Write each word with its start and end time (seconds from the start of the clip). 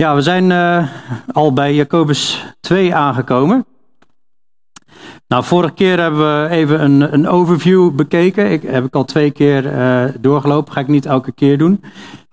Ja, 0.00 0.14
we 0.14 0.22
zijn 0.22 0.50
uh, 0.50 0.88
al 1.32 1.52
bij 1.52 1.74
Jacobus 1.74 2.44
2 2.60 2.94
aangekomen. 2.94 3.66
Nou, 5.28 5.44
vorige 5.44 5.74
keer 5.74 6.00
hebben 6.00 6.42
we 6.42 6.48
even 6.48 6.82
een, 6.82 7.12
een 7.12 7.28
overview 7.28 7.94
bekeken. 7.94 8.50
Ik 8.50 8.62
heb 8.62 8.84
ik 8.84 8.94
al 8.94 9.04
twee 9.04 9.30
keer 9.30 9.64
uh, 9.64 10.14
doorgelopen, 10.20 10.72
ga 10.72 10.80
ik 10.80 10.88
niet 10.88 11.06
elke 11.06 11.32
keer 11.32 11.58
doen. 11.58 11.80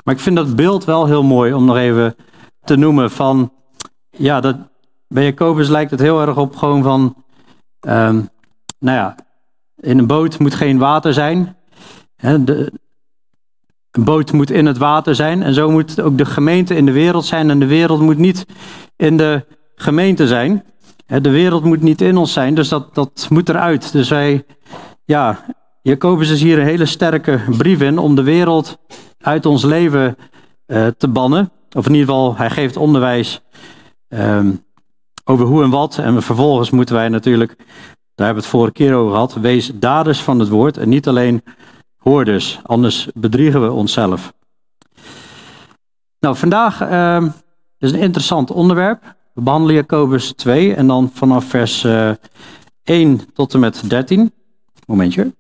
Maar 0.04 0.14
ik 0.14 0.20
vind 0.20 0.36
dat 0.36 0.56
beeld 0.56 0.86
wel 0.86 1.06
heel 1.06 1.24
mooi 1.24 1.54
om 1.54 1.66
nog 1.66 1.78
even 1.78 2.16
te 2.64 2.76
noemen 2.76 3.12
van, 3.12 3.52
ja, 4.10 4.42
dat, 4.42 4.56
bij 5.08 5.24
Jacobus 5.24 5.68
lijkt 5.68 5.92
het 5.92 6.00
heel 6.00 6.22
erg 6.22 6.38
op 6.38 6.56
gewoon 6.56 6.84
van, 6.84 7.16
um, 7.88 8.30
nou 8.80 8.98
ja, 8.98 9.16
in 9.76 9.98
een 9.98 10.08
boot 10.08 10.40
moet 10.40 10.56
geen 10.56 10.78
water 10.78 11.14
zijn. 11.14 11.56
De, 12.16 12.72
een 13.98 14.04
boot 14.04 14.32
moet 14.32 14.52
in 14.52 14.66
het 14.66 14.78
water 14.78 15.16
zijn 15.16 15.44
en 15.44 15.54
zo 15.54 15.72
moet 15.72 16.02
ook 16.02 16.18
de 16.18 16.26
gemeente 16.26 16.76
in 16.76 16.86
de 16.86 16.92
wereld 16.92 17.26
zijn 17.26 17.50
en 17.50 17.60
de 17.60 17.66
wereld 17.66 18.02
moet 18.02 18.18
niet 18.18 18.46
in 18.96 19.18
de 19.18 19.46
gemeente 19.76 20.28
zijn. 20.28 20.64
De 21.22 21.30
wereld 21.30 21.64
moet 21.64 21.82
niet 21.82 22.02
in 22.02 22.18
ons 22.18 22.34
zijn, 22.34 22.56
dus 22.56 22.70
dat, 22.70 22.96
dat 22.96 23.28
moet 23.30 23.50
eruit. 23.50 23.92
Dus 23.92 24.10
wij, 24.10 24.46
ja, 25.06 25.40
Jacobus 25.82 26.30
is 26.30 26.42
hier 26.42 26.60
een 26.60 26.66
hele 26.66 26.86
sterke 26.86 27.40
brief 27.58 27.82
in 27.82 27.98
om 27.98 28.16
de 28.16 28.24
wereld 28.24 28.78
uit 29.20 29.46
ons 29.46 29.64
leven 29.64 30.18
uh, 30.68 30.88
te 30.98 31.08
bannen. 31.08 31.52
Of 31.76 31.86
in 31.86 31.94
ieder 31.94 32.08
geval, 32.08 32.36
hij 32.36 32.50
geeft 32.50 32.78
onderwijs 32.78 33.42
um, 34.10 34.64
over 35.26 35.46
hoe 35.46 35.64
en 35.64 35.70
wat. 35.70 35.98
En 35.98 36.24
vervolgens 36.24 36.70
moeten 36.70 36.96
wij 36.96 37.10
natuurlijk, 37.10 37.56
daar 38.16 38.26
hebben 38.26 38.36
we 38.36 38.50
het 38.50 38.58
vorige 38.60 38.74
keer 38.74 38.94
over 38.94 39.12
gehad, 39.12 39.34
wees 39.34 39.72
daders 39.74 40.20
van 40.22 40.40
het 40.40 40.50
woord 40.50 40.78
en 40.78 40.90
niet 40.90 41.08
alleen 41.08 41.44
hoorders. 41.98 42.60
Anders 42.64 43.08
bedriegen 43.14 43.62
we 43.62 43.72
onszelf. 43.72 44.34
Nou, 46.20 46.36
vandaag 46.36 46.82
uh, 46.82 47.26
is 47.78 47.92
een 47.92 48.00
interessant 48.00 48.52
onderwerp. 48.52 49.16
We 49.34 49.42
behandelen 49.42 49.76
Jacobus 49.76 50.32
2 50.32 50.76
en 50.76 50.88
dan 50.88 51.12
vanaf 51.14 51.46
vers 51.46 51.84
uh, 51.84 52.12
1 52.84 53.34
tot 53.34 53.54
en 53.54 53.60
met 53.60 53.90
13. 53.90 54.32
Momentje. 54.86 55.36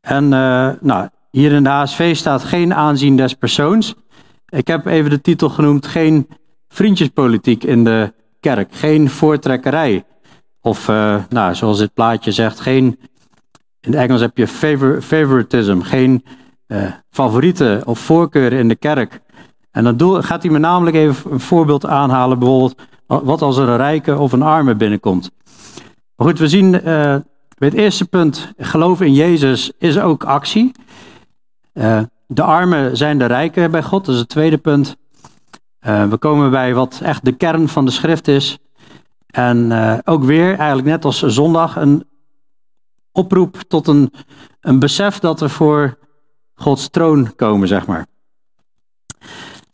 En 0.00 0.24
uh, 0.24 0.70
nou, 0.80 1.08
hier 1.30 1.52
in 1.52 1.62
de 1.62 1.68
HSV 1.68 2.16
staat 2.16 2.44
geen 2.44 2.74
aanzien 2.74 3.16
des 3.16 3.34
persoons. 3.34 3.94
Ik 4.48 4.66
heb 4.66 4.86
even 4.86 5.10
de 5.10 5.20
titel 5.20 5.48
genoemd: 5.48 5.86
Geen 5.86 6.28
vriendjespolitiek 6.68 7.64
in 7.64 7.84
de 7.84 8.12
kerk. 8.40 8.74
Geen 8.74 9.10
voortrekkerij. 9.10 10.04
Of, 10.66 10.88
uh, 10.88 11.16
nou, 11.28 11.54
zoals 11.54 11.78
dit 11.78 11.94
plaatje 11.94 12.32
zegt, 12.32 12.60
geen. 12.60 12.84
In 13.80 13.92
het 13.92 13.94
Engels 13.94 14.20
heb 14.20 14.36
je 14.36 14.48
favor, 14.48 15.02
favoritism. 15.02 15.80
Geen 15.80 16.24
uh, 16.66 16.90
favorieten 17.10 17.86
of 17.86 17.98
voorkeuren 17.98 18.58
in 18.58 18.68
de 18.68 18.76
kerk. 18.76 19.20
En 19.70 19.84
dan 19.84 19.96
doel, 19.96 20.22
gaat 20.22 20.42
hij 20.42 20.52
me 20.52 20.58
namelijk 20.58 20.96
even 20.96 21.32
een 21.32 21.40
voorbeeld 21.40 21.86
aanhalen. 21.86 22.38
Bijvoorbeeld, 22.38 22.74
wat 23.06 23.42
als 23.42 23.56
er 23.56 23.68
een 23.68 23.76
rijke 23.76 24.18
of 24.18 24.32
een 24.32 24.42
arme 24.42 24.74
binnenkomt. 24.74 25.30
Goed, 26.16 26.38
we 26.38 26.48
zien 26.48 26.74
uh, 26.74 26.80
bij 27.58 27.68
het 27.68 27.74
eerste 27.74 28.04
punt, 28.04 28.52
geloof 28.56 29.00
in 29.00 29.14
Jezus 29.14 29.72
is 29.78 29.98
ook 29.98 30.24
actie. 30.24 30.72
De 32.26 32.42
armen 32.42 32.96
zijn 32.96 33.18
de 33.18 33.26
rijken 33.26 33.70
bij 33.70 33.82
God, 33.82 34.04
dat 34.04 34.14
is 34.14 34.20
het 34.20 34.28
tweede 34.28 34.58
punt. 34.58 34.96
We 35.80 36.16
komen 36.18 36.50
bij 36.50 36.74
wat 36.74 37.00
echt 37.02 37.24
de 37.24 37.32
kern 37.32 37.68
van 37.68 37.84
de 37.84 37.90
schrift 37.90 38.28
is. 38.28 38.58
En 39.34 39.70
uh, 39.70 39.98
ook 40.04 40.24
weer, 40.24 40.46
eigenlijk 40.46 40.88
net 40.88 41.04
als 41.04 41.22
zondag, 41.22 41.76
een 41.76 42.04
oproep 43.12 43.56
tot 43.68 43.86
een, 43.86 44.12
een 44.60 44.78
besef 44.78 45.18
dat 45.18 45.40
we 45.40 45.48
voor 45.48 45.98
Gods 46.54 46.88
troon 46.88 47.34
komen, 47.34 47.68
zeg 47.68 47.86
maar. 47.86 48.06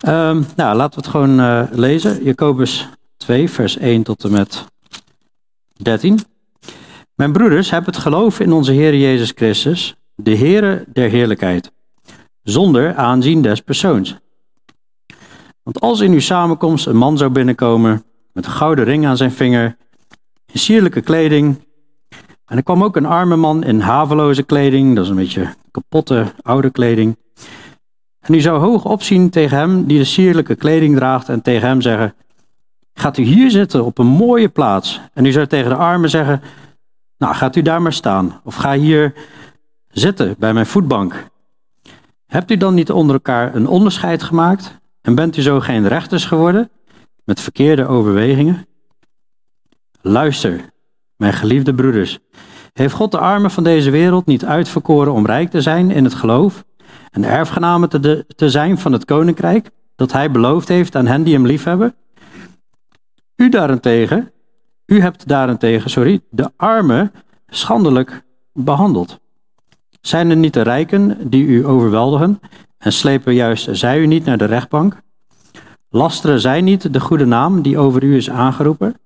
Um, 0.06 0.46
nou, 0.56 0.76
laten 0.76 1.00
we 1.00 1.06
het 1.06 1.06
gewoon 1.06 1.40
uh, 1.40 1.62
lezen. 1.70 2.24
Jacobus 2.24 2.88
2, 3.16 3.50
vers 3.50 3.76
1 3.76 4.02
tot 4.02 4.24
en 4.24 4.32
met 4.32 4.64
13. 5.72 6.18
Mijn 7.14 7.32
broeders, 7.32 7.70
heb 7.70 7.86
het 7.86 7.96
geloof 7.96 8.40
in 8.40 8.52
onze 8.52 8.72
Heer 8.72 8.96
Jezus 8.96 9.32
Christus, 9.34 9.96
de 10.14 10.36
Heere 10.36 10.84
der 10.92 11.10
heerlijkheid, 11.10 11.72
zonder 12.42 12.94
aanzien 12.94 13.42
des 13.42 13.60
persoons. 13.60 14.16
Want 15.62 15.80
als 15.80 16.00
in 16.00 16.12
uw 16.12 16.20
samenkomst 16.20 16.86
een 16.86 16.96
man 16.96 17.18
zou 17.18 17.30
binnenkomen 17.30 18.04
met 18.40 18.48
een 18.48 18.56
gouden 18.56 18.84
ring 18.84 19.06
aan 19.06 19.16
zijn 19.16 19.32
vinger, 19.32 19.76
in 20.52 20.58
sierlijke 20.58 21.00
kleding, 21.00 21.60
en 22.46 22.56
er 22.56 22.62
kwam 22.62 22.84
ook 22.84 22.96
een 22.96 23.06
arme 23.06 23.36
man 23.36 23.64
in 23.64 23.80
haveloze 23.80 24.42
kleding, 24.42 24.94
dat 24.94 25.04
is 25.04 25.10
een 25.10 25.16
beetje 25.16 25.54
kapotte 25.70 26.32
oude 26.42 26.70
kleding, 26.70 27.16
en 28.20 28.34
u 28.34 28.40
zou 28.40 28.60
hoog 28.60 28.84
opzien 28.84 29.30
tegen 29.30 29.56
hem 29.56 29.86
die 29.86 29.98
de 29.98 30.04
sierlijke 30.04 30.54
kleding 30.54 30.96
draagt 30.96 31.28
en 31.28 31.42
tegen 31.42 31.68
hem 31.68 31.80
zeggen, 31.80 32.14
gaat 32.94 33.18
u 33.18 33.22
hier 33.22 33.50
zitten 33.50 33.84
op 33.84 33.98
een 33.98 34.06
mooie 34.06 34.48
plaats. 34.48 35.00
En 35.12 35.24
u 35.24 35.32
zou 35.32 35.46
tegen 35.46 35.70
de 35.70 35.76
armen 35.76 36.10
zeggen, 36.10 36.42
nou 37.18 37.34
gaat 37.34 37.56
u 37.56 37.62
daar 37.62 37.82
maar 37.82 37.92
staan. 37.92 38.40
Of 38.44 38.54
ga 38.54 38.72
hier 38.72 39.14
zitten 39.88 40.34
bij 40.38 40.52
mijn 40.52 40.66
voetbank. 40.66 41.26
Hebt 42.26 42.50
u 42.50 42.56
dan 42.56 42.74
niet 42.74 42.90
onder 42.90 43.14
elkaar 43.14 43.54
een 43.54 43.66
onderscheid 43.66 44.22
gemaakt? 44.22 44.78
En 45.00 45.14
bent 45.14 45.36
u 45.36 45.42
zo 45.42 45.60
geen 45.60 45.88
rechters 45.88 46.24
geworden 46.24 46.70
met 47.24 47.40
verkeerde 47.40 47.86
overwegingen? 47.86 48.66
Luister, 50.00 50.60
mijn 51.16 51.32
geliefde 51.32 51.74
broeders. 51.74 52.18
Heeft 52.72 52.94
God 52.94 53.10
de 53.10 53.18
armen 53.18 53.50
van 53.50 53.64
deze 53.64 53.90
wereld 53.90 54.26
niet 54.26 54.44
uitverkoren 54.44 55.12
om 55.12 55.26
rijk 55.26 55.50
te 55.50 55.60
zijn 55.60 55.90
in 55.90 56.04
het 56.04 56.14
geloof 56.14 56.64
en 57.10 57.24
erfgenamen 57.24 57.88
te, 57.88 58.00
de, 58.00 58.24
te 58.36 58.50
zijn 58.50 58.78
van 58.78 58.92
het 58.92 59.04
koninkrijk 59.04 59.70
dat 59.96 60.12
hij 60.12 60.30
beloofd 60.30 60.68
heeft 60.68 60.96
aan 60.96 61.06
hen 61.06 61.22
die 61.22 61.34
hem 61.34 61.46
liefhebben? 61.46 61.94
U 63.36 63.48
daarentegen, 63.48 64.32
u 64.86 65.00
hebt 65.00 65.28
daarentegen, 65.28 65.90
sorry, 65.90 66.20
de 66.30 66.50
armen 66.56 67.12
schandelijk 67.46 68.22
behandeld. 68.52 69.20
Zijn 70.00 70.30
er 70.30 70.36
niet 70.36 70.54
de 70.54 70.62
rijken 70.62 71.30
die 71.30 71.46
u 71.46 71.66
overweldigen 71.66 72.40
en 72.78 72.92
slepen 72.92 73.34
juist 73.34 73.68
zij 73.72 73.98
u 73.98 74.06
niet 74.06 74.24
naar 74.24 74.38
de 74.38 74.44
rechtbank? 74.44 75.02
Lasteren 75.92 76.40
zij 76.40 76.60
niet 76.60 76.92
de 76.92 77.00
goede 77.00 77.24
naam 77.24 77.62
die 77.62 77.78
over 77.78 78.02
u 78.02 78.16
is 78.16 78.30
aangeroepen? 78.30 79.00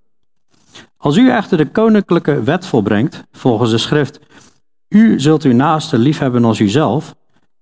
Als 0.96 1.16
u 1.16 1.30
echter 1.30 1.56
de 1.56 1.70
koninklijke 1.70 2.42
wet 2.42 2.66
volbrengt, 2.66 3.24
volgens 3.32 3.70
de 3.70 3.78
schrift, 3.78 4.20
u 4.88 5.20
zult 5.20 5.42
uw 5.42 5.52
naaste 5.52 5.98
liefhebben 5.98 6.44
als 6.44 6.60
uzelf, 6.60 7.14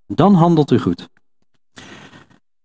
dan 0.06 0.34
handelt 0.34 0.70
u 0.70 0.78
goed. 0.78 1.08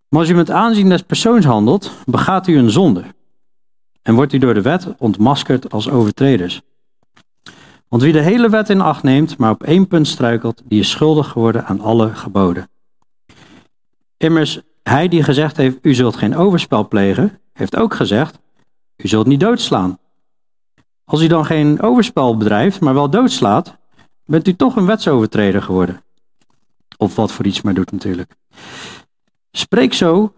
Maar 0.09 0.19
als 0.19 0.29
u 0.29 0.33
met 0.33 0.51
aanzien 0.51 0.89
des 0.89 1.01
persoons 1.01 1.45
handelt, 1.45 1.91
begaat 2.05 2.47
u 2.47 2.57
een 2.57 2.69
zonde 2.69 3.03
en 4.01 4.15
wordt 4.15 4.33
u 4.33 4.37
door 4.37 4.53
de 4.53 4.61
wet 4.61 4.87
ontmaskerd 4.97 5.71
als 5.71 5.89
overtreders. 5.89 6.61
Want 7.87 8.01
wie 8.01 8.13
de 8.13 8.21
hele 8.21 8.49
wet 8.49 8.69
in 8.69 8.81
acht 8.81 9.03
neemt, 9.03 9.37
maar 9.37 9.51
op 9.51 9.63
één 9.63 9.87
punt 9.87 10.07
struikelt, 10.07 10.61
die 10.65 10.79
is 10.79 10.89
schuldig 10.89 11.27
geworden 11.27 11.65
aan 11.65 11.79
alle 11.79 12.15
geboden. 12.15 12.69
Immers, 14.17 14.61
hij 14.87 15.07
die 15.07 15.23
gezegd 15.23 15.57
heeft, 15.57 15.77
u 15.81 15.93
zult 15.93 16.15
geen 16.15 16.35
overspel 16.35 16.87
plegen, 16.87 17.39
heeft 17.53 17.75
ook 17.75 17.93
gezegd, 17.93 18.39
u 18.97 19.07
zult 19.07 19.27
niet 19.27 19.39
doodslaan. 19.39 19.99
Als 21.05 21.21
u 21.21 21.27
dan 21.27 21.45
geen 21.45 21.81
overspel 21.81 22.37
bedrijft, 22.37 22.79
maar 22.79 22.93
wel 22.93 23.09
doodslaat, 23.09 23.77
bent 24.25 24.47
u 24.47 24.55
toch 24.55 24.75
een 24.75 24.85
wetsovertreder 24.85 25.61
geworden. 25.61 26.01
Of 26.97 27.15
wat 27.15 27.31
voor 27.31 27.45
iets 27.45 27.61
maar 27.61 27.73
doet 27.73 27.91
natuurlijk. 27.91 28.35
Spreek 29.51 29.93
zo 29.93 30.33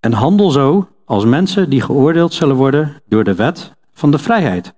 en 0.00 0.12
handel 0.12 0.50
zo 0.50 0.88
als 1.04 1.24
mensen 1.24 1.70
die 1.70 1.80
geoordeeld 1.80 2.34
zullen 2.34 2.56
worden 2.56 3.02
door 3.06 3.24
de 3.24 3.34
wet 3.34 3.72
van 3.92 4.10
de 4.10 4.18
vrijheid. 4.18 4.74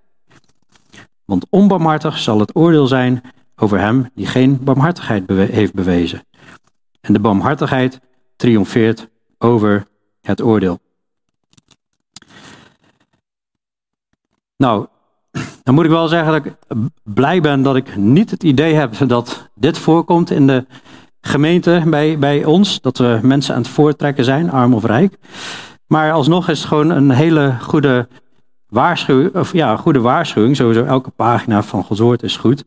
Want 1.24 1.46
onbarmhartig 1.50 2.18
zal 2.18 2.40
het 2.40 2.56
oordeel 2.56 2.86
zijn 2.86 3.22
over 3.56 3.78
hem 3.78 4.10
die 4.14 4.26
geen 4.26 4.64
barmhartigheid 4.64 5.28
heeft 5.28 5.74
bewezen. 5.74 6.26
En 7.00 7.12
de 7.12 7.20
barmhartigheid 7.20 8.00
triomfeert 8.36 9.08
over 9.38 9.86
het 10.20 10.42
oordeel. 10.42 10.78
Nou, 14.56 14.86
dan 15.62 15.74
moet 15.74 15.84
ik 15.84 15.90
wel 15.90 16.08
zeggen 16.08 16.32
dat 16.32 16.44
ik 16.44 16.54
blij 17.02 17.40
ben 17.40 17.62
dat 17.62 17.76
ik 17.76 17.96
niet 17.96 18.30
het 18.30 18.42
idee 18.42 18.74
heb 18.74 19.08
dat 19.08 19.48
dit 19.54 19.78
voorkomt 19.78 20.30
in 20.30 20.46
de 20.46 20.66
gemeente 21.20 21.82
bij, 21.86 22.18
bij 22.18 22.44
ons. 22.44 22.80
Dat 22.80 22.98
we 22.98 23.18
mensen 23.22 23.54
aan 23.54 23.60
het 23.60 23.70
voortrekken 23.70 24.24
zijn, 24.24 24.50
arm 24.50 24.74
of 24.74 24.84
rijk. 24.84 25.18
Maar 25.86 26.12
alsnog 26.12 26.48
is 26.48 26.58
het 26.58 26.68
gewoon 26.68 26.90
een 26.90 27.10
hele 27.10 27.56
goede 27.60 28.08
waarschuwing. 28.68 29.34
Of 29.34 29.52
ja, 29.52 29.76
goede 29.76 30.00
waarschuwing. 30.00 30.56
Sowieso 30.56 30.84
elke 30.84 31.10
pagina 31.10 31.62
van 31.62 31.84
Gods 31.84 32.22
is 32.22 32.36
goed. 32.36 32.64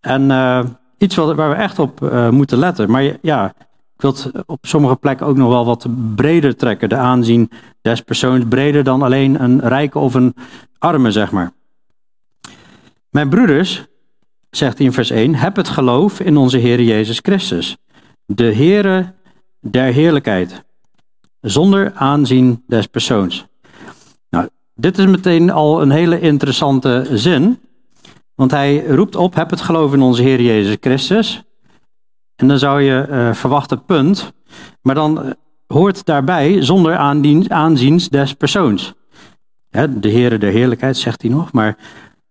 En 0.00 0.30
uh, 0.30 0.64
iets 0.98 1.16
wat, 1.16 1.34
waar 1.34 1.50
we 1.50 1.56
echt 1.56 1.78
op 1.78 2.00
uh, 2.00 2.28
moeten 2.28 2.58
letten. 2.58 2.90
Maar 2.90 3.16
ja, 3.20 3.54
ik 3.96 4.02
wil 4.02 4.12
het 4.12 4.46
op 4.46 4.66
sommige 4.66 4.96
plekken 4.96 5.26
ook 5.26 5.36
nog 5.36 5.48
wel 5.48 5.64
wat 5.64 5.86
breder 6.14 6.56
trekken. 6.56 6.88
De 6.88 6.96
aanzien 6.96 7.50
des 7.82 8.00
persoons 8.00 8.44
breder 8.48 8.84
dan 8.84 9.02
alleen 9.02 9.42
een 9.42 9.60
rijke 9.60 9.98
of 9.98 10.14
een 10.14 10.34
arme, 10.78 11.10
zeg 11.10 11.30
maar. 11.30 11.52
Mijn 13.10 13.28
broeders, 13.28 13.86
zegt 14.50 14.76
hij 14.76 14.86
in 14.86 14.92
vers 14.92 15.10
1, 15.10 15.34
heb 15.34 15.56
het 15.56 15.68
geloof 15.68 16.20
in 16.20 16.36
onze 16.36 16.58
Heer 16.58 16.82
Jezus 16.82 17.18
Christus. 17.22 17.76
De 18.26 18.54
Heere 18.54 19.14
der 19.60 19.92
heerlijkheid, 19.92 20.64
zonder 21.40 21.92
aanzien 21.94 22.64
des 22.66 22.86
persoons. 22.86 23.46
Nou, 24.30 24.48
dit 24.74 24.98
is 24.98 25.06
meteen 25.06 25.50
al 25.50 25.82
een 25.82 25.90
hele 25.90 26.20
interessante 26.20 27.06
zin, 27.12 27.58
want 28.34 28.50
hij 28.50 28.86
roept 28.86 29.16
op, 29.16 29.34
heb 29.34 29.50
het 29.50 29.60
geloof 29.60 29.92
in 29.92 30.02
onze 30.02 30.22
Heer 30.22 30.40
Jezus 30.40 30.76
Christus. 30.80 31.42
En 32.36 32.48
dan 32.48 32.58
zou 32.58 32.82
je 32.82 33.06
uh, 33.10 33.32
verwachten, 33.32 33.84
punt. 33.84 34.32
Maar 34.82 34.94
dan 34.94 35.22
eh, 35.22 35.30
hoort 35.66 36.04
daarbij 36.04 36.62
zonder 36.62 36.96
aanzien 37.48 38.00
des 38.10 38.34
persoons. 38.34 38.94
de 39.70 40.10
Heere 40.10 40.38
der 40.38 40.52
Heerlijkheid 40.52 40.96
zegt 40.96 41.22
hij 41.22 41.30
nog, 41.30 41.52
maar 41.52 41.76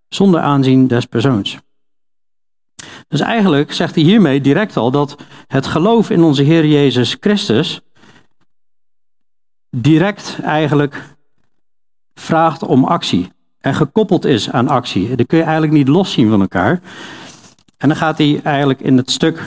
zonder 0.07 0.39
aanzien 0.39 0.87
des 0.87 1.05
persoons. 1.05 1.57
Dus 3.07 3.19
eigenlijk 3.19 3.73
zegt 3.73 3.95
hij 3.95 4.03
hiermee 4.03 4.41
direct 4.41 4.77
al 4.77 4.91
dat 4.91 5.15
het 5.47 5.65
geloof 5.67 6.09
in 6.09 6.23
onze 6.23 6.43
Heer 6.43 6.65
Jezus 6.65 7.17
Christus 7.19 7.81
direct 9.69 10.39
eigenlijk 10.41 11.15
vraagt 12.13 12.63
om 12.63 12.83
actie 12.83 13.31
en 13.59 13.75
gekoppeld 13.75 14.25
is 14.25 14.51
aan 14.51 14.67
actie. 14.67 15.15
Dat 15.15 15.27
kun 15.27 15.37
je 15.37 15.43
eigenlijk 15.43 15.73
niet 15.73 15.87
loszien 15.87 16.29
van 16.29 16.41
elkaar. 16.41 16.81
En 17.77 17.87
dan 17.87 17.97
gaat 17.97 18.17
hij 18.17 18.39
eigenlijk 18.43 18.79
in 18.79 18.97
het 18.97 19.11
stuk 19.11 19.43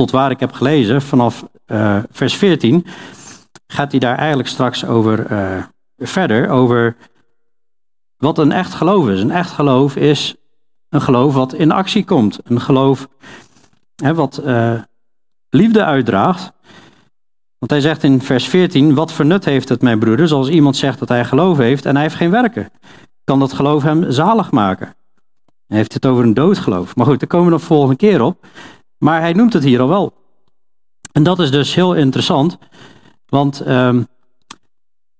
tot 0.00 0.10
waar 0.10 0.30
ik 0.30 0.40
heb 0.40 0.52
gelezen, 0.52 1.02
vanaf 1.02 1.44
uh, 1.66 1.98
vers 2.10 2.36
14, 2.36 2.86
gaat 3.66 3.90
hij 3.90 4.00
daar 4.00 4.16
eigenlijk 4.16 4.48
straks 4.48 4.84
over 4.84 5.30
uh, 5.32 5.62
verder, 5.96 6.48
over 6.48 6.96
wat 8.16 8.38
een 8.38 8.52
echt 8.52 8.74
geloof 8.74 9.08
is. 9.08 9.20
Een 9.20 9.30
echt 9.30 9.50
geloof 9.50 9.96
is 9.96 10.34
een 10.88 11.00
geloof 11.00 11.34
wat 11.34 11.54
in 11.54 11.70
actie 11.72 12.04
komt. 12.04 12.38
Een 12.44 12.60
geloof 12.60 13.08
hè, 14.02 14.14
wat 14.14 14.40
uh, 14.44 14.80
liefde 15.48 15.84
uitdraagt. 15.84 16.52
Want 17.58 17.70
hij 17.70 17.80
zegt 17.80 18.02
in 18.02 18.22
vers 18.22 18.48
14, 18.48 18.94
wat 18.94 19.12
voor 19.12 19.26
nut 19.26 19.44
heeft 19.44 19.68
het 19.68 19.82
mijn 19.82 19.98
broeders 19.98 20.32
als 20.32 20.48
iemand 20.48 20.76
zegt 20.76 20.98
dat 20.98 21.08
hij 21.08 21.24
geloof 21.24 21.56
heeft 21.56 21.86
en 21.86 21.94
hij 21.94 22.02
heeft 22.02 22.14
geen 22.14 22.30
werken? 22.30 22.70
Kan 23.24 23.38
dat 23.38 23.52
geloof 23.52 23.82
hem 23.82 24.10
zalig 24.12 24.50
maken? 24.50 24.94
Hij 25.66 25.76
heeft 25.76 25.94
het 25.94 26.06
over 26.06 26.24
een 26.24 26.34
doodgeloof. 26.34 26.96
Maar 26.96 27.06
goed, 27.06 27.20
daar 27.20 27.28
komen 27.28 27.46
we 27.46 27.52
nog 27.52 27.62
volgende 27.62 27.96
keer 27.96 28.22
op. 28.22 28.46
Maar 29.00 29.20
hij 29.20 29.32
noemt 29.32 29.52
het 29.52 29.64
hier 29.64 29.80
al 29.80 29.88
wel. 29.88 30.12
En 31.12 31.22
dat 31.22 31.38
is 31.38 31.50
dus 31.50 31.74
heel 31.74 31.94
interessant. 31.94 32.58
Want 33.26 33.68
um, 33.68 34.06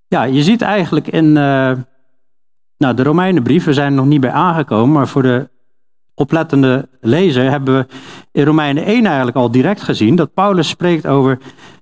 ja, 0.07 0.23
je 0.23 0.43
ziet 0.43 0.63
eigenlijk 0.63 1.07
in 1.07 1.25
uh, 1.25 1.73
nou, 2.77 2.95
de 2.95 3.03
Romeinenbrief, 3.03 3.65
we 3.65 3.73
zijn 3.73 3.87
er 3.87 3.99
nog 3.99 4.07
niet 4.07 4.21
bij 4.21 4.31
aangekomen, 4.31 4.93
maar 4.93 5.09
voor 5.09 5.23
de 5.23 5.49
oplettende 6.15 6.89
lezer 7.01 7.51
hebben 7.51 7.75
we 7.75 7.87
in 8.33 8.45
Romeinen 8.45 8.85
1 8.85 9.07
eigenlijk 9.07 9.37
al 9.37 9.51
direct 9.51 9.83
gezien 9.83 10.17
dat 10.17 10.35
Paulus 10.35 10.69
spreekt 10.69 11.07
over 11.07 11.39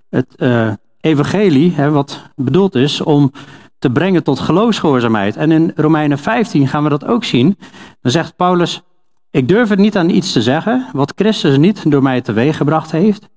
het 0.09 0.35
uh, 0.37 0.73
evangelie, 1.01 1.73
hè, 1.73 1.91
wat 1.91 2.23
bedoeld 2.37 2.75
is 2.75 3.01
om 3.01 3.33
te 3.79 3.91
brengen 3.91 4.23
tot 4.23 4.39
geloofsgehoorzaamheid. 4.39 5.37
En 5.37 5.51
in 5.51 5.73
Romeinen 5.75 6.19
15 6.19 6.69
gaan 6.69 6.83
we 6.83 6.89
dat 6.89 7.05
ook 7.05 7.25
zien. 7.25 7.59
Dan 8.01 8.13
zegt 8.13 8.37
Paulus, 8.37 8.83
ik 9.31 9.49
durf 9.49 9.69
het 9.69 9.79
niet 9.79 9.97
aan 9.97 10.09
iets 10.09 10.33
te 10.33 10.43
zeggen 10.43 10.87
wat 10.93 11.13
Christus 11.17 11.57
niet 11.57 11.91
door 11.91 12.03
mij 12.03 12.21
teweeggebracht 12.21 12.91
heeft, 12.91 13.29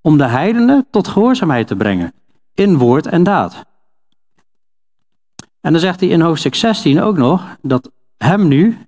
om 0.00 0.18
de 0.18 0.26
heidenen 0.26 0.86
tot 0.90 1.08
gehoorzaamheid 1.08 1.66
te 1.66 1.76
brengen, 1.76 2.12
in 2.54 2.76
woord 2.78 3.06
en 3.06 3.22
daad. 3.22 3.66
En 5.60 5.72
dan 5.72 5.80
zegt 5.80 6.00
hij 6.00 6.08
in 6.08 6.20
hoofdstuk 6.20 6.54
16 6.54 7.00
ook 7.00 7.16
nog 7.16 7.56
dat 7.62 7.90
hem 8.16 8.48
nu, 8.48 8.78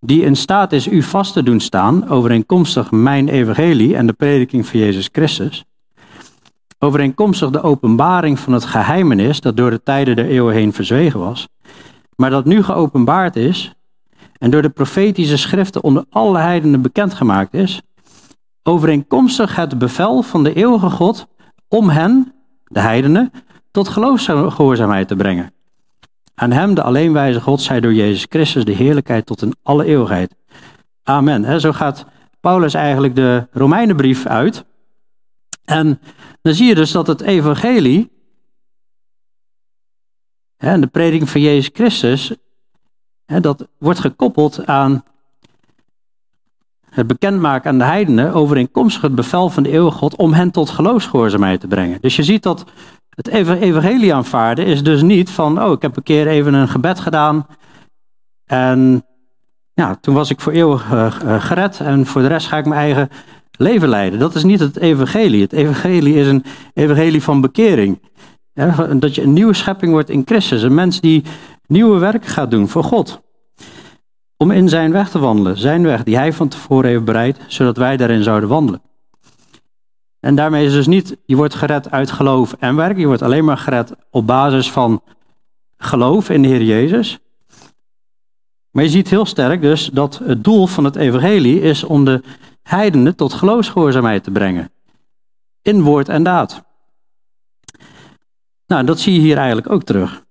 die 0.00 0.22
in 0.22 0.36
staat 0.36 0.72
is 0.72 0.88
u 0.88 1.02
vast 1.02 1.32
te 1.32 1.42
doen 1.42 1.60
staan, 1.60 2.08
overeenkomstig 2.08 2.90
mijn 2.90 3.28
evangelie 3.28 3.96
en 3.96 4.06
de 4.06 4.12
prediking 4.12 4.66
van 4.66 4.80
Jezus 4.80 5.08
Christus, 5.12 5.64
overeenkomstig 6.78 7.50
de 7.50 7.62
openbaring 7.62 8.38
van 8.38 8.52
het 8.52 8.64
geheimenis 8.64 9.40
dat 9.40 9.56
door 9.56 9.70
de 9.70 9.82
tijden 9.82 10.16
der 10.16 10.26
eeuwen 10.26 10.54
heen 10.54 10.72
verzwegen 10.72 11.20
was, 11.20 11.48
maar 12.16 12.30
dat 12.30 12.44
nu 12.44 12.62
geopenbaard 12.62 13.36
is 13.36 13.74
en 14.38 14.50
door 14.50 14.62
de 14.62 14.68
profetische 14.68 15.36
schriften 15.36 15.82
onder 15.82 16.04
alle 16.10 16.38
heidenen 16.38 16.82
bekendgemaakt 16.82 17.54
is, 17.54 17.82
overeenkomstig 18.62 19.56
het 19.56 19.78
bevel 19.78 20.22
van 20.22 20.44
de 20.44 20.54
eeuwige 20.54 20.90
God 20.90 21.26
om 21.68 21.88
hen, 21.88 22.34
de 22.64 22.80
heidenen, 22.80 23.32
tot 23.70 23.88
geloofsgehoorzaamheid 23.88 25.08
te 25.08 25.16
brengen. 25.16 25.52
Aan 26.34 26.52
hem, 26.52 26.74
de 26.74 26.82
alleenwijze 26.82 27.40
God, 27.40 27.60
zij 27.60 27.80
door 27.80 27.94
Jezus 27.94 28.26
Christus 28.28 28.64
de 28.64 28.72
heerlijkheid 28.72 29.26
tot 29.26 29.42
in 29.42 29.54
alle 29.62 29.84
eeuwigheid. 29.84 30.34
Amen. 31.02 31.60
zo 31.60 31.72
gaat 31.72 32.06
Paulus 32.40 32.74
eigenlijk 32.74 33.16
de 33.16 33.46
Romeinenbrief 33.50 34.26
uit. 34.26 34.64
En 35.64 36.00
dan 36.42 36.54
zie 36.54 36.66
je 36.66 36.74
dus 36.74 36.90
dat 36.90 37.06
het 37.06 37.20
evangelie 37.20 38.10
de 40.58 40.88
prediking 40.92 41.28
van 41.28 41.40
Jezus 41.40 41.70
Christus 41.72 42.32
dat 43.40 43.68
wordt 43.78 44.00
gekoppeld 44.00 44.66
aan 44.66 45.04
het 46.90 47.06
bekendmaken 47.06 47.70
aan 47.70 47.78
de 47.78 47.84
heidenen 47.84 48.32
overeenkomstig 48.34 49.02
het 49.02 49.14
bevel 49.14 49.50
van 49.50 49.62
de 49.62 49.70
eeuwige 49.70 49.96
God 49.96 50.16
om 50.16 50.32
hen 50.32 50.50
tot 50.50 50.70
geloofsgehoorzaamheid 50.70 51.60
te 51.60 51.66
brengen. 51.66 51.98
Dus 52.00 52.16
je 52.16 52.22
ziet 52.22 52.42
dat 52.42 52.64
het 53.08 53.28
evangelie 53.28 54.14
aanvaarden 54.14 54.66
is 54.66 54.82
dus 54.82 55.02
niet 55.02 55.30
van, 55.30 55.62
oh, 55.62 55.72
ik 55.72 55.82
heb 55.82 55.96
een 55.96 56.02
keer 56.02 56.26
even 56.26 56.54
een 56.54 56.68
gebed 56.68 57.00
gedaan 57.00 57.46
en 58.44 59.04
ja, 59.74 59.94
toen 60.00 60.14
was 60.14 60.30
ik 60.30 60.40
voor 60.40 60.52
eeuwig 60.52 60.92
uh, 60.92 61.12
gered 61.42 61.80
en 61.80 62.06
voor 62.06 62.20
de 62.22 62.28
rest 62.28 62.46
ga 62.46 62.58
ik 62.58 62.66
mijn 62.66 62.80
eigen 62.80 63.08
leven 63.50 63.88
leiden. 63.88 64.18
Dat 64.18 64.34
is 64.34 64.44
niet 64.44 64.60
het 64.60 64.76
evangelie. 64.76 65.42
Het 65.42 65.52
evangelie 65.52 66.14
is 66.14 66.26
een 66.26 66.44
evangelie 66.74 67.22
van 67.22 67.40
bekering. 67.40 68.00
dat 68.98 69.14
je 69.14 69.22
een 69.22 69.32
nieuwe 69.32 69.54
schepping 69.54 69.92
wordt 69.92 70.10
in 70.10 70.22
Christus. 70.24 70.62
Een 70.62 70.74
mens 70.74 71.00
die 71.00 71.24
nieuwe 71.68 71.98
werk 71.98 72.26
gaat 72.26 72.50
doen 72.50 72.68
voor 72.68 72.84
God. 72.84 73.20
Om 74.36 74.50
in 74.50 74.68
zijn 74.68 74.92
weg 74.92 75.10
te 75.10 75.18
wandelen, 75.18 75.58
zijn 75.58 75.82
weg 75.82 76.02
die 76.02 76.16
hij 76.16 76.32
van 76.32 76.48
tevoren 76.48 76.90
heeft 76.90 77.04
bereid, 77.04 77.38
zodat 77.46 77.76
wij 77.76 77.96
daarin 77.96 78.22
zouden 78.22 78.48
wandelen. 78.48 78.82
En 80.20 80.34
daarmee 80.34 80.64
is 80.64 80.72
dus 80.72 80.86
niet, 80.86 81.16
je 81.24 81.36
wordt 81.36 81.54
gered 81.54 81.90
uit 81.90 82.10
geloof 82.10 82.52
en 82.58 82.76
werk, 82.76 82.98
je 82.98 83.06
wordt 83.06 83.22
alleen 83.22 83.44
maar 83.44 83.56
gered 83.56 83.94
op 84.10 84.26
basis 84.26 84.70
van 84.70 85.02
geloof 85.76 86.30
in 86.30 86.42
de 86.42 86.48
Heer 86.48 86.62
Jezus. 86.62 87.18
Maar 88.70 88.84
je 88.84 88.90
ziet 88.90 89.08
heel 89.08 89.26
sterk 89.26 89.60
dus 89.60 89.86
dat 89.86 90.20
het 90.24 90.44
doel 90.44 90.66
van 90.66 90.84
het 90.84 90.96
evangelie 90.96 91.60
is 91.60 91.84
om 91.84 92.04
de 92.04 92.22
heidenen 92.62 93.16
tot 93.16 93.32
geloofsgehoorzaamheid 93.32 94.24
te 94.24 94.30
brengen. 94.30 94.70
In 95.62 95.82
woord 95.82 96.08
en 96.08 96.22
daad. 96.22 96.64
Nou, 98.66 98.84
dat 98.84 99.00
zie 99.00 99.12
je 99.12 99.20
hier 99.20 99.36
eigenlijk 99.36 99.70
ook 99.70 99.82
terug. 99.82 100.26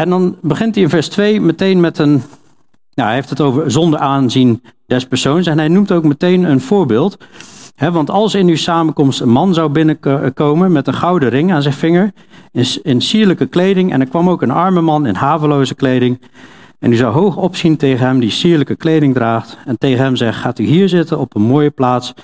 En 0.00 0.08
dan 0.08 0.36
begint 0.42 0.74
hij 0.74 0.84
in 0.84 0.90
vers 0.90 1.08
2 1.08 1.40
meteen 1.40 1.80
met 1.80 1.98
een. 1.98 2.22
Nou, 2.94 3.08
hij 3.08 3.14
heeft 3.14 3.30
het 3.30 3.40
over 3.40 3.70
zonder 3.70 4.00
aanzien 4.00 4.62
des 4.86 5.06
persoons. 5.06 5.46
En 5.46 5.58
hij 5.58 5.68
noemt 5.68 5.92
ook 5.92 6.04
meteen 6.04 6.44
een 6.44 6.60
voorbeeld. 6.60 7.16
want 7.76 8.10
als 8.10 8.34
in 8.34 8.48
uw 8.48 8.56
samenkomst 8.56 9.20
een 9.20 9.28
man 9.28 9.54
zou 9.54 9.70
binnenkomen 9.70 10.72
met 10.72 10.86
een 10.86 10.94
gouden 10.94 11.28
ring 11.28 11.52
aan 11.52 11.62
zijn 11.62 11.74
vinger, 11.74 12.12
in, 12.82 13.00
sierlijke 13.00 13.46
kleding, 13.46 13.92
en 13.92 14.00
er 14.00 14.08
kwam 14.08 14.28
ook 14.28 14.42
een 14.42 14.50
arme 14.50 14.80
man 14.80 15.06
in 15.06 15.14
haveloze 15.14 15.74
kleding, 15.74 16.20
en 16.78 16.92
u 16.92 16.96
zou 16.96 17.12
hoog 17.12 17.36
opzien 17.36 17.76
tegen 17.76 18.06
hem 18.06 18.20
die 18.20 18.30
sierlijke 18.30 18.76
kleding 18.76 19.14
draagt, 19.14 19.58
en 19.66 19.78
tegen 19.78 20.04
hem 20.04 20.16
zegt, 20.16 20.38
gaat 20.38 20.58
u 20.58 20.64
hier 20.64 20.88
zitten 20.88 21.18
op 21.18 21.34
een 21.34 21.42
mooie 21.42 21.70
plaats. 21.70 22.14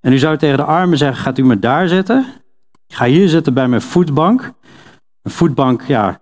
En 0.00 0.12
u 0.12 0.18
zou 0.18 0.36
tegen 0.36 0.56
de 0.56 0.64
arme 0.64 0.96
zeggen, 0.96 1.22
gaat 1.22 1.38
u 1.38 1.44
maar 1.44 1.60
daar 1.60 1.88
zitten. 1.88 2.26
ga 2.88 3.04
hier 3.04 3.28
zitten 3.28 3.54
bij 3.54 3.68
mijn 3.68 3.82
voetbank. 3.82 4.52
Een 5.22 5.30
voetbank, 5.30 5.82
ja, 5.82 6.21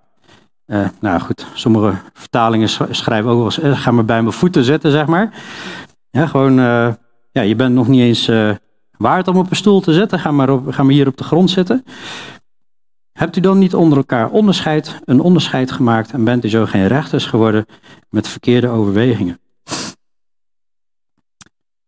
uh, 0.71 0.89
nou 1.01 1.21
goed, 1.21 1.47
sommige 1.55 1.95
vertalingen 2.13 2.69
schrijven 2.91 3.31
ook 3.31 3.37
wel 3.37 3.45
eens, 3.45 3.59
uh, 3.59 3.81
ga 3.81 3.91
maar 3.91 4.05
bij 4.05 4.23
mijn 4.23 4.35
voeten 4.35 4.65
zetten, 4.65 4.91
zeg 4.91 5.07
maar. 5.07 5.43
Ja, 6.11 6.27
gewoon, 6.27 6.59
uh, 6.59 6.93
ja, 7.31 7.43
je 7.43 7.57
bent 7.57 7.75
nog 7.75 7.89
niet 7.89 8.01
eens 8.01 8.31
waard 8.97 9.29
om 9.29 9.37
op 9.37 9.51
een 9.51 9.57
stoel 9.57 9.81
te 9.81 9.93
zetten, 9.93 10.19
ga 10.19 10.31
maar, 10.31 10.51
op, 10.51 10.73
ga 10.73 10.83
maar 10.83 10.93
hier 10.93 11.07
op 11.07 11.17
de 11.17 11.25
grond 11.25 11.51
zitten. 11.51 11.85
Hebt 13.13 13.37
u 13.37 13.41
dan 13.41 13.59
niet 13.59 13.75
onder 13.75 13.99
elkaar 13.99 14.31
onderscheid, 14.31 15.01
een 15.05 15.21
onderscheid 15.21 15.73
gemaakt 15.73 16.13
en 16.13 16.25
bent 16.25 16.45
u 16.45 16.49
zo 16.49 16.67
geen 16.67 16.87
rechters 16.87 17.27
geworden 17.27 17.67
met 18.09 18.29
verkeerde 18.29 18.69
overwegingen? 18.69 19.41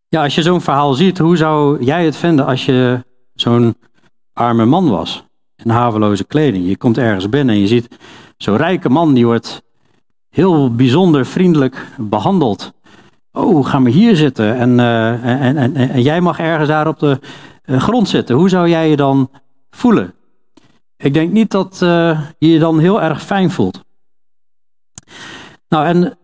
Ja, 0.08 0.22
als 0.22 0.34
je 0.34 0.42
zo'n 0.42 0.60
verhaal 0.60 0.94
ziet, 0.94 1.18
hoe 1.18 1.36
zou 1.36 1.84
jij 1.84 2.04
het 2.04 2.16
vinden 2.16 2.46
als 2.46 2.64
je 2.64 3.04
zo'n 3.34 3.76
arme 4.32 4.64
man 4.64 4.90
was? 4.90 5.24
In 5.64 5.71
haveloze 5.71 6.25
kleding. 6.25 6.69
Je 6.69 6.76
komt 6.76 6.99
ergens 6.99 7.28
binnen 7.28 7.54
en 7.54 7.61
je 7.61 7.66
ziet 7.66 7.88
Zo'n 8.42 8.57
rijke 8.57 8.88
man 8.88 9.14
die 9.14 9.26
wordt 9.26 9.62
heel 10.28 10.75
bijzonder 10.75 11.26
vriendelijk 11.26 11.87
behandeld. 11.99 12.73
Oh, 13.33 13.66
ga 13.66 13.78
maar 13.78 13.90
hier 13.90 14.16
zitten 14.16 14.57
en, 14.57 14.78
uh, 14.78 15.42
en, 15.45 15.57
en, 15.57 15.76
en, 15.76 16.02
jij 16.02 16.21
mag 16.21 16.38
ergens 16.38 16.69
daar 16.69 16.87
op 16.87 16.99
de 16.99 17.21
uh, 17.64 17.81
grond 17.81 18.09
zitten. 18.09 18.37
Hoe 18.37 18.49
zou 18.49 18.69
jij 18.69 18.90
je 18.90 18.97
dan 18.97 19.31
voelen? 19.71 20.14
Ik 20.97 21.14
denk 21.14 21.33
niet 21.33 21.50
dat 21.50 21.81
uh, 21.83 22.21
je 22.38 22.49
je 22.49 22.59
dan 22.59 22.78
heel 22.78 23.02
erg 23.02 23.23
fijn 23.23 23.50
voelt. 23.50 23.85
Nou, 25.69 25.87
en 25.87 26.19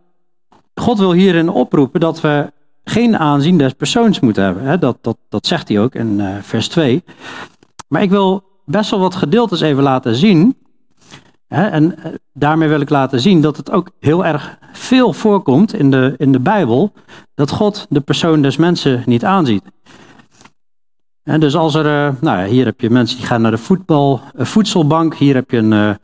God 0.74 0.98
wil 0.98 1.12
hierin 1.12 1.48
oproepen 1.48 2.00
dat 2.00 2.20
we 2.20 2.52
geen 2.84 3.18
aanzien 3.18 3.58
des 3.58 3.72
persoons 3.72 4.20
moeten 4.20 4.44
hebben. 4.44 4.62
Hè? 4.62 4.78
Dat, 4.78 4.98
dat, 5.00 5.16
dat 5.28 5.46
zegt 5.46 5.68
hij 5.68 5.80
ook 5.80 5.94
in 5.94 6.22
vers 6.42 6.68
2. 6.68 7.04
Maar 7.88 8.02
ik 8.02 8.10
wil 8.10 8.42
best 8.68 8.90
wel 8.90 9.00
wat 9.00 9.14
gedeeltes 9.14 9.60
even 9.60 9.82
laten 9.82 10.14
zien. 10.14 10.56
Hè? 11.46 11.66
En 11.66 11.84
uh, 11.84 12.12
daarmee 12.32 12.68
wil 12.68 12.80
ik 12.80 12.90
laten 12.90 13.20
zien 13.20 13.40
dat 13.40 13.56
het 13.56 13.70
ook 13.70 13.90
heel 14.00 14.24
erg 14.24 14.58
veel 14.72 15.12
voorkomt 15.12 15.74
in 15.74 15.90
de, 15.90 16.14
in 16.16 16.32
de 16.32 16.40
Bijbel. 16.40 16.92
Dat 17.34 17.50
God 17.50 17.86
de 17.88 18.00
persoon 18.00 18.42
des 18.42 18.56
mensen 18.56 19.02
niet 19.06 19.24
aanziet. 19.24 19.62
En 21.22 21.40
dus 21.40 21.56
als 21.56 21.74
er, 21.74 21.86
uh, 21.86 22.20
nou 22.20 22.48
hier 22.48 22.64
heb 22.64 22.80
je 22.80 22.90
mensen 22.90 23.16
die 23.16 23.26
gaan 23.26 23.42
naar 23.42 23.50
de 23.50 23.58
voetbal, 23.58 24.20
voedselbank. 24.36 25.14
Hier 25.14 25.34
heb 25.34 25.50
je 25.50 25.56
een, 25.56 25.98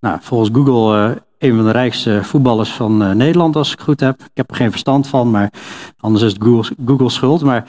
nou, 0.00 0.18
volgens 0.20 0.50
Google 0.52 1.22
een 1.38 1.56
van 1.56 1.64
de 1.64 1.70
rijkste 1.70 2.22
voetballers 2.22 2.70
van 2.70 3.16
Nederland, 3.16 3.56
als 3.56 3.72
ik 3.72 3.78
het 3.78 3.86
goed 3.86 4.00
heb. 4.00 4.20
Ik 4.20 4.30
heb 4.34 4.50
er 4.50 4.56
geen 4.56 4.70
verstand 4.70 5.06
van, 5.06 5.30
maar 5.30 5.52
anders 5.98 6.24
is 6.24 6.32
het 6.32 6.42
Google, 6.42 6.76
Google 6.86 7.10
schuld. 7.10 7.42
Maar 7.42 7.64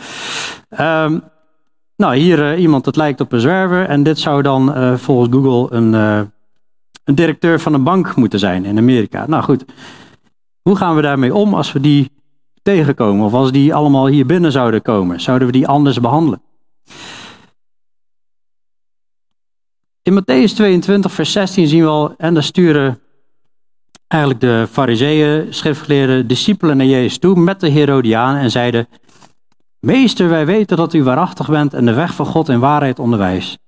um, 0.79 1.23
nou, 1.97 2.15
hier 2.15 2.53
uh, 2.53 2.61
iemand, 2.61 2.83
dat 2.83 2.95
lijkt 2.95 3.21
op 3.21 3.31
een 3.31 3.39
zwerver. 3.39 3.85
En 3.85 4.03
dit 4.03 4.19
zou 4.19 4.41
dan 4.41 4.77
uh, 4.77 4.95
volgens 4.95 5.29
Google 5.31 5.75
een, 5.77 5.93
een 7.03 7.15
directeur 7.15 7.59
van 7.59 7.73
een 7.73 7.83
bank 7.83 8.15
moeten 8.15 8.39
zijn 8.39 8.65
in 8.65 8.77
Amerika. 8.77 9.25
Nou 9.27 9.43
goed, 9.43 9.65
hoe 10.61 10.75
gaan 10.75 10.95
we 10.95 11.01
daarmee 11.01 11.35
om 11.35 11.53
als 11.53 11.71
we 11.71 11.79
die 11.79 12.11
tegenkomen? 12.61 13.25
Of 13.25 13.33
als 13.33 13.51
die 13.51 13.73
allemaal 13.73 14.07
hier 14.07 14.25
binnen 14.25 14.51
zouden 14.51 14.81
komen? 14.81 15.21
Zouden 15.21 15.47
we 15.47 15.53
die 15.53 15.67
anders 15.67 15.99
behandelen? 15.99 16.41
In 20.01 20.13
Matthäus 20.13 20.53
22, 20.53 21.11
vers 21.11 21.31
16 21.31 21.67
zien 21.67 21.81
we 21.81 21.87
al, 21.87 22.13
en 22.17 22.33
daar 22.33 22.43
sturen 22.43 22.99
eigenlijk 24.07 24.41
de 24.41 24.67
fariseeën, 24.71 25.53
schriftgeleerde 25.53 26.25
discipelen 26.25 26.77
naar 26.77 26.85
Jezus 26.85 27.17
toe 27.17 27.39
met 27.39 27.59
de 27.59 27.69
Herodianen 27.69 28.41
en 28.41 28.51
zeiden, 28.51 28.87
Meester, 29.85 30.29
wij 30.29 30.45
weten 30.45 30.77
dat 30.77 30.93
u 30.93 31.03
waarachtig 31.03 31.49
bent 31.49 31.73
en 31.73 31.85
de 31.85 31.93
weg 31.93 32.13
van 32.13 32.25
God 32.25 32.49
in 32.49 32.59
waarheid 32.59 32.99
onderwijst. 32.99 33.59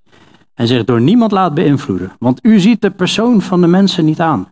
En 0.53 0.67
zich 0.67 0.83
door 0.83 1.01
niemand 1.01 1.31
laat 1.31 1.53
beïnvloeden, 1.53 2.11
want 2.19 2.45
u 2.45 2.59
ziet 2.59 2.81
de 2.81 2.91
persoon 2.91 3.41
van 3.41 3.61
de 3.61 3.67
mensen 3.67 4.05
niet 4.05 4.19
aan. 4.19 4.51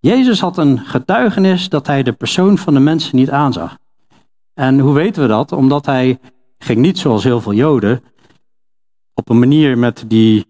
Jezus 0.00 0.40
had 0.40 0.56
een 0.58 0.78
getuigenis 0.78 1.68
dat 1.68 1.86
hij 1.86 2.02
de 2.02 2.12
persoon 2.12 2.58
van 2.58 2.74
de 2.74 2.80
mensen 2.80 3.16
niet 3.16 3.30
aanzag. 3.30 3.78
En 4.54 4.78
hoe 4.78 4.94
weten 4.94 5.22
we 5.22 5.28
dat? 5.28 5.52
Omdat 5.52 5.86
hij 5.86 6.18
ging 6.58 6.78
niet 6.78 6.98
zoals 6.98 7.24
heel 7.24 7.40
veel 7.40 7.54
Joden 7.54 8.02
op 9.14 9.28
een 9.28 9.38
manier 9.38 9.78
met 9.78 10.04
die 10.06 10.46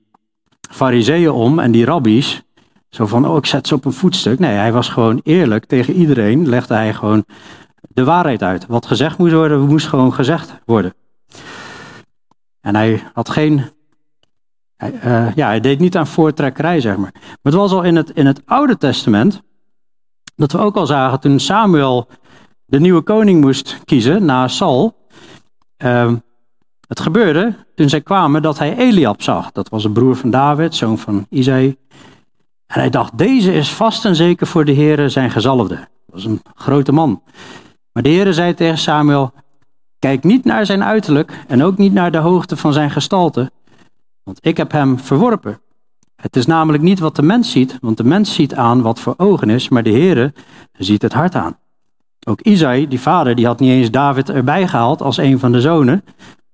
fariseeën 0.71 1.31
om 1.31 1.59
en 1.59 1.71
die 1.71 1.85
rabbies 1.85 2.43
zo 2.91 3.07
van, 3.07 3.29
oh, 3.29 3.37
ik 3.37 3.47
zet 3.47 3.67
ze 3.67 3.75
op 3.75 3.85
een 3.85 3.93
voetstuk. 3.93 4.39
Nee, 4.39 4.55
hij 4.55 4.73
was 4.73 4.89
gewoon 4.89 5.21
eerlijk 5.23 5.65
tegen 5.65 5.95
iedereen. 5.95 6.49
Legde 6.49 6.75
hij 6.75 6.95
gewoon 6.95 7.25
de 7.95 8.05
waarheid 8.05 8.43
uit. 8.43 8.67
Wat 8.67 8.87
gezegd 8.87 9.19
moest 9.19 9.33
worden, 9.33 9.61
moest 9.61 9.87
gewoon 9.87 10.13
gezegd 10.13 10.61
worden. 10.65 10.95
En 12.61 12.75
hij 12.75 13.03
had 13.13 13.31
geen. 13.31 13.63
Uh, 15.05 15.35
ja, 15.35 15.47
hij 15.47 15.61
deed 15.61 15.79
niet 15.79 15.97
aan 15.97 16.07
voortrekkerij, 16.07 16.81
zeg 16.81 16.97
maar. 16.97 17.13
Maar 17.13 17.39
het 17.43 17.55
was 17.55 17.73
al 17.73 17.83
in 17.83 17.97
het, 17.97 18.11
in 18.11 18.27
het 18.27 18.43
Oude 18.47 18.79
Testament. 18.79 19.43
Dat 20.37 20.53
we 20.53 20.59
ook 20.59 20.77
al 20.77 20.87
zagen 20.87 21.21
toen 21.21 21.41
Samuel 21.41 22.09
de 22.65 22.81
nieuwe 22.81 23.03
koning 23.03 23.41
moest 23.41 23.79
kiezen 23.85 24.25
na 24.25 24.49
Saul. 24.49 24.97
Uh, 25.85 26.13
het 26.87 27.01
gebeurde 27.01 27.55
toen 27.75 27.89
zij 27.89 28.01
kwamen 28.01 28.43
dat 28.43 28.59
hij 28.59 28.77
Eliab 28.77 29.23
zag. 29.23 29.53
Dat 29.53 29.69
was 29.69 29.85
een 29.85 29.93
broer 29.93 30.17
van 30.17 30.31
David, 30.31 30.75
zoon 30.75 30.99
van 30.99 31.27
Isaï. 31.29 31.77
En 32.67 32.81
hij 32.81 32.91
dacht, 32.91 33.19
deze 33.19 33.53
is 33.53 33.73
vast 33.73 34.05
en 34.05 34.17
zeker 34.17 34.47
voor 34.47 34.65
de 34.65 34.75
Heere 34.75 35.09
zijn 35.09 35.31
gezalfde. 35.31 35.75
Dat 35.75 35.87
was 36.07 36.25
een 36.25 36.43
grote 36.55 36.93
man. 36.93 37.23
Maar 37.93 38.03
de 38.03 38.09
Heere 38.09 38.33
zei 38.33 38.55
tegen 38.55 38.79
Samuel, 38.79 39.33
kijk 39.99 40.25
niet 40.25 40.45
naar 40.45 40.67
zijn 40.67 40.85
uiterlijk 40.85 41.45
en 41.49 41.63
ook 41.63 41.77
niet 41.77 41.93
naar 41.93 42.13
de 42.13 42.19
hoogte 42.19 42.57
van 42.57 42.73
zijn 42.73 42.91
gestalte, 42.91 43.51
want 44.23 44.39
ik 44.41 44.57
heb 44.57 44.73
hem 44.73 44.99
verworpen. 44.99 45.61
Het 46.17 46.37
is 46.37 46.47
namelijk 46.47 46.83
niet 46.83 46.99
wat 46.99 47.17
de 47.17 47.23
mens 47.23 47.51
ziet, 47.51 47.79
want 47.81 47.97
de 47.97 48.05
mens 48.05 48.35
ziet 48.35 48.55
aan 48.55 48.83
wat 48.83 49.01
voor 49.01 49.15
ogen 49.17 49.51
is, 49.51 49.69
maar 49.69 49.83
de 49.83 49.91
Heere 49.91 50.35
ziet 50.73 51.03
het 51.03 51.13
hart 51.13 51.35
aan. 51.35 51.59
Ook 52.27 52.41
Isaï, 52.41 52.89
die 52.89 53.01
vader, 53.01 53.35
die 53.35 53.47
had 53.47 53.61
niet 53.61 53.71
eens 53.71 53.91
David 53.91 54.31
erbij 54.31 54.69
gehaald 54.69 55.03
als 55.03 55.17
een 55.17 55.39
van 55.39 55.53
de 55.53 55.61
zonen. 55.61 56.05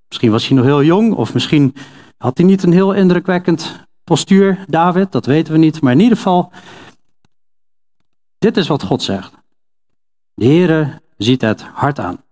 Misschien 0.09 0.31
was 0.31 0.49
hij 0.49 0.57
nog 0.57 0.67
heel 0.67 0.83
jong, 0.83 1.15
of 1.15 1.35
misschien 1.35 1.75
had 2.17 2.39
hij 2.39 2.47
niet 2.47 2.63
een 2.63 2.73
heel 2.73 2.93
indrukwekkend 2.93 3.87
postuur, 4.05 4.65
David, 4.67 5.13
dat 5.13 5.27
weten 5.27 5.53
we 5.53 5.59
niet. 5.59 5.81
Maar 5.81 5.93
in 5.93 6.01
ieder 6.01 6.17
geval, 6.17 6.53
dit 8.39 8.57
is 8.57 8.69
wat 8.69 8.83
God 8.83 9.03
zegt. 9.03 9.33
De 10.35 10.45
Heere 10.45 11.01
ziet 11.19 11.41
het 11.41 11.63
hart 11.63 11.99
aan 11.99 12.23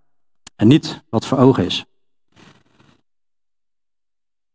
en 0.56 0.68
niet 0.68 1.02
wat 1.08 1.26
voor 1.26 1.38
ogen 1.38 1.64
is. 1.64 1.84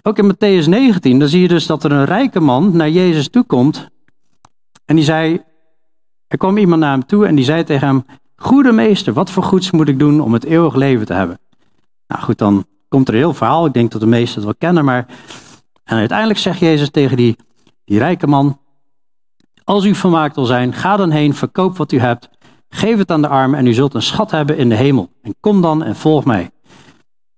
Ook 0.03 0.17
in 0.17 0.33
Matthäus 0.33 0.67
19, 0.67 1.19
dan 1.19 1.27
zie 1.27 1.41
je 1.41 1.47
dus 1.47 1.65
dat 1.65 1.83
er 1.83 1.91
een 1.91 2.05
rijke 2.05 2.39
man 2.39 2.75
naar 2.75 2.89
Jezus 2.89 3.29
toe 3.29 3.43
komt. 3.43 3.89
En 4.85 4.95
die 4.95 5.05
zei, 5.05 5.41
er 6.27 6.37
kwam 6.37 6.57
iemand 6.57 6.81
naar 6.81 6.91
hem 6.91 7.05
toe 7.05 7.25
en 7.25 7.35
die 7.35 7.45
zei 7.45 7.63
tegen 7.63 7.87
hem, 7.87 8.05
Goede 8.41 8.71
meester, 8.71 9.13
wat 9.13 9.29
voor 9.29 9.43
goeds 9.43 9.71
moet 9.71 9.87
ik 9.87 9.99
doen 9.99 10.21
om 10.21 10.33
het 10.33 10.43
eeuwig 10.43 10.75
leven 10.75 11.05
te 11.05 11.13
hebben? 11.13 11.39
Nou 12.07 12.21
goed, 12.21 12.37
dan 12.37 12.65
komt 12.87 13.07
er 13.07 13.13
een 13.13 13.19
heel 13.19 13.33
verhaal. 13.33 13.65
Ik 13.65 13.73
denk 13.73 13.91
dat 13.91 14.01
de 14.01 14.07
meesten 14.07 14.35
het 14.35 14.43
wel 14.43 14.55
kennen, 14.57 14.85
maar 14.85 15.05
en 15.83 15.97
uiteindelijk 15.97 16.39
zegt 16.39 16.59
Jezus 16.59 16.89
tegen 16.89 17.17
die, 17.17 17.35
die 17.85 17.97
rijke 17.97 18.27
man, 18.27 18.59
als 19.63 19.85
u 19.85 19.95
vermaakt 19.95 20.35
wil 20.35 20.45
zijn, 20.45 20.73
ga 20.73 20.95
dan 20.95 21.11
heen, 21.11 21.33
verkoop 21.33 21.77
wat 21.77 21.91
u 21.91 21.99
hebt, 21.99 22.29
geef 22.73 22.97
het 22.97 23.11
aan 23.11 23.21
de 23.21 23.27
armen 23.27 23.59
en 23.59 23.67
u 23.67 23.73
zult 23.73 23.93
een 23.93 24.01
schat 24.01 24.31
hebben 24.31 24.57
in 24.57 24.69
de 24.69 24.75
hemel. 24.75 25.09
En 25.21 25.35
kom 25.39 25.61
dan 25.61 25.83
en 25.83 25.95
volg 25.95 26.25
mij. 26.25 26.51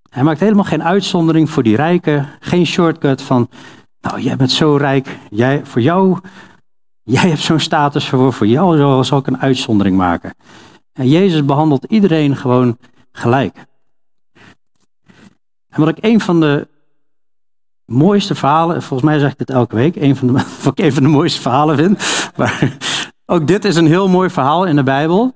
Hij 0.09 0.23
maakt 0.23 0.39
helemaal 0.39 0.63
geen 0.63 0.83
uitzondering 0.83 1.49
voor 1.49 1.63
die 1.63 1.75
rijken, 1.75 2.29
geen 2.39 2.65
shortcut 2.65 3.21
van, 3.21 3.49
nou 4.01 4.21
jij 4.21 4.35
bent 4.35 4.51
zo 4.51 4.75
rijk, 4.75 5.17
jij, 5.29 5.65
voor 5.65 5.81
jou, 5.81 6.19
jij 7.03 7.29
hebt 7.29 7.41
zo'n 7.41 7.59
status, 7.59 8.07
voor, 8.09 8.33
voor 8.33 8.47
jou 8.47 9.03
zal 9.03 9.19
ik 9.19 9.27
een 9.27 9.41
uitzondering 9.41 9.97
maken. 9.97 10.35
En 10.93 11.07
Jezus 11.09 11.45
behandelt 11.45 11.83
iedereen 11.83 12.35
gewoon 12.35 12.77
gelijk. 13.11 13.65
En 15.69 15.79
wat 15.79 15.87
ik 15.87 15.97
een 16.01 16.19
van 16.19 16.39
de 16.39 16.67
mooiste 17.85 18.35
verhalen, 18.35 18.81
volgens 18.81 19.09
mij 19.09 19.19
zeg 19.19 19.31
ik 19.31 19.37
dit 19.37 19.49
elke 19.49 19.75
week, 19.75 19.95
een 19.95 20.15
van 20.15 20.27
de, 20.27 20.33
wat 20.63 20.79
ik 20.79 20.85
een 20.85 20.93
van 20.93 21.03
de 21.03 21.09
mooiste 21.09 21.41
verhalen 21.41 21.75
vind. 21.75 22.01
Maar 22.37 22.77
ook 23.25 23.47
dit 23.47 23.65
is 23.65 23.75
een 23.75 23.87
heel 23.87 24.09
mooi 24.09 24.29
verhaal 24.29 24.65
in 24.65 24.75
de 24.75 24.83
Bijbel. 24.83 25.33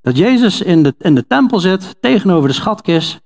Dat 0.00 0.16
Jezus 0.16 0.60
in 0.60 0.82
de, 0.82 0.94
in 0.98 1.14
de 1.14 1.26
tempel 1.26 1.60
zit, 1.60 1.96
tegenover 2.00 2.48
de 2.48 2.54
schatkist. 2.54 3.20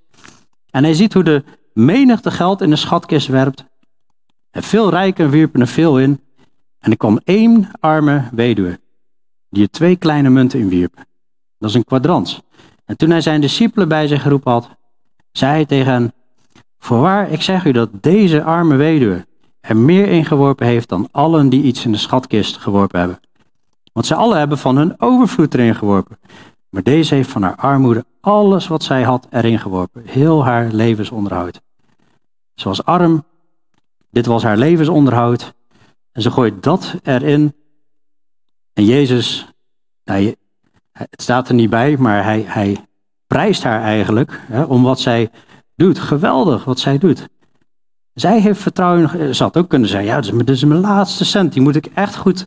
En 0.71 0.85
hij 0.85 0.95
ziet 0.95 1.13
hoe 1.13 1.23
de 1.23 1.45
menigte 1.73 2.31
geld 2.31 2.61
in 2.61 2.71
de 2.71 2.77
schatkist 2.77 3.27
werpt. 3.27 3.65
En 4.51 4.63
veel 4.63 4.91
rijken 4.91 5.31
wierpen 5.31 5.61
er 5.61 5.67
veel 5.67 5.99
in. 5.99 6.21
En 6.79 6.91
er 6.91 6.97
kwam 6.97 7.21
één 7.25 7.71
arme 7.81 8.29
weduwe, 8.33 8.81
die 9.49 9.63
er 9.63 9.71
twee 9.71 9.97
kleine 9.97 10.31
munten 10.31 10.61
in 10.61 10.69
wierp. 10.69 10.95
Dat 11.59 11.69
is 11.69 11.75
een 11.75 11.85
kwadrans. 11.85 12.41
En 12.85 12.97
toen 12.97 13.11
hij 13.11 13.21
zijn 13.21 13.41
discipelen 13.41 13.89
bij 13.89 14.07
zich 14.07 14.23
geroepen 14.23 14.53
had, 14.53 14.69
zei 15.33 15.53
hij 15.53 15.67
tegen 15.67 15.93
hen, 15.93 16.13
Voorwaar, 16.79 17.31
ik 17.31 17.43
zeg 17.43 17.65
u 17.65 17.73
dat 17.73 17.91
deze 18.01 18.43
arme 18.43 18.77
weduwe 18.77 19.27
er 19.61 19.77
meer 19.77 20.09
ingeworpen 20.09 20.67
heeft 20.67 20.89
dan 20.89 21.09
allen 21.11 21.49
die 21.49 21.63
iets 21.63 21.85
in 21.85 21.93
de 21.93 21.99
schatkist 21.99 22.57
geworpen 22.57 22.99
hebben. 22.99 23.21
Want 23.93 24.07
zij 24.07 24.17
alle 24.17 24.37
hebben 24.37 24.59
van 24.59 24.77
hun 24.77 25.01
overvloed 25.01 25.55
erin 25.55 25.75
geworpen. 25.75 26.19
Maar 26.69 26.83
deze 26.83 27.15
heeft 27.15 27.31
van 27.31 27.43
haar 27.43 27.57
armoede 27.57 28.05
alles 28.21 28.69
wat 28.69 28.83
zij 28.83 29.03
had 29.03 29.27
erin 29.31 29.59
geworpen. 29.59 30.03
Heel 30.07 30.45
haar 30.45 30.69
levensonderhoud. 30.73 31.61
Ze 32.55 32.69
was 32.69 32.85
arm, 32.85 33.25
dit 34.11 34.27
was 34.27 34.43
haar 34.43 34.57
levensonderhoud. 34.57 35.55
En 36.13 36.23
ze 36.23 36.31
gooit 36.31 36.63
dat 36.63 36.95
erin. 37.03 37.55
En 38.73 38.85
Jezus, 38.85 39.53
het 40.93 41.23
staat 41.23 41.49
er 41.49 41.55
niet 41.55 41.71
bij, 41.71 41.97
maar 41.97 42.25
hij, 42.25 42.45
hij 42.47 42.87
prijst 43.27 43.63
haar 43.63 43.83
eigenlijk 43.83 44.41
hè, 44.47 44.63
om 44.63 44.83
wat 44.83 45.01
zij 45.01 45.31
doet. 45.77 45.99
Geweldig 45.99 46.65
wat 46.65 46.79
zij 46.79 46.99
doet. 46.99 47.29
Zij 48.15 48.41
heeft 48.41 48.61
vertrouwen. 48.61 49.35
Ze 49.35 49.43
had 49.43 49.57
ook 49.57 49.69
kunnen 49.69 49.89
zeggen: 49.89 50.09
Ja, 50.09 50.21
dit 50.21 50.49
is 50.49 50.65
mijn 50.65 50.81
laatste 50.81 51.25
cent. 51.25 51.53
Die 51.53 51.63
moet 51.63 51.77
ik 51.77 51.87
echt 51.87 52.17
goed 52.17 52.45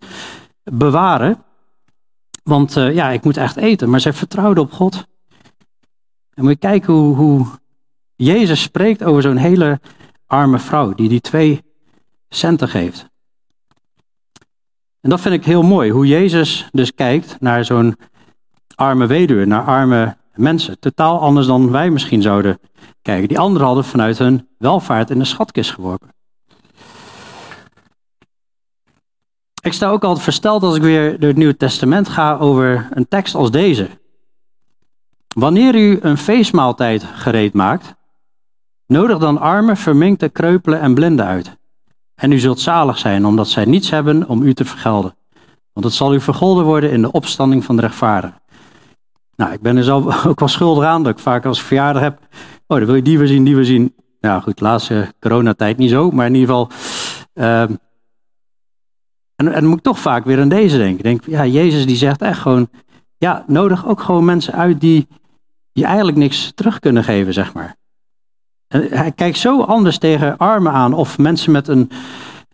bewaren. 0.63 1.43
Want 2.43 2.77
uh, 2.77 2.93
ja, 2.93 3.09
ik 3.09 3.23
moet 3.23 3.37
echt 3.37 3.55
eten. 3.55 3.89
Maar 3.89 3.99
zij 3.99 4.13
vertrouwde 4.13 4.61
op 4.61 4.71
God. 4.71 5.05
En 6.33 6.43
moet 6.43 6.51
je 6.51 6.57
kijken 6.57 6.93
hoe, 6.93 7.15
hoe 7.15 7.47
Jezus 8.15 8.61
spreekt 8.61 9.03
over 9.03 9.21
zo'n 9.21 9.37
hele 9.37 9.79
arme 10.27 10.59
vrouw. 10.59 10.93
Die 10.93 11.09
die 11.09 11.21
twee 11.21 11.61
centen 12.29 12.67
geeft. 12.67 13.11
En 15.01 15.09
dat 15.09 15.21
vind 15.21 15.35
ik 15.35 15.45
heel 15.45 15.63
mooi. 15.63 15.91
Hoe 15.91 16.07
Jezus 16.07 16.67
dus 16.71 16.93
kijkt 16.93 17.39
naar 17.39 17.65
zo'n 17.65 17.95
arme 18.75 19.05
weduwe. 19.05 19.45
Naar 19.45 19.65
arme 19.65 20.17
mensen. 20.33 20.79
Totaal 20.79 21.19
anders 21.19 21.47
dan 21.47 21.71
wij 21.71 21.89
misschien 21.89 22.21
zouden 22.21 22.59
kijken. 23.01 23.27
Die 23.27 23.39
anderen 23.39 23.67
hadden 23.67 23.85
vanuit 23.85 24.17
hun 24.17 24.47
welvaart 24.57 25.09
in 25.09 25.19
de 25.19 25.25
schatkist 25.25 25.71
geworpen. 25.71 26.13
Ik 29.63 29.73
sta 29.73 29.89
ook 29.89 30.03
altijd 30.03 30.23
versteld 30.23 30.63
als 30.63 30.75
ik 30.75 30.81
weer 30.81 31.19
door 31.19 31.29
het 31.29 31.37
Nieuwe 31.37 31.57
Testament 31.57 32.09
ga 32.09 32.37
over 32.37 32.87
een 32.91 33.07
tekst 33.07 33.35
als 33.35 33.51
deze. 33.51 33.89
Wanneer 35.35 35.75
u 35.75 35.99
een 36.01 36.17
feestmaaltijd 36.17 37.03
gereed 37.03 37.53
maakt, 37.53 37.95
nodig 38.87 39.17
dan 39.17 39.39
armen, 39.39 39.77
verminkte, 39.77 40.29
kreupelen 40.29 40.79
en 40.79 40.93
blinden 40.93 41.25
uit. 41.25 41.57
En 42.15 42.31
u 42.31 42.39
zult 42.39 42.59
zalig 42.59 42.97
zijn, 42.97 43.25
omdat 43.25 43.47
zij 43.47 43.65
niets 43.65 43.89
hebben 43.89 44.27
om 44.27 44.41
u 44.41 44.53
te 44.53 44.65
vergelden. 44.65 45.15
Want 45.73 45.85
het 45.85 45.95
zal 45.95 46.13
u 46.13 46.21
vergolden 46.21 46.65
worden 46.65 46.91
in 46.91 47.01
de 47.01 47.11
opstanding 47.11 47.63
van 47.63 47.75
de 47.75 47.81
rechtvaardigen. 47.81 48.41
Nou, 49.35 49.53
ik 49.53 49.61
ben 49.61 49.77
er 49.77 49.83
zelf 49.83 50.25
ook 50.27 50.39
wel 50.39 50.49
schuldig 50.49 50.83
aan 50.83 51.03
dat 51.03 51.13
ik 51.13 51.19
vaak 51.19 51.45
als 51.45 51.61
verjaardag 51.61 52.01
heb. 52.01 52.19
Oh, 52.67 52.77
dan 52.77 52.85
wil 52.85 52.95
je 52.95 53.01
die 53.01 53.17
weer 53.17 53.27
zien, 53.27 53.43
die 53.43 53.55
weer 53.55 53.65
zien. 53.65 53.95
Nou 54.19 54.41
goed, 54.41 54.59
laatste 54.59 55.13
coronatijd 55.19 55.77
niet 55.77 55.89
zo, 55.89 56.11
maar 56.11 56.25
in 56.25 56.35
ieder 56.35 56.49
geval. 56.49 56.69
Uh, 57.33 57.63
en, 59.35 59.53
en 59.53 59.65
moet 59.65 59.77
ik 59.77 59.83
toch 59.83 59.99
vaak 59.99 60.25
weer 60.25 60.41
aan 60.41 60.49
deze 60.49 60.77
denken. 60.77 61.03
Denk, 61.03 61.25
ja, 61.25 61.45
Jezus 61.45 61.85
die 61.85 61.95
zegt 61.95 62.21
echt 62.21 62.39
gewoon. 62.39 62.69
Ja, 63.17 63.43
nodig 63.47 63.87
ook 63.87 64.01
gewoon 64.01 64.25
mensen 64.25 64.53
uit 64.53 64.81
die 64.81 65.07
je 65.71 65.85
eigenlijk 65.85 66.17
niks 66.17 66.51
terug 66.55 66.79
kunnen 66.79 67.03
geven, 67.03 67.33
zeg 67.33 67.53
maar. 67.53 67.75
Hij 68.77 69.11
kijkt 69.11 69.37
zo 69.37 69.61
anders 69.61 69.97
tegen 69.97 70.37
armen 70.37 70.71
aan 70.71 70.93
of 70.93 71.17
mensen 71.17 71.51
met 71.51 71.67
een, 71.67 71.91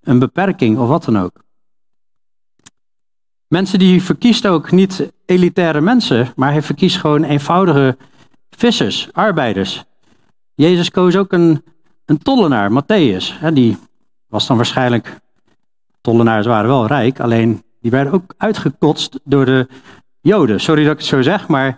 een 0.01 0.19
beperking 0.19 0.77
of 0.77 0.87
wat 0.87 1.03
dan 1.03 1.19
ook. 1.19 1.43
Mensen 3.47 3.79
die 3.79 4.03
verkiest 4.03 4.47
ook 4.47 4.71
niet 4.71 5.11
elitaire 5.25 5.81
mensen, 5.81 6.33
maar 6.35 6.51
hij 6.51 6.61
verkiest 6.61 6.97
gewoon 6.97 7.23
eenvoudige 7.23 7.97
vissers, 8.49 9.09
arbeiders. 9.13 9.83
Jezus 10.55 10.91
koos 10.91 11.15
ook 11.15 11.33
een, 11.33 11.63
een 12.05 12.17
tollenaar, 12.17 12.71
Matthäus. 12.71 13.53
Die 13.53 13.77
was 14.27 14.47
dan 14.47 14.55
waarschijnlijk, 14.55 15.19
tollenaars 16.01 16.45
waren 16.45 16.69
wel 16.69 16.87
rijk, 16.87 17.19
alleen 17.19 17.63
die 17.81 17.91
werden 17.91 18.13
ook 18.13 18.33
uitgekotst 18.37 19.19
door 19.23 19.45
de 19.45 19.67
Joden. 20.21 20.59
Sorry 20.59 20.83
dat 20.83 20.91
ik 20.91 20.97
het 20.97 21.07
zo 21.07 21.21
zeg, 21.21 21.47
maar 21.47 21.77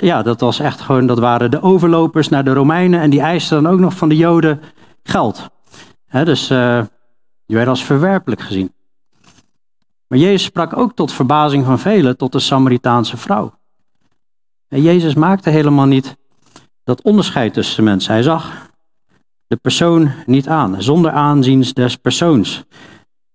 ja, 0.00 0.22
dat 0.22 0.40
was 0.40 0.58
echt 0.58 0.80
gewoon, 0.80 1.06
dat 1.06 1.18
waren 1.18 1.50
de 1.50 1.62
overlopers 1.62 2.28
naar 2.28 2.44
de 2.44 2.52
Romeinen 2.52 3.00
en 3.00 3.10
die 3.10 3.20
eisten 3.20 3.62
dan 3.62 3.72
ook 3.72 3.78
nog 3.78 3.94
van 3.94 4.08
de 4.08 4.16
Joden 4.16 4.60
geld. 5.02 5.50
dus 6.10 6.50
uh, 6.50 6.82
die 7.46 7.56
werden 7.56 7.74
als 7.74 7.84
verwerpelijk 7.84 8.40
gezien. 8.40 8.72
Maar 10.06 10.18
Jezus 10.18 10.44
sprak 10.44 10.76
ook 10.76 10.94
tot 10.94 11.12
verbazing 11.12 11.64
van 11.64 11.78
velen, 11.78 12.16
tot 12.16 12.32
de 12.32 12.38
Samaritaanse 12.38 13.16
vrouw. 13.16 13.58
En 14.68 14.82
Jezus 14.82 15.14
maakte 15.14 15.50
helemaal 15.50 15.86
niet 15.86 16.16
dat 16.84 17.02
onderscheid 17.02 17.52
tussen 17.52 17.84
mensen. 17.84 18.12
Hij 18.12 18.22
zag 18.22 18.70
de 19.46 19.56
persoon 19.56 20.10
niet 20.26 20.48
aan. 20.48 20.82
Zonder 20.82 21.10
aanzien 21.10 21.64
des 21.72 21.96
persoons 21.96 22.64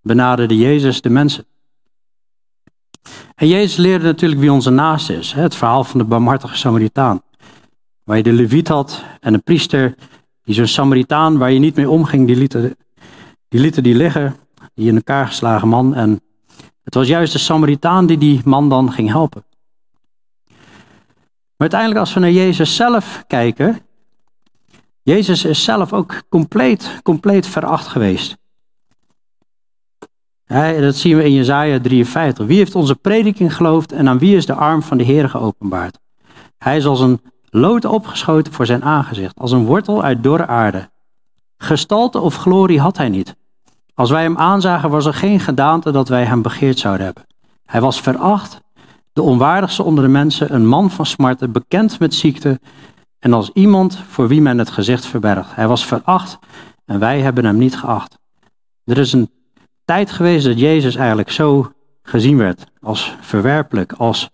benaderde 0.05 0.57
Jezus 0.57 1.01
de 1.01 1.09
mensen. 1.09 1.45
En 3.35 3.47
Jezus 3.47 3.75
leerde 3.75 4.05
natuurlijk 4.05 4.41
wie 4.41 4.51
onze 4.51 4.69
naast 4.69 5.09
is. 5.09 5.31
Het 5.31 5.55
verhaal 5.55 5.83
van 5.83 5.99
de 5.99 6.05
barmhartige 6.05 6.57
Samaritaan. 6.57 7.21
Waar 8.03 8.17
je 8.17 8.23
de 8.23 8.33
leviet 8.33 8.67
had 8.67 9.03
en 9.19 9.33
een 9.33 9.43
priester, 9.43 9.95
die 10.43 10.55
zo'n 10.55 10.67
Samaritaan 10.67 11.37
waar 11.37 11.51
je 11.51 11.59
niet 11.59 11.75
mee 11.75 11.89
omging, 11.89 12.27
die 12.27 12.35
lieten 12.35 12.77
die, 13.47 13.59
lieten 13.59 13.83
die 13.83 13.95
liggen, 13.95 14.35
die 14.73 14.87
in 14.87 14.95
elkaar 14.95 15.27
geslagen 15.27 15.67
man. 15.67 15.93
En 15.93 16.21
het 16.83 16.93
was 16.93 17.07
juist 17.07 17.33
de 17.33 17.39
Samaritaan 17.39 18.05
die 18.05 18.17
die 18.17 18.41
man 18.43 18.69
dan 18.69 18.91
ging 18.91 19.09
helpen. 19.09 19.43
Maar 21.57 21.69
uiteindelijk 21.71 21.99
als 21.99 22.13
we 22.13 22.19
naar 22.19 22.31
Jezus 22.31 22.75
zelf 22.75 23.23
kijken, 23.27 23.79
Jezus 25.01 25.45
is 25.45 25.63
zelf 25.63 25.93
ook 25.93 26.21
compleet, 26.29 26.99
compleet 27.03 27.47
veracht 27.47 27.87
geweest. 27.87 28.37
Dat 30.47 30.95
zien 30.95 31.17
we 31.17 31.23
in 31.23 31.33
Jezaja 31.33 31.79
53. 31.79 32.45
Wie 32.45 32.57
heeft 32.57 32.75
onze 32.75 32.95
prediking 32.95 33.55
geloofd 33.55 33.91
en 33.91 34.09
aan 34.09 34.17
wie 34.17 34.35
is 34.35 34.45
de 34.45 34.53
arm 34.53 34.81
van 34.81 34.97
de 34.97 35.03
Heer 35.03 35.29
geopenbaard? 35.29 35.99
Hij 36.57 36.77
is 36.77 36.85
als 36.85 36.99
een 36.99 37.21
lood 37.49 37.85
opgeschoten 37.85 38.53
voor 38.53 38.65
zijn 38.65 38.83
aangezicht, 38.83 39.39
als 39.39 39.51
een 39.51 39.65
wortel 39.65 40.03
uit 40.03 40.23
dorre 40.23 40.47
aarde. 40.47 40.89
Gestalte 41.57 42.19
of 42.19 42.35
glorie 42.35 42.79
had 42.79 42.97
hij 42.97 43.09
niet. 43.09 43.35
Als 43.93 44.09
wij 44.09 44.21
hem 44.21 44.37
aanzagen, 44.37 44.89
was 44.89 45.05
er 45.05 45.13
geen 45.13 45.39
gedaante 45.39 45.91
dat 45.91 46.07
wij 46.07 46.23
hem 46.23 46.41
begeerd 46.41 46.79
zouden 46.79 47.05
hebben. 47.05 47.25
Hij 47.65 47.81
was 47.81 48.01
veracht, 48.01 48.61
de 49.13 49.21
onwaardigste 49.21 49.83
onder 49.83 50.03
de 50.03 50.09
mensen, 50.09 50.53
een 50.53 50.67
man 50.67 50.91
van 50.91 51.05
smarten, 51.05 51.51
bekend 51.51 51.99
met 51.99 52.13
ziekte 52.13 52.59
en 53.19 53.33
als 53.33 53.49
iemand 53.53 53.97
voor 54.07 54.27
wie 54.27 54.41
men 54.41 54.57
het 54.57 54.69
gezicht 54.69 55.05
verbergt. 55.05 55.55
Hij 55.55 55.67
was 55.67 55.85
veracht 55.85 56.39
en 56.85 56.99
wij 56.99 57.21
hebben 57.21 57.45
hem 57.45 57.57
niet 57.57 57.77
geacht. 57.77 58.17
Er 58.83 58.97
is 58.97 59.13
een 59.13 59.29
tijd 59.85 60.11
geweest 60.11 60.45
dat 60.45 60.59
Jezus 60.59 60.95
eigenlijk 60.95 61.31
zo 61.31 61.71
gezien 62.01 62.37
werd, 62.37 62.65
als 62.81 63.15
verwerpelijk, 63.21 63.93
als 63.93 64.29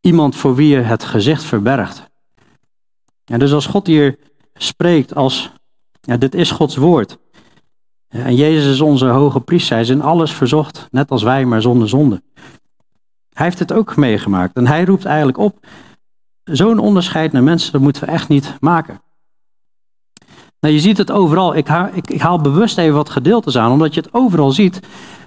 iemand 0.00 0.36
voor 0.36 0.54
wie 0.54 0.68
je 0.68 0.80
het 0.80 1.04
gezicht 1.04 1.42
verbergt. 1.42 2.08
En 3.24 3.38
dus 3.38 3.52
als 3.52 3.66
God 3.66 3.86
hier 3.86 4.18
spreekt 4.54 5.14
als 5.14 5.52
ja, 6.00 6.16
dit 6.16 6.34
is 6.34 6.50
Gods 6.50 6.76
woord. 6.76 7.18
En 8.08 8.34
Jezus 8.34 8.72
is 8.72 8.80
onze 8.80 9.06
hoge 9.06 9.40
priester. 9.40 9.72
Hij 9.72 9.82
is 9.82 9.88
in 9.90 10.02
alles 10.02 10.32
verzocht, 10.32 10.88
net 10.90 11.10
als 11.10 11.22
wij, 11.22 11.44
maar 11.44 11.62
zonder 11.62 11.88
zonde. 11.88 12.22
Hij 13.32 13.46
heeft 13.46 13.58
het 13.58 13.72
ook 13.72 13.96
meegemaakt. 13.96 14.56
En 14.56 14.66
hij 14.66 14.84
roept 14.84 15.04
eigenlijk 15.04 15.38
op, 15.38 15.66
zo'n 16.44 16.78
onderscheid 16.78 17.32
naar 17.32 17.42
mensen, 17.42 17.82
moeten 17.82 18.04
we 18.04 18.10
echt 18.10 18.28
niet 18.28 18.56
maken. 18.60 19.00
Nou, 20.60 20.74
je 20.74 20.80
ziet 20.80 20.98
het 20.98 21.10
overal. 21.10 21.56
Ik 21.56 21.66
haal, 21.66 21.88
ik, 21.92 22.10
ik 22.10 22.20
haal 22.20 22.40
bewust 22.40 22.78
even 22.78 22.94
wat 22.94 23.10
gedeeltes 23.10 23.58
aan, 23.58 23.72
omdat 23.72 23.94
je 23.94 24.00
het 24.00 24.14
overal 24.14 24.50
ziet. 24.50 24.80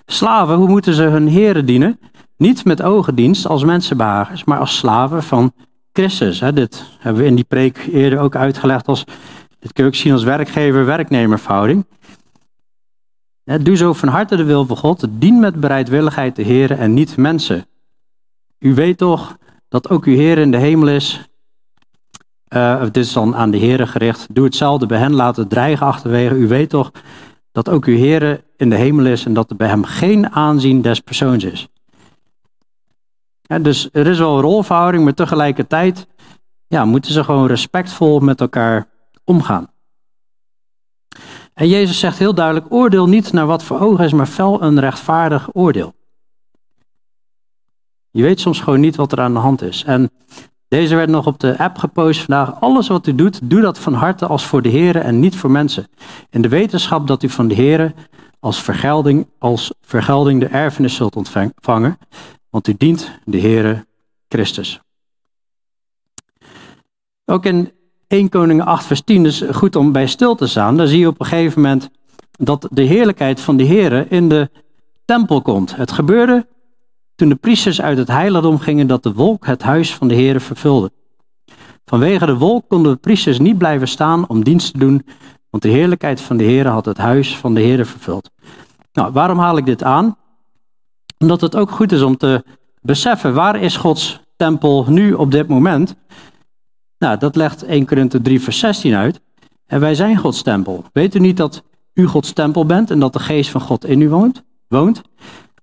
Slaven, 0.06 0.56
hoe 0.56 0.68
moeten 0.68 0.94
ze 0.94 1.04
hun 1.04 1.28
heren 1.28 1.66
dienen? 1.66 2.00
Niet 2.38 2.66
met 2.66 2.82
ogendienst 2.82 3.48
als 3.48 3.64
mensenbehagers, 3.64 4.44
maar 4.44 4.60
als 4.60 4.78
slaven 4.78 5.24
van 5.24 5.54
Christus. 5.92 6.40
Dit 6.40 6.84
hebben 7.00 7.22
we 7.22 7.28
in 7.28 7.36
die 7.36 7.44
preek 7.44 7.88
eerder 7.92 8.20
ook 8.20 8.36
uitgelegd 8.36 8.88
als 8.88 9.06
dit 9.60 9.74
kun 9.74 9.84
je 9.84 9.90
ook 9.90 9.96
zien 9.96 10.14
als 10.14 10.24
werkgever-werknemerverhouding. 10.24 11.86
Doe 13.44 13.76
zo 13.76 13.94
van 13.94 14.10
harte 14.10 14.36
de 14.36 14.44
wil 14.44 14.66
van 14.66 14.78
God. 14.78 15.06
Dien 15.10 15.40
met 15.40 15.60
bereidwilligheid 15.60 16.36
de 16.36 16.42
Heer 16.42 16.72
en 16.72 16.94
niet 16.94 17.18
mensen. 17.18 17.66
U 18.60 18.74
weet 18.74 18.98
toch 18.98 19.38
dat 19.70 19.90
ook 19.90 20.06
uw 20.06 20.16
Heer 20.16 20.38
in 20.38 20.52
de 20.52 20.58
hemel 20.58 20.88
is. 20.88 21.30
Uh, 22.54 22.82
dit 22.82 22.98
is 22.98 23.14
dan 23.14 23.36
aan 23.36 23.52
de 23.52 23.58
Heer 23.58 23.88
gericht. 23.88 24.28
Doe 24.36 24.46
hetzelfde 24.46 24.86
bij 24.86 24.98
hen, 24.98 25.14
laat 25.14 25.36
het 25.36 25.50
dreigen 25.50 25.86
achterwege. 25.86 26.36
U 26.36 26.48
weet 26.48 26.70
toch 26.70 26.92
dat 27.52 27.70
ook 27.70 27.86
uw 27.86 27.96
Heer 27.96 28.44
in 28.58 28.70
de 28.70 28.76
hemel 28.76 29.06
is 29.06 29.26
en 29.26 29.34
dat 29.34 29.50
er 29.50 29.56
bij 29.56 29.68
hem 29.68 29.84
geen 29.84 30.32
aanzien 30.32 30.82
des 30.82 31.00
persoons 31.00 31.44
is. 31.44 31.68
dus 33.62 33.90
er 33.92 34.08
is 34.08 34.20
wel 34.20 34.36
een 34.36 34.42
rolverhouding, 34.42 35.04
maar 35.04 35.14
tegelijkertijd 35.14 36.08
ja, 36.68 36.86
moeten 36.86 37.14
ze 37.14 37.24
gewoon 37.24 37.48
respectvol 37.48 38.20
met 38.20 38.42
elkaar 38.42 38.88
omgaan. 39.24 39.72
En 41.54 41.68
Jezus 41.68 42.00
zegt 42.00 42.18
heel 42.18 42.34
duidelijk: 42.34 42.66
oordeel 42.70 43.08
niet 43.08 43.32
naar 43.32 43.46
wat 43.46 43.64
voor 43.64 43.80
ogen 43.80 44.06
is, 44.06 44.14
maar 44.14 44.26
fel 44.26 44.62
een 44.62 44.80
rechtvaardig 44.80 45.50
oordeel. 45.54 45.94
Je 48.12 48.24
weet 48.24 48.40
soms 48.40 48.60
gewoon 48.60 48.80
niet 48.80 48.96
wat 48.96 49.12
er 49.12 49.20
aan 49.20 49.34
de 49.34 49.40
hand 49.40 49.62
is. 49.62 49.84
En 49.84 50.12
deze 50.74 50.96
werd 50.96 51.10
nog 51.10 51.26
op 51.26 51.40
de 51.40 51.58
app 51.58 51.78
gepost 51.78 52.20
vandaag. 52.20 52.60
Alles 52.60 52.88
wat 52.88 53.08
u 53.08 53.16
doet, 53.16 53.40
doe 53.50 53.62
dat 53.62 53.80
van 53.80 53.94
harte 53.94 54.28
als 54.28 54.46
voor 54.46 54.62
de 54.62 54.70
Heer 54.70 54.96
en 54.96 55.20
niet 55.20 55.36
voor 55.36 55.52
mensen. 55.52 55.88
In 56.30 56.42
de 56.42 56.48
wetenschap 56.48 57.08
dat 57.08 57.24
u 57.24 57.30
van 57.30 57.48
de 57.48 57.54
Heer 57.54 57.94
als 58.40 58.62
vergelding, 58.62 59.28
als 59.40 59.74
vergelding 59.82 60.40
de 60.40 60.46
erfenis 60.46 60.96
zult 60.96 61.16
ontvangen, 61.16 61.98
want 62.50 62.68
u 62.68 62.76
dient 62.78 63.20
de 63.26 63.40
Heere 63.40 63.86
Christus. 64.28 64.82
Ook 67.26 67.46
in 67.46 67.72
1 68.08 68.30
Koningen 68.30 68.66
8 68.66 68.86
vers 68.86 69.02
10 69.02 69.26
is 69.26 69.44
goed 69.52 69.76
om 69.76 69.92
bij 69.92 70.08
stil 70.08 70.36
te 70.36 70.48
staan. 70.48 70.78
Daar 70.78 70.88
zie 70.88 71.00
je 71.00 71.08
op 71.08 71.20
een 71.20 71.26
gegeven 71.26 71.62
moment 71.62 71.90
dat 72.32 72.68
de 72.72 72.84
heerlijkheid 72.84 73.40
van 73.42 73.58
de 73.58 73.64
Heer 73.64 74.12
in 74.12 74.30
de 74.30 74.50
tempel 75.06 75.42
komt. 75.42 75.76
Het 75.76 75.92
gebeurde 75.92 76.48
de 77.30 77.36
priesters 77.36 77.82
uit 77.82 77.98
het 77.98 78.08
heiligdom 78.08 78.60
gingen 78.60 78.88
dat 78.88 79.04
de 79.04 79.14
wolk 79.14 79.46
het 79.46 79.62
huis 79.62 79.94
van 79.94 80.08
de 80.08 80.14
Heer 80.14 80.42
vervulde. 80.42 80.92
Vanwege 81.86 82.26
de 82.26 82.38
wolk 82.38 82.70
konden 82.70 82.92
de 82.92 82.98
priesters 82.98 83.40
niet 83.40 83.58
blijven 83.58 83.88
staan 83.88 84.28
om 84.28 84.44
dienst 84.44 84.72
te 84.72 84.80
doen, 84.80 85.06
want 85.50 85.64
de 85.64 85.70
heerlijkheid 85.70 86.22
van 86.22 86.38
de 86.38 86.44
Heer 86.44 86.68
had 86.68 86.86
het 86.86 86.98
huis 86.98 87.38
van 87.38 87.54
de 87.54 87.62
Heer 87.62 87.86
vervuld. 87.86 88.30
Nou, 88.94 89.12
waarom 89.12 89.38
haal 89.40 89.58
ik 89.58 89.66
dit 89.66 89.84
aan? 89.84 90.18
Omdat 91.18 91.42
het 91.42 91.56
ook 91.56 91.72
goed 91.72 91.92
is 91.92 92.02
om 92.02 92.18
te 92.18 92.44
beseffen 92.82 93.34
waar 93.34 93.62
is 93.62 93.78
Gods 93.78 94.20
tempel 94.36 94.86
nu 94.90 95.14
op 95.14 95.32
dit 95.32 95.48
moment? 95.48 95.96
Nou, 96.98 97.18
dat 97.18 97.36
legt 97.36 97.64
1 97.64 97.86
Korinthe 97.86 98.22
3 98.22 98.42
vers 98.42 98.60
16 98.60 98.96
uit. 98.96 99.22
En 99.66 99.80
wij 99.80 99.96
zijn 99.96 100.18
Gods 100.18 100.42
tempel. 100.42 100.84
Weet 100.94 101.16
u 101.16 101.20
niet 101.20 101.38
dat 101.38 101.64
u 101.94 102.06
Gods 102.06 102.34
tempel 102.34 102.66
bent 102.66 102.92
en 102.92 103.00
dat 103.00 103.14
de 103.14 103.20
geest 103.20 103.50
van 103.50 103.62
God 103.62 103.86
in 103.86 104.02
u 104.02 104.10
woont? 104.10 104.44
woont? 104.68 105.02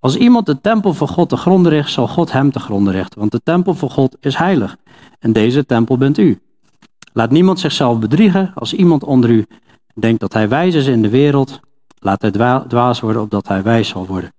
Als 0.01 0.17
iemand 0.17 0.47
de 0.47 0.61
tempel 0.61 0.95
van 0.95 1.09
God 1.09 1.29
te 1.29 1.37
gronden 1.37 1.73
richt, 1.73 1.91
zal 1.91 2.09
God 2.09 2.33
hem 2.33 2.51
te 2.51 2.61
gronden 2.61 2.93
richten. 2.93 3.19
Want 3.19 3.33
de 3.33 3.41
tempel 3.45 3.75
van 3.75 3.91
God 3.91 4.17
is 4.21 4.37
heilig. 4.37 4.77
En 5.19 5.33
deze 5.33 5.67
tempel 5.67 5.97
bent 5.97 6.19
u. 6.19 6.41
Laat 7.13 7.31
niemand 7.31 7.61
zichzelf 7.61 7.99
bedriegen. 7.99 8.53
Als 8.55 8.73
iemand 8.73 9.05
onder 9.05 9.31
u 9.31 9.47
denkt 9.95 10.21
dat 10.21 10.33
hij 10.33 10.49
wijs 10.49 10.75
is 10.75 10.87
in 10.87 11.03
de 11.03 11.09
wereld, 11.09 11.61
laat 11.99 12.23
hij 12.23 12.31
dwaas 12.69 13.01
worden 13.01 13.23
opdat 13.23 13.49
hij 13.49 13.63
wijs 13.63 13.89
zal 13.89 14.07
worden. 14.07 14.33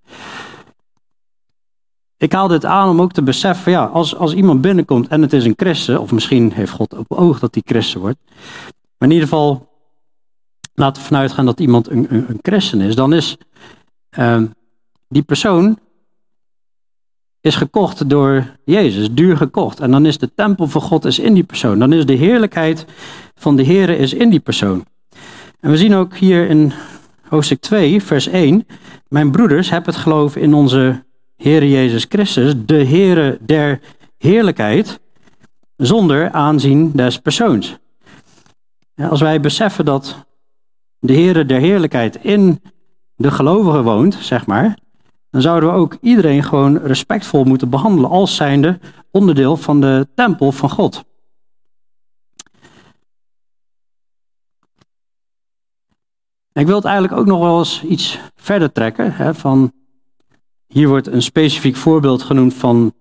ik 2.18 2.32
haal 2.32 2.48
dit 2.48 2.66
aan 2.66 2.90
om 2.90 3.02
ook 3.02 3.12
te 3.12 3.24
beseffen, 3.24 3.72
ja, 3.72 3.86
als, 3.86 4.16
als 4.16 4.34
iemand 4.34 4.62
binnenkomt 4.62 5.08
en 5.08 5.22
het 5.22 5.34
is 5.34 5.46
een 5.46 5.54
christen, 5.56 6.02
of 6.02 6.12
misschien 6.12 6.52
heeft 6.52 6.72
God 6.72 6.98
op 6.98 7.12
oog 7.12 7.40
dat 7.40 7.54
hij 7.54 7.64
christen 7.66 8.00
wordt, 8.00 8.18
maar 8.98 9.10
in 9.10 9.14
ieder 9.14 9.28
geval 9.28 9.70
laten 10.74 11.02
we 11.02 11.08
vanuit 11.08 11.32
gaan 11.32 11.46
dat 11.46 11.60
iemand 11.60 11.90
een, 11.90 12.08
een, 12.10 12.40
christen 12.42 12.82
is, 12.82 12.96
dan 12.96 13.14
is 13.14 13.38
uh, 14.20 14.42
die 15.12 15.22
persoon 15.22 15.80
is 17.42 17.56
gekocht 17.56 18.10
door 18.10 18.46
Jezus, 18.66 19.12
duur 19.12 19.38
gekocht. 19.38 19.80
En 19.80 19.92
dan 19.92 20.06
is 20.06 20.18
de 20.18 20.34
tempel 20.34 20.68
van 20.68 20.82
God 20.82 21.06
is 21.06 21.20
in 21.20 21.34
die 21.34 21.44
persoon. 21.44 21.80
Dan 21.80 21.94
is 21.94 22.06
de 22.06 22.14
heerlijkheid 22.14 22.86
van 23.36 23.56
de 23.56 23.66
Here 23.66 23.98
is 23.98 24.14
in 24.14 24.30
die 24.30 24.40
persoon. 24.40 24.86
En 25.60 25.70
we 25.70 25.78
zien 25.78 25.94
ook 25.94 26.16
hier 26.16 26.50
in 26.50 26.74
hoofdstuk 27.28 27.60
2, 27.60 28.04
vers 28.04 28.28
1, 28.28 28.68
mijn 29.08 29.32
broeders, 29.32 29.70
heb 29.70 29.86
het 29.86 29.96
geloof 29.96 30.36
in 30.36 30.54
onze 30.54 31.04
Heere 31.36 31.70
Jezus 31.70 32.06
Christus, 32.10 32.54
de 32.66 32.86
Heere 32.86 33.38
der 33.42 33.80
heerlijkheid, 34.18 35.00
zonder 35.76 36.32
aanzien 36.32 36.92
des 36.92 37.20
persoons. 37.20 37.78
Als 38.96 39.22
wij 39.22 39.40
beseffen 39.40 39.86
dat 39.86 40.26
de 41.00 41.14
Heere 41.14 41.46
der 41.46 41.60
heerlijkheid 41.60 42.16
in 42.16 42.62
de 43.16 43.32
gelovige 43.32 43.82
woont, 43.82 44.14
zeg 44.14 44.46
maar, 44.46 44.78
dan 45.32 45.42
zouden 45.42 45.70
we 45.70 45.76
ook 45.76 45.98
iedereen 46.02 46.44
gewoon 46.44 46.78
respectvol 46.78 47.44
moeten 47.44 47.70
behandelen 47.70 48.10
als 48.10 48.36
zijnde 48.36 48.80
onderdeel 49.12 49.58
van 49.58 49.82
de 49.82 50.08
tempel 50.16 50.52
van 50.52 50.70
God. 50.70 51.04
Ik 56.54 56.66
wil 56.66 56.76
het 56.76 56.86
eigenlijk 56.86 57.20
ook 57.20 57.26
nog 57.26 57.40
wel 57.40 57.60
eens 57.60 57.84
iets 57.84 58.20
verder 58.36 58.72
trekken. 58.72 59.14
Hè, 59.14 59.34
van, 59.34 59.72
hier 60.68 60.88
wordt 60.88 61.08
een 61.08 61.22
specifiek 61.22 61.76
voorbeeld 61.76 62.22
genoemd 62.22 62.54
van 62.54 62.94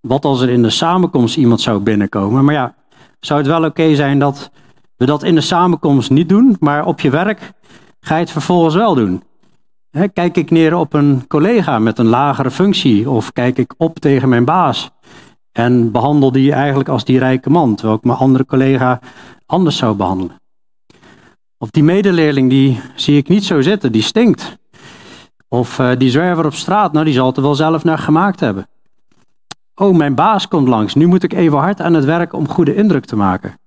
wat 0.00 0.24
als 0.24 0.40
er 0.40 0.48
in 0.48 0.62
de 0.62 0.70
samenkomst 0.70 1.36
iemand 1.36 1.60
zou 1.60 1.80
binnenkomen. 1.80 2.44
Maar 2.44 2.54
ja, 2.54 2.74
zou 3.20 3.38
het 3.38 3.48
wel 3.48 3.64
oké 3.64 3.94
zijn 3.94 4.18
dat 4.18 4.50
we 4.96 5.06
dat 5.06 5.22
in 5.22 5.34
de 5.34 5.40
samenkomst 5.40 6.10
niet 6.10 6.28
doen, 6.28 6.56
maar 6.60 6.86
op 6.86 7.00
je 7.00 7.10
werk 7.10 7.52
ga 8.00 8.14
je 8.14 8.20
het 8.20 8.30
vervolgens 8.30 8.74
wel 8.74 8.94
doen? 8.94 9.22
Kijk 10.12 10.36
ik 10.36 10.50
neer 10.50 10.76
op 10.76 10.92
een 10.92 11.26
collega 11.26 11.78
met 11.78 11.98
een 11.98 12.06
lagere 12.06 12.50
functie 12.50 13.10
of 13.10 13.32
kijk 13.32 13.58
ik 13.58 13.74
op 13.76 13.98
tegen 13.98 14.28
mijn 14.28 14.44
baas 14.44 14.90
en 15.52 15.92
behandel 15.92 16.32
die 16.32 16.52
eigenlijk 16.52 16.88
als 16.88 17.04
die 17.04 17.18
rijke 17.18 17.50
man, 17.50 17.74
terwijl 17.74 17.98
ik 17.98 18.04
mijn 18.04 18.18
andere 18.18 18.44
collega 18.44 19.00
anders 19.46 19.76
zou 19.76 19.96
behandelen? 19.96 20.40
Of 21.58 21.70
die 21.70 21.82
medeleerling, 21.82 22.50
die 22.50 22.80
zie 22.94 23.16
ik 23.16 23.28
niet 23.28 23.44
zo 23.44 23.60
zitten, 23.60 23.92
die 23.92 24.02
stinkt. 24.02 24.58
Of 25.48 25.78
uh, 25.78 25.90
die 25.96 26.10
zwerver 26.10 26.46
op 26.46 26.54
straat, 26.54 26.92
nou 26.92 27.04
die 27.04 27.14
zal 27.14 27.26
het 27.26 27.36
er 27.36 27.42
wel 27.42 27.54
zelf 27.54 27.84
naar 27.84 27.98
gemaakt 27.98 28.40
hebben. 28.40 28.68
Oh, 29.74 29.96
mijn 29.96 30.14
baas 30.14 30.48
komt 30.48 30.68
langs, 30.68 30.94
nu 30.94 31.06
moet 31.06 31.22
ik 31.22 31.32
even 31.32 31.58
hard 31.58 31.80
aan 31.80 31.94
het 31.94 32.04
werk 32.04 32.32
om 32.32 32.48
goede 32.48 32.74
indruk 32.74 33.04
te 33.04 33.16
maken. 33.16 33.58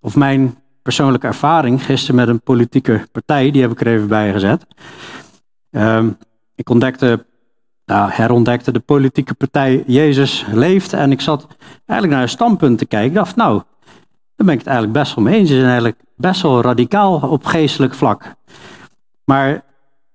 Of 0.00 0.16
mijn 0.16 0.61
persoonlijke 0.82 1.26
ervaring 1.26 1.84
gisteren 1.84 2.16
met 2.16 2.28
een 2.28 2.40
politieke 2.40 3.06
partij, 3.12 3.50
die 3.50 3.62
heb 3.62 3.70
ik 3.70 3.80
er 3.80 3.86
even 3.86 4.08
bij 4.08 4.32
gezet. 4.32 4.66
Um, 5.70 6.16
ik 6.54 6.68
ontdekte, 6.68 7.24
nou, 7.86 8.10
herontdekte 8.12 8.72
de 8.72 8.80
politieke 8.80 9.34
partij 9.34 9.82
Jezus 9.86 10.44
leeft 10.52 10.92
en 10.92 11.10
ik 11.10 11.20
zat 11.20 11.46
eigenlijk 11.86 12.12
naar 12.12 12.22
een 12.22 12.28
standpunt 12.28 12.78
te 12.78 12.86
kijken. 12.86 13.08
Ik 13.08 13.14
dacht, 13.14 13.36
nou, 13.36 13.62
daar 14.36 14.46
ben 14.46 14.54
ik 14.54 14.58
het 14.58 14.68
eigenlijk 14.68 14.98
best 14.98 15.14
wel 15.14 15.24
mee 15.24 15.38
eens. 15.38 15.48
Ze 15.48 15.54
zijn 15.54 15.66
eigenlijk 15.66 16.00
best 16.16 16.42
wel 16.42 16.62
radicaal 16.62 17.20
op 17.20 17.44
geestelijk 17.44 17.94
vlak. 17.94 18.34
Maar 19.24 19.62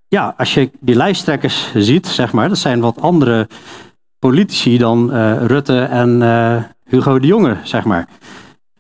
ja, 0.08 0.34
als 0.38 0.54
je 0.54 0.72
die 0.80 0.96
lijsttrekkers 0.96 1.72
ziet, 1.76 2.08
zeg 2.08 2.32
maar, 2.32 2.50
dat 2.50 2.58
zijn 2.58 2.80
wat 2.80 3.02
andere 3.02 3.48
politici 4.20 4.78
dan 4.78 5.16
uh, 5.16 5.46
Rutte 5.46 5.80
en 5.80 6.22
uh, 6.22 6.64
Hugo 6.86 7.20
de 7.20 7.28
Jonge, 7.28 7.58
zeg 7.64 7.84
maar. 7.86 8.08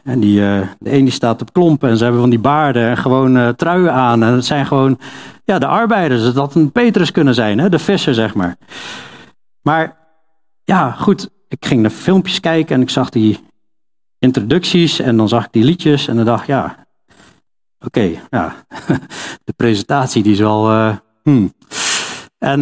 En 0.07 0.19
die, 0.19 0.39
uh, 0.39 0.67
de 0.79 0.89
ene 0.89 1.09
staat 1.09 1.41
op 1.41 1.53
klompen 1.53 1.89
en 1.89 1.97
ze 1.97 2.03
hebben 2.03 2.21
van 2.21 2.29
die 2.29 2.39
baarden 2.39 2.89
en 2.89 2.97
gewoon 2.97 3.37
uh, 3.37 3.49
truien 3.49 3.93
aan. 3.93 4.23
En 4.23 4.33
het 4.33 4.45
zijn 4.45 4.65
gewoon 4.65 4.99
ja, 5.43 5.59
de 5.59 5.65
arbeiders. 5.65 6.33
Dat 6.33 6.55
een 6.55 6.71
Petrus 6.71 7.11
kunnen 7.11 7.33
zijn, 7.33 7.59
hè? 7.59 7.69
de 7.69 7.79
visser, 7.79 8.13
zeg 8.13 8.35
maar. 8.35 8.55
Maar 9.61 9.97
ja, 10.63 10.91
goed, 10.91 11.29
ik 11.47 11.65
ging 11.65 11.81
naar 11.81 11.91
filmpjes 11.91 12.39
kijken 12.39 12.75
en 12.75 12.81
ik 12.81 12.89
zag 12.89 13.09
die 13.09 13.39
introducties 14.19 14.99
en 14.99 15.17
dan 15.17 15.29
zag 15.29 15.45
ik 15.45 15.51
die 15.51 15.63
liedjes 15.63 16.07
en 16.07 16.15
dan 16.15 16.25
dacht 16.25 16.47
ja, 16.47 16.87
oké, 17.79 18.11
ja, 18.29 18.55
de 19.47 19.53
presentatie 19.55 20.23
die 20.23 20.31
is 20.31 20.39
wel... 20.39 20.71
Uh, 20.71 20.95
hmm. 21.23 21.53
En 22.37 22.59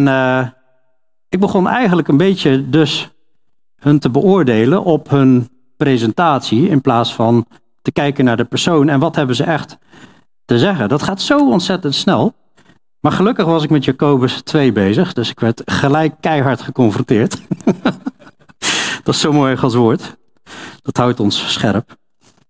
ik 1.28 1.40
begon 1.40 1.68
eigenlijk 1.68 2.08
een 2.08 2.16
beetje 2.16 2.70
dus 2.70 3.10
hun 3.76 3.98
te 3.98 4.10
beoordelen 4.10 4.84
op 4.84 5.10
hun 5.10 5.55
presentatie 5.76 6.68
in 6.68 6.80
plaats 6.80 7.14
van 7.14 7.46
te 7.82 7.92
kijken 7.92 8.24
naar 8.24 8.36
de 8.36 8.44
persoon 8.44 8.88
en 8.88 9.00
wat 9.00 9.16
hebben 9.16 9.36
ze 9.36 9.44
echt 9.44 9.78
te 10.44 10.58
zeggen. 10.58 10.88
Dat 10.88 11.02
gaat 11.02 11.20
zo 11.20 11.50
ontzettend 11.50 11.94
snel. 11.94 12.34
Maar 13.00 13.12
gelukkig 13.12 13.44
was 13.46 13.62
ik 13.62 13.70
met 13.70 13.84
Jacobus 13.84 14.40
2 14.42 14.72
bezig, 14.72 15.12
dus 15.12 15.30
ik 15.30 15.40
werd 15.40 15.62
gelijk 15.64 16.14
keihard 16.20 16.60
geconfronteerd. 16.60 17.40
dat 19.04 19.14
is 19.14 19.20
zo 19.20 19.32
mooi 19.32 19.56
als 19.56 19.74
woord. 19.74 20.16
Dat 20.82 20.96
houdt 20.96 21.20
ons 21.20 21.52
scherp. 21.52 21.96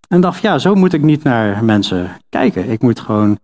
En 0.09 0.21
dacht, 0.21 0.43
ja, 0.43 0.59
zo 0.59 0.75
moet 0.75 0.93
ik 0.93 1.03
niet 1.03 1.23
naar 1.23 1.65
mensen 1.65 2.11
kijken. 2.29 2.71
Ik 2.71 2.83
moet 2.83 3.01
gewoon 3.01 3.39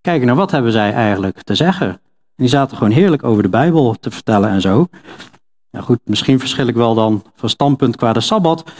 kijken 0.00 0.26
naar 0.26 0.36
wat 0.36 0.50
hebben 0.50 0.72
zij 0.72 0.92
eigenlijk 0.92 1.42
te 1.42 1.54
zeggen. 1.54 1.88
En 1.88 2.00
die 2.36 2.48
zaten 2.48 2.76
gewoon 2.76 2.92
heerlijk 2.92 3.24
over 3.24 3.42
de 3.42 3.48
Bijbel 3.48 3.94
te 4.00 4.10
vertellen 4.10 4.50
en 4.50 4.60
zo. 4.60 4.88
Ja, 5.70 5.80
goed, 5.80 5.98
misschien 6.04 6.38
verschil 6.38 6.66
ik 6.66 6.74
wel 6.74 6.94
dan 6.94 7.22
van 7.36 7.48
standpunt 7.48 7.96
qua 7.96 8.12
de 8.12 8.20
Sabbat. 8.20 8.72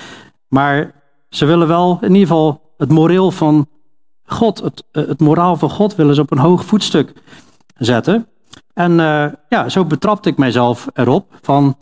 Maar 0.50 0.94
ze 1.28 1.44
willen 1.44 1.68
wel 1.68 1.98
in 2.00 2.08
ieder 2.08 2.26
geval 2.26 2.74
het 2.76 2.90
moreel 2.90 3.30
van 3.30 3.68
God, 4.24 4.58
het, 4.58 4.84
eh, 4.92 5.06
het 5.06 5.20
moraal 5.20 5.56
van 5.56 5.70
God 5.70 5.94
willen 5.94 6.14
ze 6.14 6.20
op 6.20 6.30
een 6.30 6.38
hoog 6.38 6.64
voetstuk 6.64 7.12
zetten. 7.74 8.28
En 8.72 8.98
uh, 8.98 9.26
ja, 9.48 9.68
zo 9.68 9.84
betrapte 9.84 10.28
ik 10.28 10.36
mijzelf 10.36 10.86
erop 10.92 11.38
van, 11.42 11.76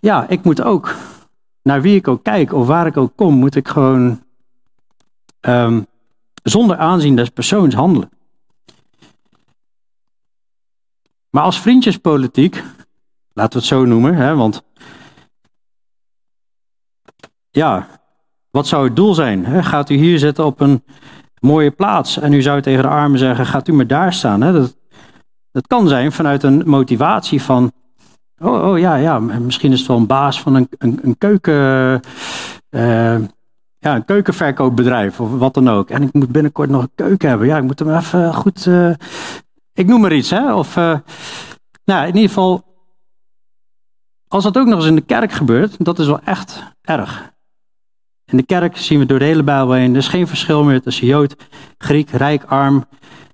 ja, 0.00 0.28
ik 0.28 0.44
moet 0.44 0.62
ook, 0.62 0.94
naar 1.62 1.82
wie 1.82 1.96
ik 1.96 2.08
ook 2.08 2.22
kijk 2.22 2.52
of 2.52 2.66
waar 2.66 2.86
ik 2.86 2.96
ook 2.96 3.16
kom, 3.16 3.34
moet 3.34 3.54
ik 3.54 3.68
gewoon 3.68 4.22
um, 5.40 5.86
zonder 6.42 6.76
aanzien 6.76 7.16
des 7.16 7.28
persoons 7.28 7.74
handelen. 7.74 8.10
Maar 11.30 11.42
als 11.42 11.60
vriendjespolitiek, 11.60 12.62
laten 13.32 13.52
we 13.52 13.58
het 13.58 13.66
zo 13.66 13.84
noemen, 13.84 14.14
hè, 14.14 14.34
want 14.34 14.64
ja, 17.54 17.86
wat 18.50 18.66
zou 18.66 18.84
het 18.84 18.96
doel 18.96 19.14
zijn? 19.14 19.64
Gaat 19.64 19.90
u 19.90 19.94
hier 19.94 20.18
zitten 20.18 20.44
op 20.44 20.60
een 20.60 20.84
mooie 21.40 21.70
plaats 21.70 22.18
en 22.18 22.32
u 22.32 22.42
zou 22.42 22.60
tegen 22.60 22.82
de 22.82 22.88
armen 22.88 23.18
zeggen, 23.18 23.46
gaat 23.46 23.68
u 23.68 23.72
maar 23.72 23.86
daar 23.86 24.12
staan? 24.12 24.40
Dat, 24.40 24.76
dat 25.50 25.66
kan 25.66 25.88
zijn 25.88 26.12
vanuit 26.12 26.42
een 26.42 26.62
motivatie 26.66 27.42
van, 27.42 27.72
oh, 28.38 28.68
oh 28.68 28.78
ja, 28.78 28.94
ja, 28.94 29.18
misschien 29.18 29.72
is 29.72 29.78
het 29.78 29.88
wel 29.88 29.96
een 29.96 30.06
baas 30.06 30.40
van 30.40 30.54
een, 30.54 30.68
een, 30.78 30.98
een 31.02 31.18
keuken... 31.18 32.00
Uh, 32.70 33.16
ja, 33.78 33.94
een 33.94 34.04
keukenverkoopbedrijf 34.04 35.20
of 35.20 35.30
wat 35.30 35.54
dan 35.54 35.68
ook. 35.68 35.90
En 35.90 36.02
ik 36.02 36.12
moet 36.12 36.32
binnenkort 36.32 36.70
nog 36.70 36.82
een 36.82 36.92
keuken 36.94 37.28
hebben. 37.28 37.46
Ja, 37.46 37.56
ik 37.56 37.62
moet 37.62 37.78
hem 37.78 37.96
even 37.96 38.34
goed. 38.34 38.66
Uh, 38.66 38.94
ik 39.72 39.86
noem 39.86 40.00
maar 40.00 40.12
iets, 40.12 40.30
hè? 40.30 40.54
Of, 40.54 40.76
uh, 40.76 40.98
nou, 41.84 42.00
in 42.00 42.14
ieder 42.14 42.28
geval. 42.28 42.64
Als 44.28 44.44
dat 44.44 44.58
ook 44.58 44.66
nog 44.66 44.78
eens 44.78 44.88
in 44.88 44.94
de 44.94 45.00
kerk 45.00 45.32
gebeurt, 45.32 45.84
dat 45.84 45.98
is 45.98 46.06
wel 46.06 46.20
echt 46.24 46.62
erg. 46.82 47.33
In 48.26 48.36
de 48.36 48.42
kerk 48.42 48.76
zien 48.76 48.98
we 48.98 49.06
door 49.06 49.18
de 49.18 49.24
hele 49.24 49.42
Bijbel 49.42 49.72
heen, 49.72 49.90
er 49.90 49.96
is 49.96 50.08
geen 50.08 50.26
verschil 50.26 50.64
meer 50.64 50.82
tussen 50.82 51.06
Jood, 51.06 51.36
Griek, 51.78 52.10
rijk, 52.10 52.44
arm, 52.44 52.84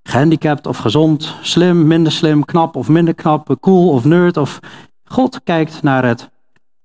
gehandicapt 0.03 0.67
of 0.67 0.79
gezond, 0.79 1.35
slim, 1.43 1.87
minder 1.87 2.13
slim, 2.13 2.45
knap 2.45 2.77
of 2.77 2.89
minder 2.89 3.15
knap, 3.15 3.57
cool 3.61 3.89
of 3.89 4.05
nerd. 4.05 4.37
Of 4.37 4.59
God 5.05 5.41
kijkt 5.45 5.83
naar 5.83 6.05
het 6.05 6.31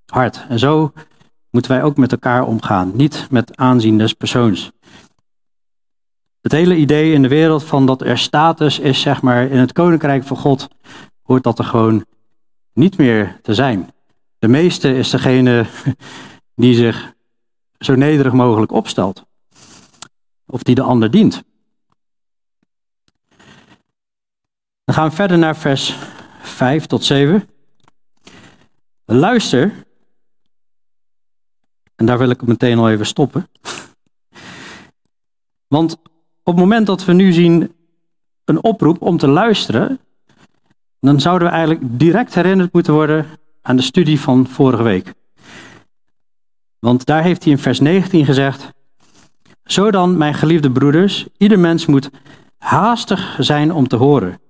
hart. 0.06 0.46
En 0.50 0.60
zo 0.60 0.92
moeten 1.50 1.72
wij 1.72 1.84
ook 1.84 1.98
met 1.98 2.12
elkaar 2.12 2.46
omgaan, 2.46 2.92
niet 2.96 3.28
met 3.30 3.58
aanzien 3.58 3.98
des 3.98 4.14
persoons. 4.14 4.72
Het 6.42 6.52
hele 6.52 6.76
idee 6.76 7.14
in 7.14 7.22
de 7.22 7.28
wereld 7.28 7.64
van 7.64 7.86
dat 7.86 8.02
er 8.02 8.18
status 8.18 8.80
is, 8.80 9.02
zeg 9.02 9.22
maar, 9.22 9.48
in 9.48 9.58
het 9.58 9.74
koninkrijk 9.74 10.24
van 10.24 10.38
God, 10.38 10.68
hoort 11.22 11.44
dat 11.44 11.60
er 11.60 11.66
gewoon 11.66 12.06
niet 12.74 12.98
meer 12.98 13.40
te 13.42 13.54
zijn. 13.54 13.90
De 14.40 14.48
meeste 14.48 14.96
is 14.96 15.10
degene 15.10 15.66
die 16.56 16.74
zich 16.74 17.14
zo 17.86 17.96
nederig 17.96 18.34
mogelijk 18.34 18.72
opstelt. 18.72 19.26
Of 20.46 20.64
die 20.64 20.76
de 20.76 20.82
ander 20.82 21.12
dient. 21.12 21.44
Dan 24.84 24.96
gaan 24.96 25.10
we 25.10 25.16
verder 25.16 25.38
naar 25.38 25.56
vers 25.56 25.96
5 26.42 26.86
tot 26.86 27.04
7. 27.04 27.50
Luister. 29.06 29.86
En 31.96 32.06
daar 32.06 32.18
wil 32.18 32.30
ik 32.30 32.42
meteen 32.42 32.78
al 32.78 32.90
even 32.90 33.06
stoppen. 33.06 33.50
Want 35.68 35.94
op 36.44 36.54
het 36.54 36.56
moment 36.56 36.86
dat 36.86 37.06
we 37.06 37.14
nu 37.14 37.32
zien 37.32 37.76
een 38.46 38.64
oproep 38.64 39.02
om 39.02 39.18
te 39.18 39.28
luisteren, 39.28 40.00
dan 41.00 41.20
zouden 41.20 41.48
we 41.48 41.54
eigenlijk 41.54 42.00
direct 42.00 42.36
herinnerd 42.36 42.74
moeten 42.74 42.94
worden 42.94 43.26
aan 43.62 43.76
de 43.76 43.82
studie 43.82 44.20
van 44.20 44.48
vorige 44.48 44.84
week. 44.84 45.14
Want 46.86 47.06
daar 47.06 47.24
heeft 47.24 47.44
hij 47.44 47.52
in 47.52 47.60
vers 47.60 47.80
19 47.80 48.26
gezegd: 48.26 48.74
Zo 49.64 49.92
dan, 49.92 50.18
mijn 50.18 50.34
geliefde 50.34 50.72
broeders, 50.72 51.28
ieder 51.38 51.60
mens 51.60 51.86
moet 51.86 52.10
haastig 52.58 53.36
zijn 53.40 53.74
om 53.74 53.88
te 53.88 53.96
horen, 53.96 54.42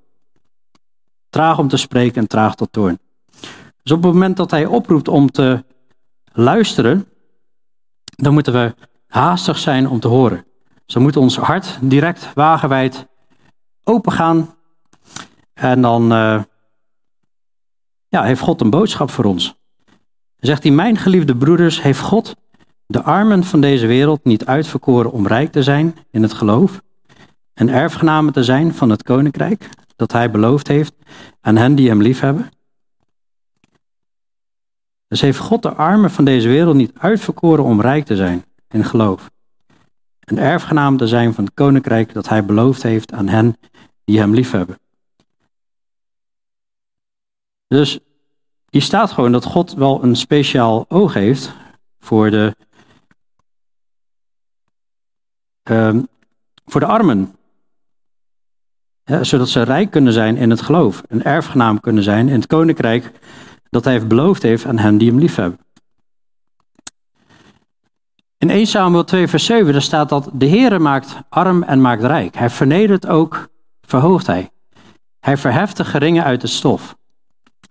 traag 1.30 1.60
om 1.60 1.68
te 1.68 1.78
spreken 1.78 2.22
en 2.22 2.28
traag 2.28 2.56
tot 2.56 2.72
toorn. 2.72 3.00
Dus 3.84 3.92
op 3.92 4.04
het 4.04 4.14
moment 4.14 4.38
dat 4.38 4.52
hij 4.52 4.66
oproept 4.66 5.08
om 5.08 5.32
te 5.32 5.64
luisteren, 6.34 7.08
dan 8.04 8.34
moeten 8.34 8.54
we 8.54 8.76
haastig 9.08 9.58
zijn 9.58 9.90
om 9.90 10.00
te 10.00 10.08
horen. 10.08 10.46
Zo 10.86 11.00
moet 11.00 11.18
ons 11.18 11.38
hart 11.38 11.78
direct 11.82 12.34
wagenwijd 12.34 13.08
open 13.84 14.12
gaan. 14.12 14.56
En 15.54 15.82
dan 15.82 16.14
uh, 16.14 16.44
ja, 18.08 18.24
heeft 18.24 18.42
God 18.42 18.62
een 18.62 18.70
boodschap 18.70 19.10
voor 19.10 19.26
ons. 19.26 19.56
Zegt 20.38 20.64
hij, 20.64 20.72
mijn 20.72 20.98
geliefde 20.98 21.36
broeders, 21.36 21.82
heeft 21.82 22.00
God 22.00 22.36
de 22.86 23.02
armen 23.02 23.44
van 23.44 23.62
deze 23.62 23.88
wereld 23.88 24.24
niet 24.24 24.46
uitverkoren 24.46 25.12
om 25.12 25.28
rijk 25.28 25.52
te 25.52 25.64
zijn 25.64 25.96
in 26.12 26.22
het 26.22 26.34
geloof 26.34 26.82
en 27.54 27.70
erfgenamen 27.70 28.34
te 28.34 28.44
zijn 28.44 28.74
van 28.74 28.90
het 28.90 29.04
koninkrijk 29.04 29.70
dat 29.96 30.12
hij 30.12 30.32
beloofd 30.32 30.68
heeft 30.68 30.94
aan 31.42 31.56
hen 31.56 31.76
die 31.76 31.90
hem 31.90 32.02
liefhebben? 32.02 32.50
Dus 35.08 35.22
heeft 35.22 35.40
God 35.40 35.62
de 35.62 35.74
armen 35.74 36.12
van 36.12 36.26
deze 36.26 36.48
wereld 36.48 36.76
niet 36.76 36.92
uitverkoren 36.98 37.64
om 37.64 37.82
rijk 37.82 38.06
te 38.06 38.16
zijn 38.16 38.46
in 38.70 38.84
geloof 38.84 39.30
en 40.20 40.38
erfgenaam 40.38 40.98
te 40.98 41.08
zijn 41.08 41.34
van 41.34 41.44
het 41.44 41.54
koninkrijk 41.54 42.14
dat 42.14 42.30
hij 42.30 42.46
beloofd 42.46 42.84
heeft 42.84 43.12
aan 43.12 43.28
hen 43.28 43.58
die 44.04 44.20
hem 44.20 44.34
liefhebben. 44.34 44.80
Dus 47.68 48.00
hier 48.76 48.84
staat 48.84 49.12
gewoon 49.12 49.32
dat 49.32 49.44
God 49.44 49.74
wel 49.74 50.04
een 50.04 50.16
speciaal 50.16 50.86
oog 50.88 51.14
heeft 51.14 51.54
voor 52.00 52.32
de, 52.32 52.56
uh, 55.70 55.96
voor 56.66 56.80
de 56.80 56.86
armen. 56.86 57.36
zodat 59.22 59.50
ze 59.50 59.62
rijk 59.62 59.92
kunnen 59.92 60.14
zijn 60.14 60.38
in 60.38 60.50
het 60.50 60.62
geloof, 60.62 61.04
een 61.08 61.24
erfgenaam 61.24 61.80
kunnen 61.80 62.04
zijn 62.04 62.28
in 62.28 62.36
het 62.36 62.48
koninkrijk 62.48 63.12
dat 63.70 63.84
hij 63.84 63.94
heeft 63.94 64.08
beloofd 64.08 64.42
heeft 64.42 64.66
aan 64.66 64.78
hen 64.78 64.98
die 64.98 65.10
hem 65.10 65.20
liefhebben. 65.20 65.60
In 68.38 68.50
1 68.50 68.68
Samuel 68.68 69.04
2 69.04 69.28
vers 69.28 69.46
7 69.46 69.72
daar 69.72 69.82
staat 69.82 70.10
dat 70.10 70.30
de 70.34 70.48
Heere 70.48 70.80
maakt 70.80 71.18
arm 71.30 71.64
en 71.64 71.82
maakt 71.82 72.04
rijk. 72.04 72.36
Hij 72.36 72.50
vernedert 72.50 73.08
ook, 73.08 73.50
verhoogt 73.82 74.28
hij. 74.28 74.50
Hij 75.20 75.38
verheft 75.38 75.78
de 75.78 75.86
geringen 75.86 76.24
uit 76.24 76.42
het 76.42 76.52
stof. 76.52 76.96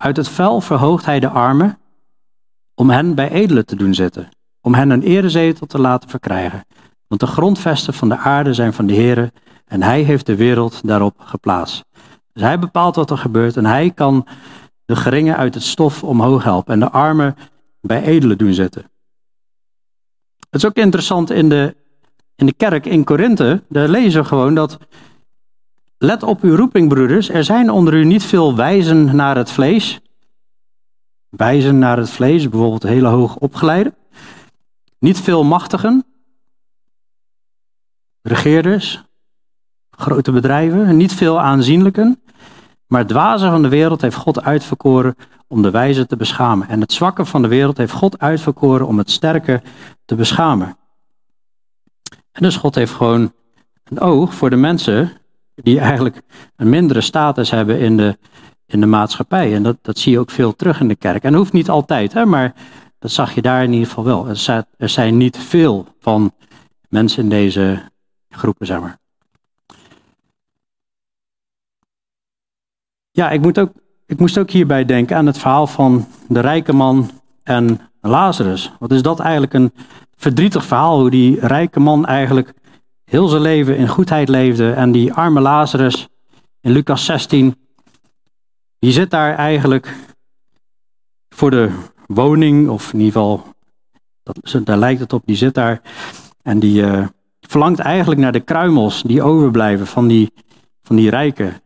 Uit 0.05 0.17
het 0.17 0.29
vel 0.29 0.61
verhoogt 0.61 1.05
hij 1.05 1.21
de 1.21 1.29
armen 1.29 1.79
om 2.75 2.91
hen 2.91 3.15
bij 3.15 3.31
edelen 3.31 3.67
te 3.67 3.77
doen 3.77 3.95
zitten. 3.95 4.29
Om 4.61 4.75
hen 4.75 4.91
een 4.91 5.03
erezetel 5.03 5.67
te 5.67 5.79
laten 5.79 6.11
verkrijgen. 6.11 6.65
Want 7.07 7.21
de 7.21 7.27
grondvesten 7.27 7.95
van 7.95 8.09
de 8.09 8.17
aarde 8.17 8.55
zijn 8.55 8.73
van 8.73 8.87
de 8.87 8.95
Heere 8.95 9.33
en 9.67 9.83
hij 9.83 10.03
heeft 10.03 10.27
de 10.27 10.37
wereld 10.37 10.87
daarop 10.87 11.15
geplaatst. 11.19 11.85
Dus 12.33 12.43
hij 12.43 12.59
bepaalt 12.59 12.97
wat 12.97 13.11
er 13.11 13.19
gebeurt 13.19 13.57
en 13.57 13.67
hij 13.67 13.91
kan 13.91 14.27
de 14.85 14.97
geringen 14.97 15.37
uit 15.37 15.55
het 15.55 15.63
stof 15.63 16.03
omhoog 16.03 16.45
helpen 16.45 16.73
en 16.73 16.81
de 16.81 16.91
armen 16.91 17.37
bij 17.81 18.03
edelen 18.03 18.39
doen 18.39 18.55
zitten. 18.55 18.91
Het 20.51 20.63
is 20.63 20.67
ook 20.67 20.77
interessant 20.77 21.31
in 21.31 21.49
de, 21.49 21.77
in 22.37 22.47
de 22.47 22.55
kerk 22.55 22.87
in 22.87 23.05
Korinthe, 23.05 23.63
daar 23.69 23.89
lezen 23.89 24.23
we 24.23 24.29
gewoon 24.29 24.55
dat, 24.55 24.79
let 25.99 26.23
op 26.23 26.43
uw 26.43 26.57
roeping 26.57 26.89
broeders, 26.89 27.29
er 27.29 27.45
zijn 27.45 27.71
onder 27.71 27.95
u 27.95 28.05
niet 28.05 28.25
veel 28.25 28.57
wijzen 28.57 29.17
naar 29.17 29.37
het 29.37 29.51
vlees. 29.51 30.01
Wijzen 31.29 31.79
naar 31.79 31.97
het 31.97 32.11
vlees, 32.11 32.49
bijvoorbeeld 32.49 32.83
hele 32.83 33.09
hoog 33.09 33.37
opgeleide. 33.37 33.95
Niet 34.99 35.21
veel 35.21 35.45
machtigen, 35.45 36.05
regeerders, 38.23 39.05
grote 39.91 40.33
bedrijven, 40.33 40.97
niet 40.97 41.13
veel 41.13 41.41
aanzienlijken. 41.41 42.23
Maar 42.87 43.01
het 43.01 43.09
dwaze 43.09 43.51
van 43.51 43.63
de 43.63 43.69
wereld 43.69 44.01
heeft 44.01 44.17
God 44.17 44.43
uitverkoren 44.43 45.15
om 45.49 45.63
de 45.63 45.71
wijze 45.71 46.07
te 46.07 46.17
beschamen. 46.17 46.69
En 46.69 46.81
het 46.81 46.93
zwakke 46.93 47.25
van 47.25 47.43
de 47.43 47.49
wereld 47.49 47.77
heeft 47.77 47.93
God 47.93 48.19
uitverkoren 48.19 48.87
om 48.87 48.99
het 48.99 49.11
sterke 49.11 49.63
te 50.05 50.15
beschamen. 50.15 50.77
En 52.33 52.43
dus 52.43 52.57
God 52.57 52.75
heeft 52.75 52.93
gewoon 52.93 53.33
een 53.85 54.01
oog 54.01 54.35
voor 54.35 54.51
de 54.51 54.57
mensen 54.57 55.13
die 55.55 55.81
eigenlijk 55.81 56.23
een 56.57 56.69
mindere 56.69 57.01
status 57.01 57.51
hebben 57.51 57.79
in 57.79 57.97
de, 57.97 58.19
in 58.67 58.81
de 58.81 58.87
maatschappij. 58.87 59.55
En 59.55 59.63
dat, 59.63 59.77
dat 59.83 59.99
zie 59.99 60.13
je 60.13 60.19
ook 60.19 60.31
veel 60.31 60.57
terug 60.57 60.81
in 60.81 60.89
de 60.89 60.97
kerk. 60.97 61.23
En 61.23 61.35
hoeft 61.35 61.53
niet 61.53 61.69
altijd, 61.69 62.13
hè, 62.13 62.25
maar 62.27 62.55
dat 62.99 63.11
zag 63.11 63.35
je 63.35 63.43
daar 63.43 63.63
in 63.63 63.73
ieder 63.73 63.89
geval 63.89 64.05
wel. 64.05 64.29
Er 64.29 64.37
zijn, 64.37 64.67
er 64.77 64.89
zijn 64.89 65.17
niet 65.17 65.39
veel 65.39 65.87
van 65.99 66.33
mensen 66.89 67.23
in 67.23 67.29
deze 67.29 67.83
groepen, 68.29 68.67
zeg 68.67 68.81
maar. 68.81 68.99
Ja, 73.11 73.31
ik, 73.31 73.41
moet 73.41 73.59
ook, 73.59 73.73
ik 74.07 74.19
moest 74.19 74.39
ook 74.39 74.51
hierbij 74.51 74.85
denken 74.85 75.17
aan 75.17 75.27
het 75.27 75.39
verhaal 75.39 75.67
van 75.67 76.07
de 76.29 76.41
rijke 76.41 76.73
man 76.73 77.11
en 77.43 77.81
Lazarus. 78.01 78.73
Wat 78.79 78.93
is 78.93 79.03
dat 79.03 79.21
eigenlijk 79.21 79.55
een 79.55 79.73
verdrietig 80.17 80.65
verhaal, 80.65 81.01
hoe 81.01 81.11
die 81.11 81.47
rijke 81.47 81.81
man 81.81 82.07
eigenlijk 82.07 82.55
heel 83.05 83.29
zijn 83.29 83.43
leven 83.43 83.77
in 83.77 83.89
goedheid 83.89 84.29
leefde 84.29 84.73
en 84.73 84.93
die 84.93 85.13
arme 85.13 85.41
Lazarus 85.41 86.09
in 86.61 86.73
Lucas 86.73 87.05
16, 87.05 87.57
die 88.79 88.93
zit 88.93 89.11
daar 89.11 89.35
eigenlijk 89.35 89.95
voor 91.29 91.51
de 91.51 91.71
woning, 92.07 92.69
of 92.69 92.93
in 92.93 92.99
ieder 92.99 93.13
geval, 93.13 93.45
dat, 94.23 94.61
daar 94.65 94.79
lijkt 94.79 95.01
het 95.01 95.13
op, 95.13 95.23
die 95.25 95.37
zit 95.37 95.55
daar 95.55 95.81
en 96.43 96.59
die 96.59 96.83
uh, 96.83 97.07
verlangt 97.41 97.79
eigenlijk 97.79 98.21
naar 98.21 98.33
de 98.33 98.41
kruimels 98.41 99.03
die 99.03 99.23
overblijven 99.23 99.87
van 99.87 100.09
die, 100.09 100.33
van 100.83 100.97
die 100.97 101.11
rijken 101.11 101.63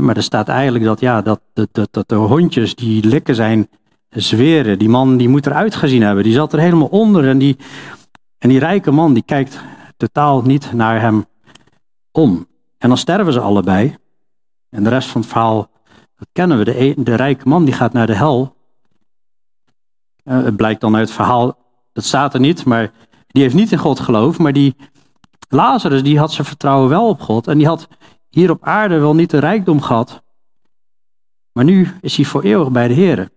maar 0.00 0.16
er 0.16 0.22
staat 0.22 0.48
eigenlijk 0.48 0.84
dat, 0.84 1.00
ja, 1.00 1.22
dat, 1.22 1.40
dat, 1.52 1.68
dat, 1.72 1.88
dat 1.90 2.08
de 2.08 2.14
hondjes 2.14 2.74
die 2.74 3.06
likken 3.06 3.34
zijn 3.34 3.68
zweren. 4.08 4.78
Die 4.78 4.88
man 4.88 5.16
die 5.16 5.28
moet 5.28 5.46
eruit 5.46 5.74
gezien 5.74 6.02
hebben. 6.02 6.24
Die 6.24 6.32
zat 6.32 6.52
er 6.52 6.58
helemaal 6.58 6.88
onder. 6.88 7.28
En 7.28 7.38
die, 7.38 7.56
en 8.38 8.48
die 8.48 8.58
rijke 8.58 8.90
man 8.90 9.14
die 9.14 9.22
kijkt 9.22 9.60
totaal 10.06 10.42
niet 10.42 10.72
naar 10.72 11.00
hem 11.00 11.26
om. 12.10 12.46
En 12.78 12.88
dan 12.88 12.98
sterven 12.98 13.32
ze 13.32 13.40
allebei. 13.40 13.96
En 14.70 14.82
de 14.82 14.88
rest 14.88 15.08
van 15.08 15.20
het 15.20 15.30
verhaal, 15.30 15.70
dat 16.16 16.28
kennen 16.32 16.58
we. 16.58 16.64
De, 16.64 16.94
de 16.96 17.14
rijke 17.14 17.48
man 17.48 17.64
die 17.64 17.74
gaat 17.74 17.92
naar 17.92 18.06
de 18.06 18.14
hel. 18.14 18.56
Uh, 20.24 20.42
het 20.44 20.56
blijkt 20.56 20.80
dan 20.80 20.94
uit 20.96 21.06
het 21.06 21.16
verhaal, 21.16 21.58
dat 21.92 22.04
staat 22.04 22.34
er 22.34 22.40
niet, 22.40 22.64
maar 22.64 22.92
die 23.26 23.42
heeft 23.42 23.54
niet 23.54 23.72
in 23.72 23.78
God 23.78 24.00
geloof. 24.00 24.38
Maar 24.38 24.52
die 24.52 24.76
Lazarus, 25.48 26.02
die 26.02 26.18
had 26.18 26.32
zijn 26.32 26.46
vertrouwen 26.46 26.88
wel 26.88 27.08
op 27.08 27.20
God. 27.20 27.46
En 27.46 27.58
die 27.58 27.66
had 27.66 27.88
hier 28.28 28.50
op 28.50 28.64
aarde 28.64 28.98
wel 28.98 29.14
niet 29.14 29.30
de 29.30 29.38
rijkdom 29.38 29.80
gehad, 29.80 30.22
maar 31.52 31.64
nu 31.64 31.88
is 32.00 32.16
hij 32.16 32.24
voor 32.24 32.42
eeuwig 32.42 32.70
bij 32.70 32.88
de 32.88 32.94
Heer. 32.94 33.30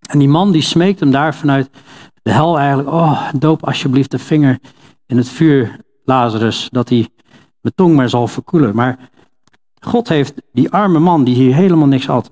En 0.00 0.18
die 0.18 0.28
man 0.28 0.52
die 0.52 0.62
smeekt 0.62 1.00
hem 1.00 1.10
daar 1.10 1.34
vanuit 1.34 1.70
de 2.22 2.32
hel 2.32 2.58
eigenlijk, 2.58 2.88
oh, 2.88 3.28
doop 3.36 3.64
alsjeblieft 3.66 4.10
de 4.10 4.18
vinger 4.18 4.58
in 5.06 5.16
het 5.16 5.28
vuur, 5.28 5.80
Lazarus, 6.04 6.68
dat 6.70 6.88
hij 6.88 7.08
mijn 7.60 7.74
tong 7.74 7.96
maar 7.96 8.08
zal 8.08 8.28
verkoelen. 8.28 8.74
Maar 8.74 9.10
God 9.80 10.08
heeft 10.08 10.34
die 10.52 10.70
arme 10.70 10.98
man 10.98 11.24
die 11.24 11.34
hier 11.34 11.54
helemaal 11.54 11.86
niks 11.86 12.06
had, 12.06 12.30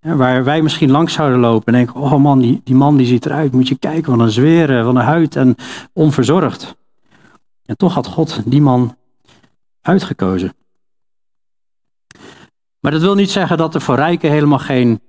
waar 0.00 0.44
wij 0.44 0.62
misschien 0.62 0.90
langs 0.90 1.12
zouden 1.12 1.38
lopen 1.38 1.66
en 1.66 1.84
denken, 1.84 2.00
oh 2.00 2.16
man, 2.16 2.60
die, 2.64 2.74
man 2.74 2.96
die 2.96 3.06
ziet 3.06 3.26
eruit, 3.26 3.52
moet 3.52 3.68
je 3.68 3.78
kijken, 3.78 4.04
van 4.04 4.20
een 4.20 4.30
zweren, 4.30 4.84
van 4.84 4.96
een 4.96 5.04
huid 5.04 5.36
en 5.36 5.54
onverzorgd. 5.92 6.76
En 7.64 7.76
toch 7.76 7.94
had 7.94 8.06
God 8.06 8.42
die 8.44 8.60
man 8.60 8.96
uitgekozen. 9.80 10.52
Maar 12.80 12.92
dat 12.92 13.00
wil 13.00 13.14
niet 13.14 13.30
zeggen 13.30 13.56
dat 13.56 13.74
er 13.74 13.80
voor 13.80 13.96
rijken 13.96 14.30
helemaal 14.30 14.58
geen 14.58 15.00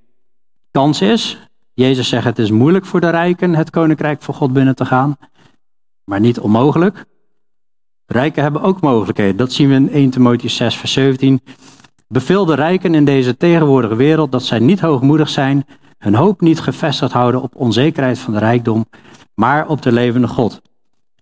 kans 0.72 1.02
is. 1.02 1.38
Jezus 1.74 2.10
zegt 2.10 2.26
het 2.26 2.40
is 2.40 2.52
moeilijk 2.52 2.86
voor 2.86 3.02
de 3.02 3.10
rijken 3.10 3.56
het 3.56 3.70
koninkrijk 3.70 4.22
van 4.22 4.34
God 4.34 4.54
binnen 4.54 4.76
te 4.76 4.86
gaan, 4.86 5.18
maar 6.08 6.20
niet 6.20 6.40
onmogelijk. 6.40 7.06
Rijken 8.06 8.44
hebben 8.44 8.62
ook 8.62 8.82
mogelijkheden. 8.82 9.36
Dat 9.36 9.52
zien 9.52 9.70
we 9.70 9.76
in 9.76 9.90
1 9.90 10.12
Timotheüs 10.12 10.54
6 10.54 10.76
vers 10.76 10.94
17. 10.94 11.42
Beveel 12.08 12.46
de 12.46 12.56
rijken 12.56 12.96
in 12.96 13.06
deze 13.06 13.38
tegenwoordige 13.38 13.96
wereld 13.96 14.32
dat 14.32 14.44
zij 14.44 14.60
niet 14.60 14.80
hoogmoedig 14.80 15.30
zijn, 15.30 15.66
hun 15.98 16.16
hoop 16.16 16.42
niet 16.42 16.60
gevestigd 16.60 17.12
houden 17.12 17.42
op 17.42 17.56
onzekerheid 17.56 18.20
van 18.20 18.34
de 18.34 18.40
rijkdom, 18.40 18.86
maar 19.34 19.68
op 19.68 19.82
de 19.82 19.92
levende 19.92 20.28
God, 20.28 20.62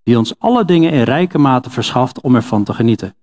die 0.04 0.17
ons 0.17 0.39
alle 0.39 0.65
dingen 0.65 0.91
in 0.91 1.04
rijke 1.04 1.38
mate 1.38 1.69
verschaft 1.69 2.21
om 2.21 2.36
ervan 2.36 2.63
te 2.63 2.74
genieten. 2.74 3.15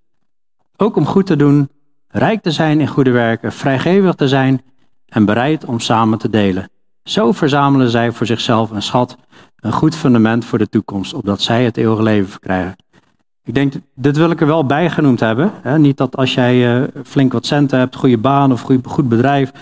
Ook 0.76 0.96
om 0.96 1.06
goed 1.06 1.26
te 1.26 1.36
doen, 1.36 1.70
rijk 2.08 2.42
te 2.42 2.50
zijn 2.50 2.80
in 2.80 2.88
goede 2.88 3.10
werken, 3.10 3.52
vrijgevig 3.52 4.14
te 4.14 4.28
zijn 4.28 4.62
en 5.06 5.24
bereid 5.24 5.64
om 5.64 5.80
samen 5.80 6.18
te 6.18 6.30
delen. 6.30 6.70
Zo 7.04 7.32
verzamelen 7.32 7.90
zij 7.90 8.12
voor 8.12 8.26
zichzelf 8.26 8.70
een 8.70 8.82
schat, 8.82 9.16
een 9.62 9.72
goed 9.72 9.96
fundament 9.96 10.44
voor 10.44 10.58
de 10.58 10.68
toekomst, 10.68 11.14
opdat 11.14 11.40
zij 11.40 11.64
het 11.64 11.76
eeuwige 11.76 12.02
leven 12.02 12.30
verkrijgen. 12.30 12.76
Ik 13.44 13.54
denk, 13.54 13.72
dit 13.94 14.16
wil 14.16 14.30
ik 14.30 14.40
er 14.40 14.46
wel 14.46 14.66
bij 14.66 14.90
genoemd 14.90 15.20
hebben. 15.20 15.52
Hè? 15.62 15.78
Niet 15.78 15.96
dat 15.96 16.16
als 16.16 16.34
jij 16.34 16.82
uh, 16.82 16.88
flink 17.04 17.32
wat 17.32 17.46
centen 17.46 17.78
hebt, 17.78 17.96
goede 17.96 18.18
baan 18.18 18.52
of 18.52 18.60
goed, 18.84 19.08
bedrijf, 19.08 19.52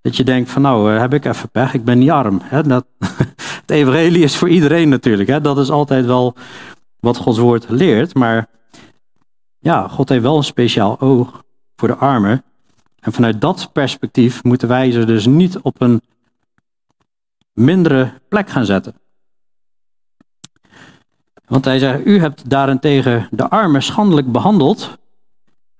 Dat 0.00 0.16
je 0.16 0.24
denkt 0.24 0.50
van 0.50 0.62
nou, 0.62 0.90
heb 0.90 1.14
ik 1.14 1.24
even 1.24 1.50
pech, 1.50 1.74
ik 1.74 1.84
ben 1.84 1.98
niet 1.98 2.10
arm. 2.10 2.42
Dat, 2.66 2.86
het 3.60 3.70
evangelie 3.70 4.22
is 4.22 4.36
voor 4.36 4.48
iedereen 4.48 4.88
natuurlijk. 4.88 5.42
Dat 5.42 5.58
is 5.58 5.70
altijd 5.70 6.06
wel 6.06 6.34
wat 7.00 7.16
Gods 7.16 7.38
woord 7.38 7.68
leert. 7.68 8.14
Maar 8.14 8.48
ja, 9.58 9.88
God 9.88 10.08
heeft 10.08 10.22
wel 10.22 10.36
een 10.36 10.44
speciaal 10.44 11.00
oog 11.00 11.42
voor 11.76 11.88
de 11.88 11.96
armen. 11.96 12.42
En 13.00 13.12
vanuit 13.12 13.40
dat 13.40 13.70
perspectief 13.72 14.44
moeten 14.44 14.68
wij 14.68 14.90
ze 14.90 15.04
dus 15.04 15.26
niet 15.26 15.58
op 15.58 15.80
een 15.80 16.00
mindere 17.52 18.12
plek 18.28 18.48
gaan 18.48 18.64
zetten. 18.64 18.94
Want 21.46 21.64
hij 21.64 21.78
zegt, 21.78 22.06
u 22.06 22.20
hebt 22.20 22.50
daarentegen 22.50 23.28
de 23.30 23.48
armen 23.48 23.82
schandelijk 23.82 24.32
behandeld. 24.32 24.98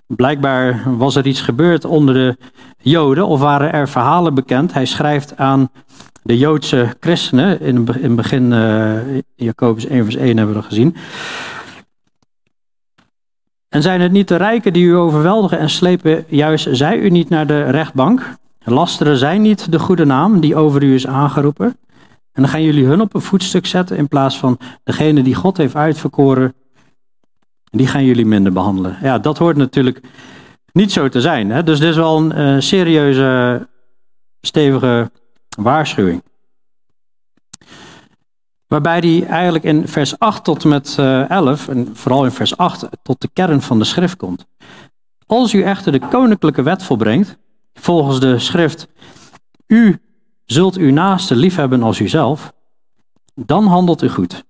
Blijkbaar 0.06 0.96
was 0.96 1.16
er 1.16 1.26
iets 1.26 1.40
gebeurd 1.40 1.84
onder 1.84 2.14
de 2.14 2.36
Joden 2.78 3.26
of 3.26 3.40
waren 3.40 3.72
er 3.72 3.88
verhalen 3.88 4.34
bekend. 4.34 4.72
Hij 4.72 4.84
schrijft 4.84 5.36
aan 5.36 5.70
de 6.22 6.38
Joodse 6.38 6.96
christenen, 7.00 7.60
in 7.60 7.86
het 7.86 8.16
begin, 8.16 8.52
uh, 8.52 9.18
Jacobus 9.34 9.86
1 9.86 10.04
vers 10.04 10.16
1 10.16 10.26
hebben 10.26 10.54
we 10.54 10.60
dat 10.60 10.68
gezien. 10.68 10.96
En 13.68 13.82
zijn 13.82 14.00
het 14.00 14.12
niet 14.12 14.28
de 14.28 14.36
rijken 14.36 14.72
die 14.72 14.84
u 14.84 14.96
overweldigen 14.96 15.58
en 15.58 15.70
slepen 15.70 16.24
juist 16.28 16.68
zij 16.70 16.98
u 16.98 17.10
niet 17.10 17.28
naar 17.28 17.46
de 17.46 17.62
rechtbank? 17.62 18.34
Lasteren 18.64 19.16
zij 19.16 19.38
niet 19.38 19.72
de 19.72 19.78
goede 19.78 20.04
naam 20.04 20.40
die 20.40 20.56
over 20.56 20.82
u 20.82 20.94
is 20.94 21.06
aangeroepen? 21.06 21.76
En 22.36 22.42
dan 22.42 22.50
gaan 22.50 22.62
jullie 22.62 22.84
hun 22.84 23.00
op 23.00 23.14
een 23.14 23.20
voetstuk 23.20 23.66
zetten 23.66 23.96
in 23.96 24.08
plaats 24.08 24.38
van 24.38 24.58
degene 24.84 25.22
die 25.22 25.34
God 25.34 25.56
heeft 25.56 25.74
uitverkoren, 25.74 26.54
die 27.64 27.86
gaan 27.86 28.04
jullie 28.04 28.26
minder 28.26 28.52
behandelen. 28.52 28.98
Ja, 29.02 29.18
dat 29.18 29.38
hoort 29.38 29.56
natuurlijk 29.56 30.00
niet 30.72 30.92
zo 30.92 31.08
te 31.08 31.20
zijn. 31.20 31.50
Hè? 31.50 31.62
Dus 31.62 31.78
dit 31.78 31.88
is 31.88 31.96
wel 31.96 32.16
een 32.16 32.38
uh, 32.38 32.60
serieuze, 32.60 33.68
stevige 34.40 35.10
waarschuwing. 35.58 36.22
Waarbij 38.66 38.98
hij 38.98 39.26
eigenlijk 39.26 39.64
in 39.64 39.88
vers 39.88 40.18
8 40.18 40.44
tot 40.44 40.62
en 40.62 40.68
met 40.68 40.96
11, 41.28 41.68
eh, 41.68 41.76
en 41.76 41.96
vooral 41.96 42.24
in 42.24 42.30
vers 42.30 42.56
8, 42.56 42.88
tot 43.02 43.20
de 43.20 43.30
kern 43.32 43.62
van 43.62 43.78
de 43.78 43.84
schrift 43.84 44.16
komt. 44.16 44.46
Als 45.26 45.52
u 45.52 45.62
echter 45.62 45.92
de 45.92 46.08
koninklijke 46.08 46.62
wet 46.62 46.82
volbrengt, 46.82 47.38
volgens 47.74 48.20
de 48.20 48.38
schrift, 48.38 48.88
u 49.66 50.00
zult 50.46 50.76
uw 50.76 50.92
naaste 50.92 51.36
liefhebben 51.36 51.82
als 51.82 52.00
uzelf, 52.00 52.52
dan 53.34 53.66
handelt 53.66 54.02
u 54.02 54.08
goed. 54.08 54.44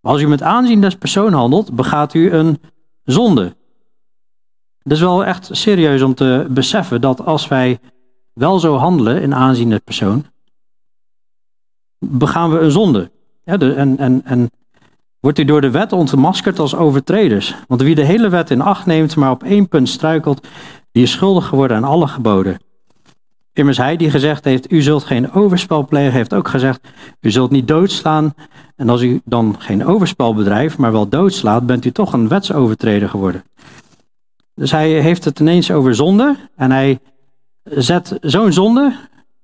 Maar 0.00 0.12
als 0.12 0.22
u 0.22 0.26
met 0.26 0.42
aanzien 0.42 0.80
des 0.80 0.96
persoon 0.96 1.32
handelt, 1.32 1.74
begaat 1.74 2.14
u 2.14 2.32
een 2.32 2.60
zonde. 3.04 3.56
Het 4.82 4.92
is 4.92 5.00
wel 5.00 5.24
echt 5.24 5.48
serieus 5.52 6.02
om 6.02 6.14
te 6.14 6.46
beseffen 6.50 7.00
dat 7.00 7.24
als 7.24 7.48
wij 7.48 7.80
wel 8.32 8.58
zo 8.58 8.76
handelen 8.76 9.22
in 9.22 9.34
aanzien 9.34 9.70
des 9.70 9.78
persoon, 9.84 10.24
begaan 11.98 12.50
we 12.50 12.58
een 12.58 12.70
zonde. 12.70 13.10
En, 13.44 13.98
en, 13.98 14.24
en 14.24 14.50
wordt 15.20 15.38
u 15.38 15.44
door 15.44 15.60
de 15.60 15.70
wet 15.70 15.92
ontmaskerd 15.92 16.58
als 16.58 16.74
overtreders. 16.74 17.54
Want 17.68 17.82
wie 17.82 17.94
de 17.94 18.04
hele 18.04 18.28
wet 18.28 18.50
in 18.50 18.60
acht 18.60 18.86
neemt, 18.86 19.16
maar 19.16 19.30
op 19.30 19.42
één 19.42 19.68
punt 19.68 19.88
struikelt, 19.88 20.46
die 20.92 21.02
is 21.02 21.10
schuldig 21.10 21.46
geworden 21.46 21.76
aan 21.76 21.84
alle 21.84 22.08
geboden. 22.08 22.58
Immers 23.54 23.76
hij 23.76 23.96
die 23.96 24.10
gezegd 24.10 24.44
heeft, 24.44 24.72
u 24.72 24.82
zult 24.82 25.04
geen 25.04 25.32
overspel 25.32 25.86
plegen, 25.86 26.12
heeft 26.12 26.34
ook 26.34 26.48
gezegd, 26.48 26.88
u 27.20 27.30
zult 27.30 27.50
niet 27.50 27.68
doodslaan. 27.68 28.34
En 28.76 28.88
als 28.88 29.02
u 29.02 29.20
dan 29.24 29.56
geen 29.58 29.84
overspel 29.84 30.34
bedrijft, 30.34 30.78
maar 30.78 30.92
wel 30.92 31.08
doodslaat, 31.08 31.66
bent 31.66 31.84
u 31.84 31.92
toch 31.92 32.12
een 32.12 32.28
wetsovertreder 32.28 33.08
geworden. 33.08 33.44
Dus 34.54 34.70
hij 34.70 34.90
heeft 34.90 35.24
het 35.24 35.40
ineens 35.40 35.70
over 35.70 35.94
zonde 35.94 36.36
en 36.56 36.70
hij 36.70 36.98
zet 37.64 38.18
zo'n 38.20 38.52
zonde 38.52 38.96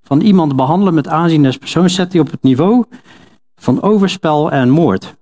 van 0.02 0.20
iemand 0.20 0.56
behandelen 0.56 0.94
met 0.94 1.08
aanzien 1.08 1.46
als 1.46 1.56
persoon, 1.56 1.90
zet 1.90 2.12
hij 2.12 2.20
op 2.20 2.30
het 2.30 2.42
niveau 2.42 2.84
van 3.54 3.82
overspel 3.82 4.50
en 4.50 4.70
moord. 4.70 5.14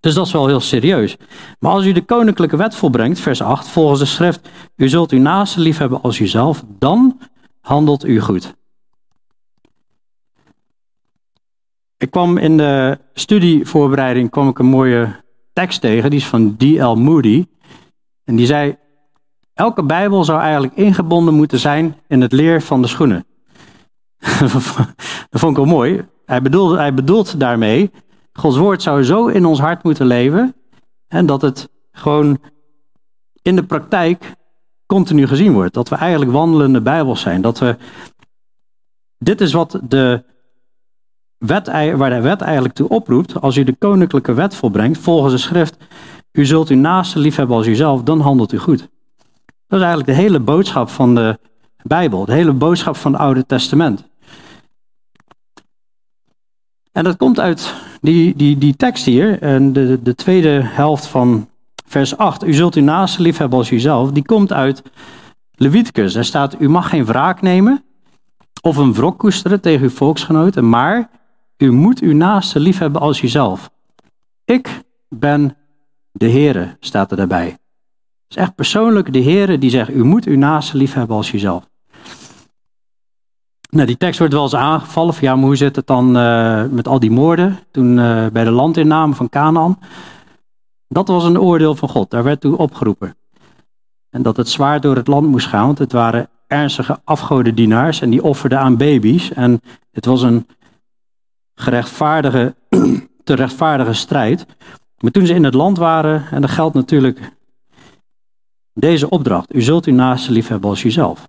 Dus 0.00 0.14
dat 0.14 0.26
is 0.26 0.32
wel 0.32 0.46
heel 0.46 0.60
serieus. 0.60 1.16
Maar 1.58 1.72
als 1.72 1.84
u 1.84 1.92
de 1.92 2.04
koninklijke 2.04 2.56
wet 2.56 2.74
volbrengt, 2.74 3.20
vers 3.20 3.42
8, 3.42 3.68
volgens 3.68 4.00
de 4.00 4.06
schrift, 4.06 4.48
u 4.76 4.88
zult 4.88 5.10
uw 5.10 5.20
naaste 5.20 5.60
lief 5.60 5.78
hebben 5.78 6.02
als 6.02 6.18
uzelf, 6.18 6.64
dan 6.78 7.18
handelt 7.64 8.04
u 8.04 8.20
goed. 8.20 8.54
Ik 11.96 12.10
kwam 12.10 12.36
in 12.36 12.56
de 12.56 12.98
studievoorbereiding 13.12 14.30
kwam 14.30 14.48
ik 14.48 14.58
een 14.58 14.66
mooie 14.66 15.22
tekst 15.52 15.80
tegen, 15.80 16.10
die 16.10 16.18
is 16.18 16.26
van 16.26 16.56
D.L. 16.56 16.94
Moody. 16.94 17.46
En 18.24 18.36
die 18.36 18.46
zei, 18.46 18.76
elke 19.54 19.84
Bijbel 19.84 20.24
zou 20.24 20.40
eigenlijk 20.40 20.74
ingebonden 20.74 21.34
moeten 21.34 21.58
zijn 21.58 21.96
in 22.08 22.20
het 22.20 22.32
leer 22.32 22.62
van 22.62 22.82
de 22.82 22.88
schoenen. 22.88 23.26
dat 25.30 25.40
vond 25.40 25.58
ik 25.58 25.64
wel 25.64 25.74
mooi. 25.74 26.06
Hij 26.24 26.42
bedoelt, 26.42 26.76
hij 26.76 26.94
bedoelt 26.94 27.40
daarmee, 27.40 27.90
Gods 28.32 28.56
woord 28.56 28.82
zou 28.82 29.02
zo 29.02 29.26
in 29.26 29.44
ons 29.44 29.60
hart 29.60 29.82
moeten 29.82 30.06
leven, 30.06 30.54
en 31.08 31.26
dat 31.26 31.42
het 31.42 31.68
gewoon 31.92 32.38
in 33.42 33.56
de 33.56 33.64
praktijk 33.64 34.34
continu 34.86 35.26
gezien 35.26 35.52
wordt. 35.52 35.74
Dat 35.74 35.88
we 35.88 35.96
eigenlijk 35.96 36.32
wandelende 36.32 36.80
Bijbels 36.80 37.20
zijn. 37.20 37.40
Dat 37.40 37.58
we, 37.58 37.76
dit 39.18 39.40
is 39.40 39.52
wat 39.52 39.80
de 39.88 40.24
wet, 41.38 41.66
waar 41.96 42.10
de 42.10 42.20
wet 42.20 42.40
eigenlijk 42.40 42.74
toe 42.74 42.88
oproept. 42.88 43.40
Als 43.40 43.56
u 43.56 43.64
de 43.64 43.76
koninklijke 43.78 44.34
wet 44.34 44.54
volbrengt, 44.54 44.98
volgens 44.98 45.32
de 45.32 45.38
schrift, 45.38 45.76
u 46.32 46.44
zult 46.44 46.68
uw 46.68 46.76
naaste 46.76 47.18
liefhebben 47.18 47.56
als 47.56 47.66
uzelf, 47.66 48.02
dan 48.02 48.20
handelt 48.20 48.52
u 48.52 48.58
goed. 48.58 48.88
Dat 49.66 49.78
is 49.80 49.86
eigenlijk 49.86 50.06
de 50.06 50.22
hele 50.22 50.40
boodschap 50.40 50.88
van 50.88 51.14
de 51.14 51.38
Bijbel, 51.82 52.24
de 52.24 52.32
hele 52.32 52.52
boodschap 52.52 52.96
van 52.96 53.12
het 53.12 53.20
Oude 53.20 53.46
Testament. 53.46 54.04
En 56.92 57.04
dat 57.04 57.16
komt 57.16 57.40
uit 57.40 57.74
die, 58.00 58.36
die, 58.36 58.58
die 58.58 58.76
tekst 58.76 59.04
hier, 59.04 59.42
en 59.42 59.72
de, 59.72 60.02
de 60.02 60.14
tweede 60.14 60.60
helft 60.62 61.06
van 61.06 61.48
vers 61.94 62.16
8. 62.16 62.44
U 62.44 62.52
zult 62.52 62.74
uw 62.74 62.82
naaste 62.82 63.22
liefhebben 63.22 63.58
als 63.58 63.70
uzelf. 63.70 64.10
Die 64.10 64.24
komt 64.24 64.52
uit 64.52 64.82
Leviticus. 65.54 66.12
Daar 66.12 66.24
staat, 66.24 66.60
u 66.60 66.68
mag 66.68 66.88
geen 66.88 67.04
wraak 67.04 67.42
nemen 67.42 67.84
of 68.62 68.76
een 68.76 68.94
wrok 68.94 69.18
koesteren 69.18 69.60
tegen 69.60 69.82
uw 69.82 69.90
volksgenoten, 69.90 70.68
maar 70.68 71.10
u 71.56 71.72
moet 71.72 72.00
uw 72.00 72.12
naaste 72.12 72.60
liefhebben 72.60 73.00
als 73.00 73.22
uzelf. 73.22 73.70
Ik 74.44 74.82
ben 75.08 75.56
de 76.12 76.30
Heere, 76.30 76.76
staat 76.80 77.10
er 77.10 77.16
daarbij. 77.16 77.46
Het 77.46 77.56
is 78.28 78.36
echt 78.36 78.54
persoonlijk 78.54 79.12
de 79.12 79.22
Heere 79.22 79.58
die 79.58 79.70
zegt, 79.70 79.90
u 79.90 80.04
moet 80.04 80.24
uw 80.24 80.36
naaste 80.36 80.76
liefhebben 80.76 81.16
als 81.16 81.32
uzelf. 81.32 81.68
Nou, 83.70 83.86
die 83.86 83.96
tekst 83.96 84.18
wordt 84.18 84.34
wel 84.34 84.42
eens 84.42 84.54
aangevallen. 84.54 85.14
Ja, 85.20 85.36
maar 85.36 85.44
hoe 85.44 85.56
zit 85.56 85.76
het 85.76 85.86
dan 85.86 86.16
uh, 86.16 86.64
met 86.70 86.88
al 86.88 87.00
die 87.00 87.10
moorden 87.10 87.58
toen 87.70 87.98
uh, 87.98 88.26
bij 88.26 88.44
de 88.44 88.50
landinname 88.50 89.14
van 89.14 89.28
Canaan? 89.28 89.78
Dat 90.88 91.08
was 91.08 91.24
een 91.24 91.40
oordeel 91.40 91.74
van 91.74 91.88
God. 91.88 92.10
Daar 92.10 92.22
werd 92.22 92.40
toe 92.40 92.56
opgeroepen. 92.56 93.16
En 94.10 94.22
dat 94.22 94.36
het 94.36 94.48
zwaar 94.48 94.80
door 94.80 94.96
het 94.96 95.06
land 95.06 95.26
moest 95.26 95.46
gaan, 95.46 95.66
want 95.66 95.78
het 95.78 95.92
waren 95.92 96.28
ernstige 96.46 97.00
afgodendienaars 97.04 98.00
en 98.00 98.10
die 98.10 98.22
offerden 98.22 98.58
aan 98.58 98.76
baby's. 98.76 99.32
En 99.32 99.60
het 99.90 100.04
was 100.04 100.22
een 100.22 100.46
gerechtvaardige, 101.54 102.54
te 103.24 103.34
rechtvaardige 103.34 103.92
strijd. 103.92 104.46
Maar 104.98 105.10
toen 105.10 105.26
ze 105.26 105.34
in 105.34 105.44
het 105.44 105.54
land 105.54 105.78
waren, 105.78 106.26
en 106.30 106.40
dat 106.40 106.50
geldt 106.50 106.74
natuurlijk 106.74 107.32
deze 108.72 109.10
opdracht: 109.10 109.54
U 109.54 109.62
zult 109.62 109.86
uw 109.86 109.94
naaste 109.94 110.32
liefhebben 110.32 110.70
als 110.70 110.82
jezelf. 110.82 111.28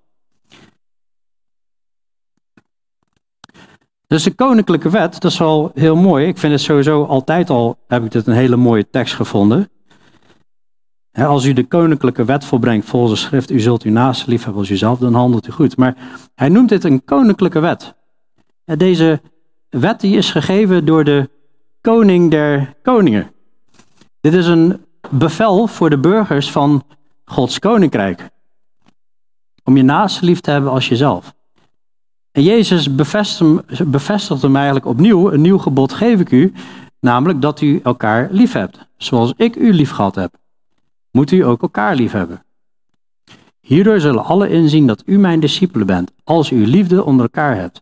Dus 4.16 4.24
de 4.24 4.34
koninklijke 4.34 4.90
wet, 4.90 5.22
dat 5.22 5.32
is 5.32 5.38
wel 5.38 5.72
heel 5.74 5.96
mooi. 5.96 6.28
Ik 6.28 6.38
vind 6.38 6.54
het 6.54 6.62
sowieso 6.62 7.04
altijd 7.04 7.50
al, 7.50 7.78
heb 7.88 8.04
ik 8.04 8.12
dit 8.12 8.28
een 8.28 8.34
hele 8.34 8.56
mooie 8.56 8.90
tekst 8.90 9.16
gevonden. 9.16 9.70
Als 11.14 11.46
u 11.46 11.54
de 11.54 11.68
koninklijke 11.68 12.26
wet 12.26 12.46
volbrengt 12.46 12.88
volgens 12.88 13.22
de 13.22 13.28
schrift, 13.28 13.52
u 13.52 13.60
zult 13.60 13.84
uw 13.84 13.92
naaste 13.92 14.30
liefhebben 14.30 14.62
als 14.62 14.70
uzelf, 14.70 15.00
dan 15.00 15.14
handelt 15.14 15.48
u 15.48 15.52
goed. 15.52 15.78
Maar 15.78 15.96
hij 16.36 16.50
noemt 16.50 16.70
dit 16.70 16.84
een 16.84 17.04
koninklijke 17.04 17.60
wet. 17.60 17.96
Deze 18.66 19.22
wet 19.70 20.00
die 20.00 20.18
is 20.18 20.32
gegeven 20.32 20.86
door 20.86 21.04
de 21.04 21.30
koning 21.82 22.32
der 22.32 22.74
koningen. 22.82 23.32
Dit 24.22 24.34
is 24.34 24.48
een 24.48 24.86
bevel 25.10 25.68
voor 25.68 25.90
de 25.90 26.00
burgers 26.00 26.52
van 26.52 26.84
Gods 27.26 27.60
koninkrijk. 27.60 28.30
Om 29.64 29.78
je 29.78 29.84
naaste 29.84 30.26
lief 30.26 30.40
te 30.40 30.52
hebben 30.52 30.72
als 30.72 30.90
jezelf. 30.90 31.34
En 32.36 32.44
Jezus 32.44 32.96
bevestigt, 32.96 33.90
bevestigt 33.92 34.42
hem 34.42 34.56
eigenlijk 34.56 34.86
opnieuw, 34.86 35.32
een 35.32 35.42
nieuw 35.42 35.58
gebod 35.58 35.94
geef 35.94 36.20
ik 36.20 36.32
u, 36.32 36.54
namelijk 37.00 37.42
dat 37.42 37.62
u 37.62 37.80
elkaar 37.84 38.28
lief 38.32 38.52
hebt. 38.52 38.88
Zoals 38.98 39.34
ik 39.38 39.56
u 39.56 39.74
lief 39.74 39.92
gehad 39.92 40.16
heb, 40.16 40.38
moet 41.12 41.32
u 41.32 41.40
ook 41.40 41.62
elkaar 41.62 41.96
lief 41.96 42.12
hebben. 42.12 42.46
Hierdoor 43.60 44.00
zullen 44.00 44.24
alle 44.24 44.50
inzien 44.50 44.88
dat 44.88 45.04
u 45.06 45.18
mijn 45.18 45.40
discipelen 45.40 45.88
bent, 45.88 46.12
als 46.24 46.52
u 46.52 46.68
liefde 46.68 47.04
onder 47.04 47.26
elkaar 47.26 47.56
hebt. 47.56 47.82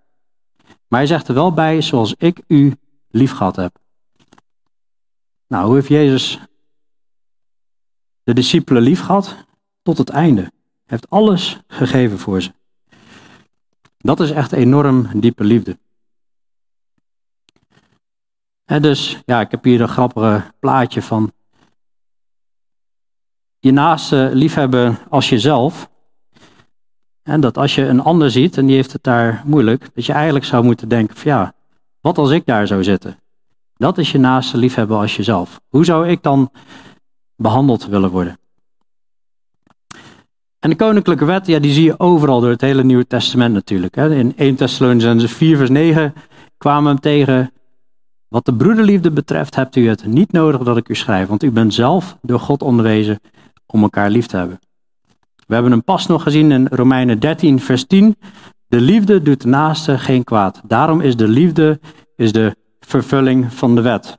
Maar 0.87 0.99
hij 0.99 1.07
zegt 1.07 1.27
er 1.27 1.33
wel 1.33 1.53
bij, 1.53 1.81
zoals 1.81 2.15
ik 2.17 2.41
u 2.47 2.73
lief 3.09 3.31
gehad 3.31 3.55
heb. 3.55 3.77
Nou, 5.47 5.65
hoe 5.65 5.75
heeft 5.75 5.87
Jezus 5.87 6.39
de 8.23 8.33
discipelen 8.33 8.81
lief 8.81 9.01
gehad? 9.01 9.35
Tot 9.81 9.97
het 9.97 10.09
einde. 10.09 10.41
Hij 10.41 10.51
heeft 10.85 11.09
alles 11.09 11.59
gegeven 11.67 12.19
voor 12.19 12.41
ze. 12.41 12.51
Dat 14.03 14.19
is 14.19 14.31
echt 14.31 14.51
enorm 14.51 15.07
diepe 15.19 15.43
liefde. 15.43 15.77
En 18.65 18.81
dus, 18.81 19.21
ja, 19.25 19.41
ik 19.41 19.51
heb 19.51 19.63
hier 19.63 19.81
een 19.81 19.87
grappige 19.87 20.43
plaatje 20.59 21.01
van 21.01 21.31
je 23.59 23.71
naaste 23.71 24.29
liefhebben 24.33 24.97
als 25.09 25.29
jezelf. 25.29 25.89
En 27.21 27.41
dat 27.41 27.57
als 27.57 27.75
je 27.75 27.85
een 27.85 27.99
ander 27.99 28.31
ziet 28.31 28.57
en 28.57 28.65
die 28.65 28.75
heeft 28.75 28.91
het 28.91 29.03
daar 29.03 29.41
moeilijk, 29.45 29.89
dat 29.93 30.05
je 30.05 30.13
eigenlijk 30.13 30.45
zou 30.45 30.63
moeten 30.63 30.89
denken 30.89 31.17
van 31.17 31.31
ja, 31.31 31.53
wat 32.01 32.17
als 32.17 32.31
ik 32.31 32.45
daar 32.45 32.67
zou 32.67 32.83
zitten? 32.83 33.19
Dat 33.75 33.97
is 33.97 34.11
je 34.11 34.17
naaste 34.17 34.57
liefhebben 34.57 34.97
als 34.97 35.15
jezelf. 35.15 35.61
Hoe 35.67 35.85
zou 35.85 36.07
ik 36.07 36.23
dan 36.23 36.51
behandeld 37.35 37.85
willen 37.85 38.09
worden? 38.09 38.39
En 40.64 40.70
de 40.70 40.76
koninklijke 40.76 41.26
wet, 41.26 41.47
ja, 41.47 41.59
die 41.59 41.72
zie 41.72 41.84
je 41.84 41.99
overal 41.99 42.39
door 42.39 42.49
het 42.49 42.61
hele 42.61 42.84
Nieuwe 42.84 43.07
Testament 43.07 43.53
natuurlijk. 43.53 43.95
Hè. 43.95 44.16
In 44.16 44.34
1 44.36 44.55
Thessalonians 44.55 45.26
4 45.26 45.57
vers 45.57 45.70
9 45.70 46.14
kwamen 46.57 46.84
we 46.84 46.89
hem 46.89 46.99
tegen. 46.99 47.51
Wat 48.28 48.45
de 48.45 48.53
broederliefde 48.53 49.11
betreft 49.11 49.55
hebt 49.55 49.76
u 49.76 49.88
het 49.88 50.05
niet 50.05 50.32
nodig 50.32 50.61
dat 50.61 50.78
ik 50.78 50.89
u 50.89 50.95
schrijf, 50.95 51.28
want 51.28 51.43
u 51.43 51.51
bent 51.51 51.74
zelf 51.74 52.18
door 52.22 52.39
God 52.39 52.61
onderwezen 52.61 53.20
om 53.66 53.82
elkaar 53.82 54.09
lief 54.09 54.26
te 54.26 54.38
hebben. 54.38 54.59
We 55.47 55.53
hebben 55.53 55.72
hem 55.72 55.84
pas 55.84 56.07
nog 56.07 56.24
gezien 56.24 56.51
in 56.51 56.68
Romeinen 56.68 57.20
13 57.20 57.59
vers 57.59 57.86
10. 57.86 58.16
De 58.68 58.82
liefde 58.82 59.22
doet 59.22 59.41
de 59.41 59.47
naaste 59.47 59.97
geen 59.97 60.24
kwaad. 60.24 60.61
Daarom 60.68 61.01
is 61.01 61.16
de 61.16 61.28
liefde 61.28 61.80
is 62.16 62.32
de 62.32 62.55
vervulling 62.80 63.53
van 63.53 63.76
de 63.76 63.82
wet. 63.82 64.18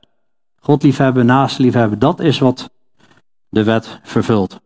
God 0.59 0.83
liefhebben, 0.83 1.25
naast 1.25 1.59
liefhebben, 1.59 1.99
dat 1.99 2.19
is 2.19 2.39
wat 2.39 2.69
de 3.49 3.63
wet 3.63 3.99
vervult. 4.03 4.63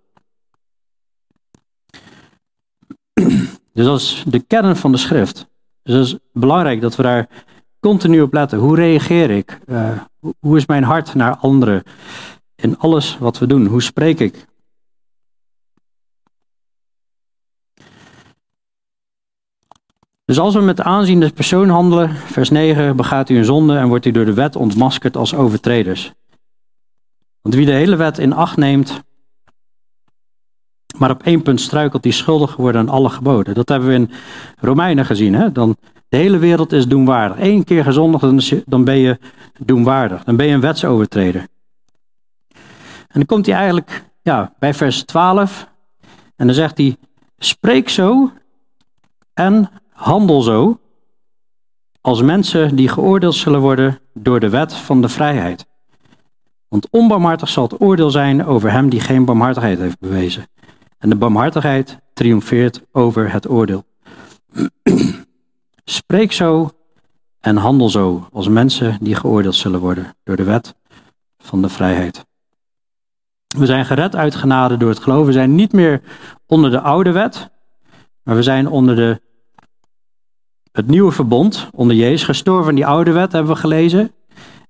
Dus 3.73 3.85
dat 3.85 3.99
is 3.99 4.23
de 4.27 4.39
kern 4.39 4.75
van 4.75 4.91
de 4.91 4.97
schrift. 4.97 5.47
Dus 5.83 5.95
het 5.95 6.05
is 6.05 6.17
belangrijk 6.33 6.81
dat 6.81 6.95
we 6.95 7.03
daar 7.03 7.29
continu 7.79 8.21
op 8.21 8.33
letten. 8.33 8.57
Hoe 8.59 8.75
reageer 8.75 9.29
ik? 9.29 9.59
Uh, 9.65 9.91
hoe 10.39 10.57
is 10.57 10.65
mijn 10.65 10.83
hart 10.83 11.13
naar 11.13 11.35
anderen? 11.35 11.83
In 12.55 12.77
alles 12.77 13.17
wat 13.17 13.37
we 13.37 13.47
doen. 13.47 13.65
Hoe 13.65 13.81
spreek 13.81 14.19
ik? 14.19 14.47
Dus 20.25 20.39
als 20.39 20.53
we 20.53 20.61
met 20.61 20.77
de 20.77 20.83
aanziende 20.83 21.31
persoon 21.31 21.69
handelen, 21.69 22.09
vers 22.15 22.49
9, 22.49 22.95
begaat 22.95 23.29
u 23.29 23.37
een 23.37 23.45
zonde 23.45 23.77
en 23.77 23.87
wordt 23.87 24.05
u 24.05 24.11
door 24.11 24.25
de 24.25 24.33
wet 24.33 24.55
ontmaskerd 24.55 25.17
als 25.17 25.35
overtreders. 25.35 26.13
Want 27.41 27.55
wie 27.55 27.65
de 27.65 27.71
hele 27.71 27.95
wet 27.95 28.17
in 28.17 28.33
acht 28.33 28.57
neemt, 28.57 29.01
maar 30.99 31.09
op 31.09 31.23
één 31.23 31.41
punt 31.41 31.61
struikelt, 31.61 32.03
die 32.03 32.11
schuldig 32.11 32.51
geworden 32.51 32.81
aan 32.81 32.89
alle 32.89 33.09
geboden. 33.09 33.53
Dat 33.53 33.69
hebben 33.69 33.89
we 33.89 33.95
in 33.95 34.11
Romeinen 34.59 35.05
gezien. 35.05 35.33
Hè? 35.33 35.51
Dan, 35.51 35.77
de 36.09 36.17
hele 36.17 36.37
wereld 36.37 36.71
is 36.71 36.87
doenwaardig. 36.87 37.37
Eén 37.39 37.63
keer 37.63 37.83
gezondigd, 37.83 38.63
dan 38.65 38.83
ben 38.83 38.97
je 38.97 39.19
doenwaardig. 39.57 40.23
Dan 40.23 40.35
ben 40.35 40.45
je 40.45 40.53
een 40.53 40.59
wetsovertreder. 40.59 41.47
En 43.07 43.15
dan 43.15 43.25
komt 43.25 43.45
hij 43.45 43.55
eigenlijk 43.55 44.03
ja, 44.21 44.53
bij 44.59 44.73
vers 44.73 45.03
12. 45.03 45.67
En 46.35 46.45
dan 46.45 46.55
zegt 46.55 46.77
hij, 46.77 46.97
spreek 47.37 47.89
zo 47.89 48.31
en 49.33 49.69
handel 49.91 50.41
zo 50.41 50.79
als 52.01 52.21
mensen 52.21 52.75
die 52.75 52.89
geoordeeld 52.89 53.35
zullen 53.35 53.59
worden 53.59 53.99
door 54.13 54.39
de 54.39 54.49
wet 54.49 54.73
van 54.73 55.01
de 55.01 55.09
vrijheid. 55.09 55.65
Want 56.67 56.87
onbarmhartig 56.89 57.49
zal 57.49 57.63
het 57.63 57.81
oordeel 57.81 58.11
zijn 58.11 58.45
over 58.45 58.71
hem 58.71 58.89
die 58.89 58.99
geen 58.99 59.25
barmhartigheid 59.25 59.79
heeft 59.79 59.99
bewezen. 59.99 60.47
En 60.99 61.09
de 61.09 61.15
barmhartigheid 61.15 61.99
triomfeert 62.13 62.81
over 62.91 63.31
het 63.31 63.49
oordeel. 63.49 63.85
Spreek 65.85 66.31
zo 66.31 66.71
en 67.39 67.55
handel 67.55 67.89
zo 67.89 68.27
als 68.31 68.47
mensen 68.47 68.97
die 69.01 69.15
geoordeeld 69.15 69.55
zullen 69.55 69.79
worden 69.79 70.15
door 70.23 70.35
de 70.35 70.43
wet 70.43 70.75
van 71.37 71.61
de 71.61 71.69
vrijheid. 71.69 72.25
We 73.57 73.65
zijn 73.65 73.85
gered 73.85 74.15
uit 74.15 74.35
genade 74.35 74.77
door 74.77 74.89
het 74.89 74.99
geloven. 74.99 75.25
We 75.25 75.31
zijn 75.31 75.55
niet 75.55 75.73
meer 75.73 76.01
onder 76.45 76.71
de 76.71 76.79
oude 76.79 77.11
wet, 77.11 77.49
maar 78.23 78.35
we 78.35 78.43
zijn 78.43 78.67
onder 78.67 78.95
de, 78.95 79.21
het 80.71 80.87
nieuwe 80.87 81.11
verbond, 81.11 81.69
onder 81.71 81.95
Jezus. 81.95 82.23
Gestorven 82.23 82.75
die 82.75 82.85
oude 82.85 83.11
wet 83.11 83.31
hebben 83.31 83.53
we 83.53 83.59
gelezen. 83.59 84.11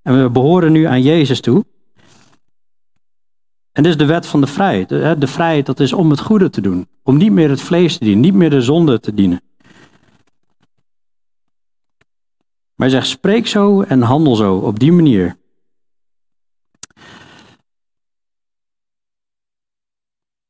En 0.02 0.24
we 0.24 0.30
behoren 0.30 0.72
nu 0.72 0.84
aan 0.84 1.02
Jezus 1.02 1.42
toe. 1.42 1.66
En 3.72 3.84
dit 3.84 3.92
is 3.92 3.98
de 3.98 4.06
wet 4.06 4.26
van 4.26 4.42
de 4.42 4.48
vrijheid. 4.48 4.90
De 4.90 5.28
vrijheid 5.28 5.66
dat 5.66 5.80
is 5.80 5.94
om 5.94 6.10
het 6.10 6.20
goede 6.20 6.50
te 6.50 6.62
doen. 6.62 6.88
Om 7.04 7.18
niet 7.18 7.32
meer 7.32 7.50
het 7.50 7.62
vlees 7.62 7.98
te 7.98 8.04
dienen, 8.04 8.22
niet 8.22 8.34
meer 8.34 8.50
de 8.50 8.62
zonde 8.62 9.00
te 9.00 9.14
dienen. 9.14 9.42
Maar 12.76 12.88
hij 12.88 12.90
zegt, 12.90 13.08
spreek 13.08 13.48
zo 13.48 13.82
en 13.82 14.02
handel 14.02 14.36
zo, 14.36 14.56
op 14.56 14.80
die 14.80 14.92
manier. 14.92 15.38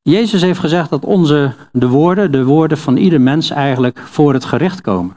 Jezus 0.01 0.41
heeft 0.41 0.59
gezegd 0.59 0.89
dat 0.89 1.05
onze, 1.05 1.55
de 1.71 1.87
woorden, 1.87 2.31
de 2.31 2.43
woorden 2.43 2.77
van 2.77 2.97
ieder 2.97 3.21
mens 3.21 3.49
eigenlijk 3.49 3.99
voor 3.99 4.33
het 4.33 4.45
gericht 4.45 4.81
komen. 4.81 5.15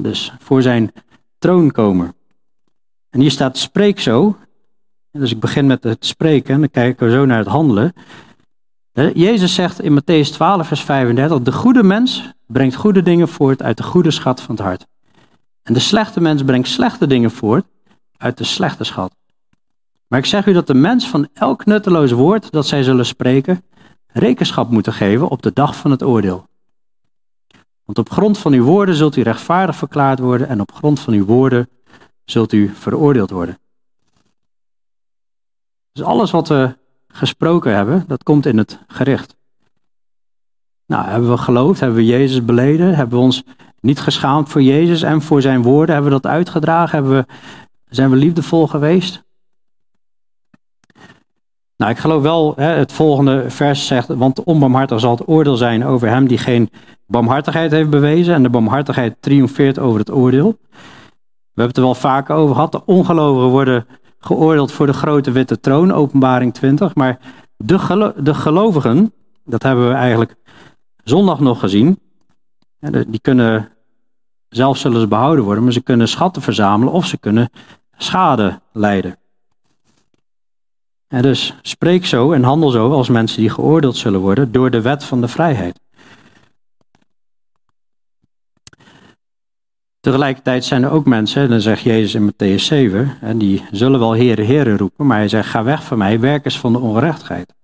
dus 0.00 0.32
voor 0.38 0.62
zijn 0.62 0.92
troon 1.38 1.70
komen. 1.70 2.14
En 3.10 3.20
hier 3.20 3.30
staat 3.30 3.58
spreek 3.58 4.00
zo, 4.00 4.36
dus 5.20 5.30
ik 5.30 5.40
begin 5.40 5.66
met 5.66 5.82
het 5.82 6.06
spreken 6.06 6.54
en 6.54 6.60
dan 6.60 6.70
kijken 6.70 7.06
we 7.06 7.12
zo 7.12 7.26
naar 7.26 7.38
het 7.38 7.46
handelen. 7.46 7.92
Jezus 9.14 9.54
zegt 9.54 9.80
in 9.80 10.00
Matthäus 10.00 10.30
12, 10.32 10.66
vers 10.66 10.80
35, 10.80 11.40
de 11.40 11.52
goede 11.52 11.82
mens 11.82 12.32
brengt 12.46 12.74
goede 12.74 13.02
dingen 13.02 13.28
voort 13.28 13.62
uit 13.62 13.76
de 13.76 13.82
goede 13.82 14.10
schat 14.10 14.40
van 14.40 14.54
het 14.54 14.64
hart. 14.64 14.86
En 15.62 15.74
de 15.74 15.80
slechte 15.80 16.20
mens 16.20 16.42
brengt 16.42 16.68
slechte 16.68 17.06
dingen 17.06 17.30
voort 17.30 17.64
uit 18.16 18.38
de 18.38 18.44
slechte 18.44 18.84
schat. 18.84 19.14
Maar 20.06 20.18
ik 20.18 20.26
zeg 20.26 20.46
u 20.46 20.52
dat 20.52 20.66
de 20.66 20.74
mens 20.74 21.08
van 21.08 21.28
elk 21.32 21.64
nutteloos 21.64 22.10
woord 22.10 22.50
dat 22.50 22.66
zij 22.66 22.82
zullen 22.82 23.06
spreken, 23.06 23.64
rekenschap 24.06 24.70
moeten 24.70 24.92
geven 24.92 25.28
op 25.28 25.42
de 25.42 25.52
dag 25.52 25.76
van 25.76 25.90
het 25.90 26.02
oordeel. 26.02 26.46
Want 27.84 27.98
op 27.98 28.10
grond 28.10 28.38
van 28.38 28.52
uw 28.52 28.64
woorden 28.64 28.94
zult 28.94 29.16
u 29.16 29.22
rechtvaardig 29.22 29.76
verklaard 29.76 30.18
worden 30.18 30.48
en 30.48 30.60
op 30.60 30.72
grond 30.72 31.00
van 31.00 31.14
uw 31.14 31.24
woorden 31.24 31.68
zult 32.24 32.52
u 32.52 32.72
veroordeeld 32.74 33.30
worden. 33.30 33.58
Dus 35.94 36.04
alles 36.04 36.30
wat 36.30 36.48
we 36.48 36.76
gesproken 37.08 37.74
hebben, 37.74 38.04
dat 38.06 38.22
komt 38.22 38.46
in 38.46 38.58
het 38.58 38.78
gericht. 38.86 39.36
Nou, 40.86 41.06
hebben 41.06 41.30
we 41.30 41.36
geloofd, 41.36 41.80
hebben 41.80 41.98
we 41.98 42.04
Jezus 42.04 42.44
beleden, 42.44 42.94
hebben 42.94 43.18
we 43.18 43.24
ons 43.24 43.42
niet 43.80 44.00
geschaamd 44.00 44.48
voor 44.48 44.62
Jezus 44.62 45.02
en 45.02 45.22
voor 45.22 45.42
zijn 45.42 45.62
woorden, 45.62 45.94
hebben 45.94 46.12
we 46.12 46.20
dat 46.20 46.30
uitgedragen, 46.32 46.98
hebben 46.98 47.16
we, 47.16 47.32
zijn 47.88 48.10
we 48.10 48.16
liefdevol 48.16 48.66
geweest? 48.66 49.24
Nou, 51.76 51.90
ik 51.90 51.98
geloof 51.98 52.22
wel, 52.22 52.52
hè, 52.56 52.66
het 52.68 52.92
volgende 52.92 53.50
vers 53.50 53.86
zegt, 53.86 54.08
want 54.08 54.44
onbarmhartig 54.44 55.00
zal 55.00 55.16
het 55.16 55.28
oordeel 55.28 55.56
zijn 55.56 55.84
over 55.84 56.08
hem 56.08 56.26
die 56.26 56.38
geen 56.38 56.70
barmhartigheid 57.06 57.70
heeft 57.70 57.90
bewezen 57.90 58.34
en 58.34 58.42
de 58.42 58.50
barmhartigheid 58.50 59.16
triomfeert 59.20 59.78
over 59.78 59.98
het 59.98 60.10
oordeel. 60.10 60.58
We 60.60 61.60
hebben 61.62 61.66
het 61.66 61.76
er 61.76 61.82
wel 61.82 61.94
vaker 61.94 62.34
over 62.34 62.54
gehad, 62.54 62.72
de 62.72 62.84
ongelovigen 62.84 63.50
worden 63.50 63.86
geoordeeld 64.24 64.72
voor 64.72 64.86
de 64.86 64.92
grote 64.92 65.30
witte 65.30 65.60
troon, 65.60 65.92
openbaring 65.92 66.54
20. 66.54 66.94
Maar 66.94 67.18
de, 67.56 68.12
de 68.16 68.34
gelovigen, 68.34 69.12
dat 69.44 69.62
hebben 69.62 69.88
we 69.88 69.94
eigenlijk 69.94 70.34
zondag 71.04 71.40
nog 71.40 71.60
gezien, 71.60 71.98
die 73.06 73.20
kunnen, 73.20 73.68
zelf 74.48 74.76
zullen 74.76 75.00
ze 75.00 75.06
behouden 75.06 75.44
worden, 75.44 75.64
maar 75.64 75.72
ze 75.72 75.82
kunnen 75.82 76.08
schatten 76.08 76.42
verzamelen 76.42 76.92
of 76.92 77.06
ze 77.06 77.18
kunnen 77.18 77.50
schade 77.96 78.60
lijden. 78.72 79.18
En 81.08 81.22
dus 81.22 81.54
spreek 81.62 82.06
zo 82.06 82.32
en 82.32 82.42
handel 82.42 82.70
zo 82.70 82.92
als 82.92 83.08
mensen 83.08 83.40
die 83.40 83.50
geoordeeld 83.50 83.96
zullen 83.96 84.20
worden 84.20 84.52
door 84.52 84.70
de 84.70 84.80
wet 84.80 85.04
van 85.04 85.20
de 85.20 85.28
vrijheid. 85.28 85.80
Tegelijkertijd 90.04 90.64
zijn 90.64 90.82
er 90.82 90.90
ook 90.90 91.06
mensen, 91.06 91.48
dan 91.48 91.60
zegt 91.60 91.82
Jezus 91.82 92.14
in 92.14 92.32
Matthäus 92.32 92.62
7, 92.62 93.16
en 93.20 93.38
die 93.38 93.64
zullen 93.70 93.98
wel 94.00 94.12
heren, 94.12 94.44
heren 94.44 94.78
roepen, 94.78 95.06
maar 95.06 95.16
hij 95.16 95.28
zegt, 95.28 95.48
ga 95.48 95.62
weg 95.62 95.84
van 95.84 95.98
mij, 95.98 96.20
werkers 96.20 96.58
van 96.58 96.72
de 96.72 96.78
ongerechtigheid. 96.78 97.54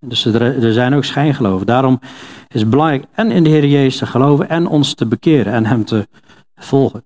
Dus 0.00 0.24
er, 0.24 0.64
er 0.64 0.72
zijn 0.72 0.94
ook 0.94 1.04
schijngeloven. 1.04 1.66
Daarom 1.66 2.00
is 2.48 2.60
het 2.60 2.70
belangrijk 2.70 3.04
en 3.12 3.30
in 3.30 3.42
de 3.42 3.48
Heer 3.48 3.66
Jezus 3.66 3.96
te 3.96 4.06
geloven 4.06 4.48
en 4.48 4.66
ons 4.66 4.94
te 4.94 5.06
bekeren 5.06 5.52
en 5.52 5.66
hem 5.66 5.84
te 5.84 6.08
volgen. 6.54 7.04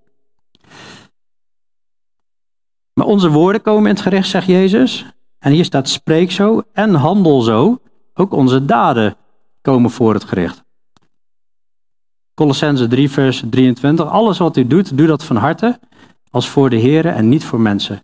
Maar 2.93 3.05
onze 3.05 3.29
woorden 3.29 3.61
komen 3.61 3.89
in 3.89 3.95
het 3.95 4.03
gericht, 4.03 4.29
zegt 4.29 4.47
Jezus. 4.47 5.05
En 5.39 5.51
hier 5.51 5.65
staat 5.65 5.89
spreek 5.89 6.31
zo 6.31 6.63
en 6.73 6.93
handel 6.93 7.41
zo. 7.41 7.79
Ook 8.13 8.33
onze 8.33 8.65
daden 8.65 9.15
komen 9.61 9.91
voor 9.91 10.13
het 10.13 10.23
gericht. 10.23 10.65
Colossense 12.37 12.87
3, 12.87 13.09
vers 13.09 13.43
23. 13.49 14.09
Alles 14.09 14.37
wat 14.37 14.57
u 14.57 14.67
doet, 14.67 14.97
doe 14.97 15.07
dat 15.07 15.23
van 15.23 15.35
harte, 15.35 15.79
als 16.29 16.49
voor 16.49 16.69
de 16.69 16.75
Heer 16.75 17.05
en 17.05 17.29
niet 17.29 17.43
voor 17.43 17.59
mensen. 17.59 18.03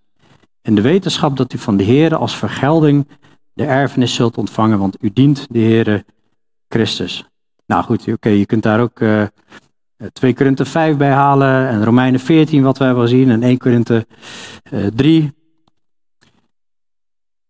In 0.62 0.76
de 0.76 0.82
wetenschap 0.82 1.38
dat 1.38 1.54
u 1.54 1.58
van 1.58 1.78
de 1.78 1.84
Heer 1.84 2.16
als 2.16 2.36
vergelding 2.36 3.08
de 3.54 3.66
erfenis 3.66 4.14
zult 4.14 4.38
ontvangen, 4.38 4.80
want 4.80 4.98
u 5.04 5.10
dient 5.14 5.48
de 5.50 5.60
Heere 5.60 6.06
Christus. 6.68 7.30
Nou 7.66 7.84
goed, 7.84 8.08
oké, 8.08 8.30
je 8.30 8.46
kunt 8.46 8.64
daar 8.64 8.80
ook 8.80 9.00
uh, 9.00 9.24
2 10.14 10.34
Korinthe 10.34 10.66
5 10.66 10.98
bij 10.98 11.12
halen 11.12 11.68
en 11.68 11.84
Romeinen 11.84 12.20
14 12.20 12.64
wat 12.64 12.78
we 12.78 12.84
hebben 12.84 13.04
gezien 13.04 13.30
en 13.30 13.44
1 13.44 13.58
Korinthe 13.58 14.06
3. 14.96 15.34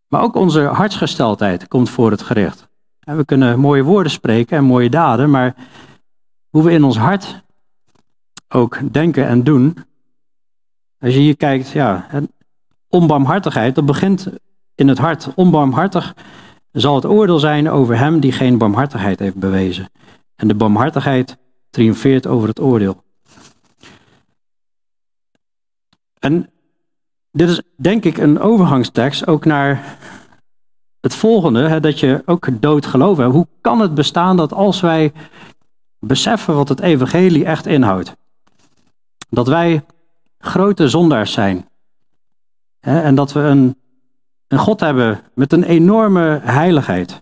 Maar 0.08 0.22
ook 0.22 0.36
onze 0.36 0.62
hartsgesteldheid 0.62 1.68
komt 1.68 1.90
voor 1.90 2.12
het 2.12 2.22
gericht. 2.22 2.68
We 3.00 3.26
kunnen 3.26 3.60
mooie 3.60 3.84
woorden 3.84 4.12
spreken 4.12 4.58
en 4.58 4.64
mooie 4.64 4.90
daden, 4.90 5.30
maar 5.30 5.56
hoe 6.54 6.64
we 6.64 6.72
in 6.72 6.84
ons 6.84 6.98
hart 6.98 7.44
ook 8.48 8.94
denken 8.94 9.28
en 9.28 9.44
doen. 9.44 9.78
Als 11.00 11.14
je 11.14 11.20
hier 11.20 11.38
kijkt, 11.38 11.70
ja, 11.70 12.08
onbarmhartigheid, 12.88 13.76
dat 13.76 13.86
begint 13.86 14.28
in 14.76 14.88
het 14.88 14.98
hart. 14.98 15.34
Onbarmhartig 15.36 16.16
zal 16.72 16.96
het 16.96 17.06
oordeel 17.06 17.40
zijn 17.40 17.70
over 17.70 17.98
hem 17.98 18.20
die 18.20 18.32
geen 18.32 18.58
barmhartigheid 18.58 19.20
heeft 19.20 19.36
bewezen. 19.36 19.90
En 20.36 20.48
de 20.48 20.56
barmhartigheid 20.56 21.38
triomfeert 21.70 22.28
over 22.28 22.48
het 22.48 22.60
oordeel. 22.60 23.04
En 26.20 26.50
dit 27.32 27.50
is 27.50 27.62
denk 27.76 28.04
ik 28.04 28.18
een 28.18 28.40
overgangstekst 28.40 29.28
ook 29.28 29.46
naar 29.46 29.98
het 31.00 31.16
volgende, 31.16 31.68
hè, 31.68 31.80
dat 31.80 32.00
je 32.00 32.22
ook 32.26 32.62
dood 32.62 32.86
geloof 32.86 33.18
hebt. 33.18 33.34
Hoe 33.34 33.48
kan 33.62 33.80
het 33.80 33.94
bestaan 33.94 34.38
dat 34.38 34.54
als 34.54 34.82
wij 34.82 35.14
beseffen 36.08 36.56
wat 36.56 36.70
het 36.70 36.80
evangelie 36.80 37.46
echt 37.46 37.66
inhoudt, 37.66 38.16
dat 39.30 39.48
wij 39.48 39.86
grote 40.38 40.88
zondaars 40.90 41.32
zijn 41.32 41.68
en 42.80 43.16
dat 43.16 43.34
we 43.34 43.40
een, 43.40 43.76
een 44.48 44.58
God 44.58 44.80
hebben 44.80 45.22
met 45.34 45.54
een 45.54 45.64
enorme 45.64 46.40
heiligheid, 46.44 47.22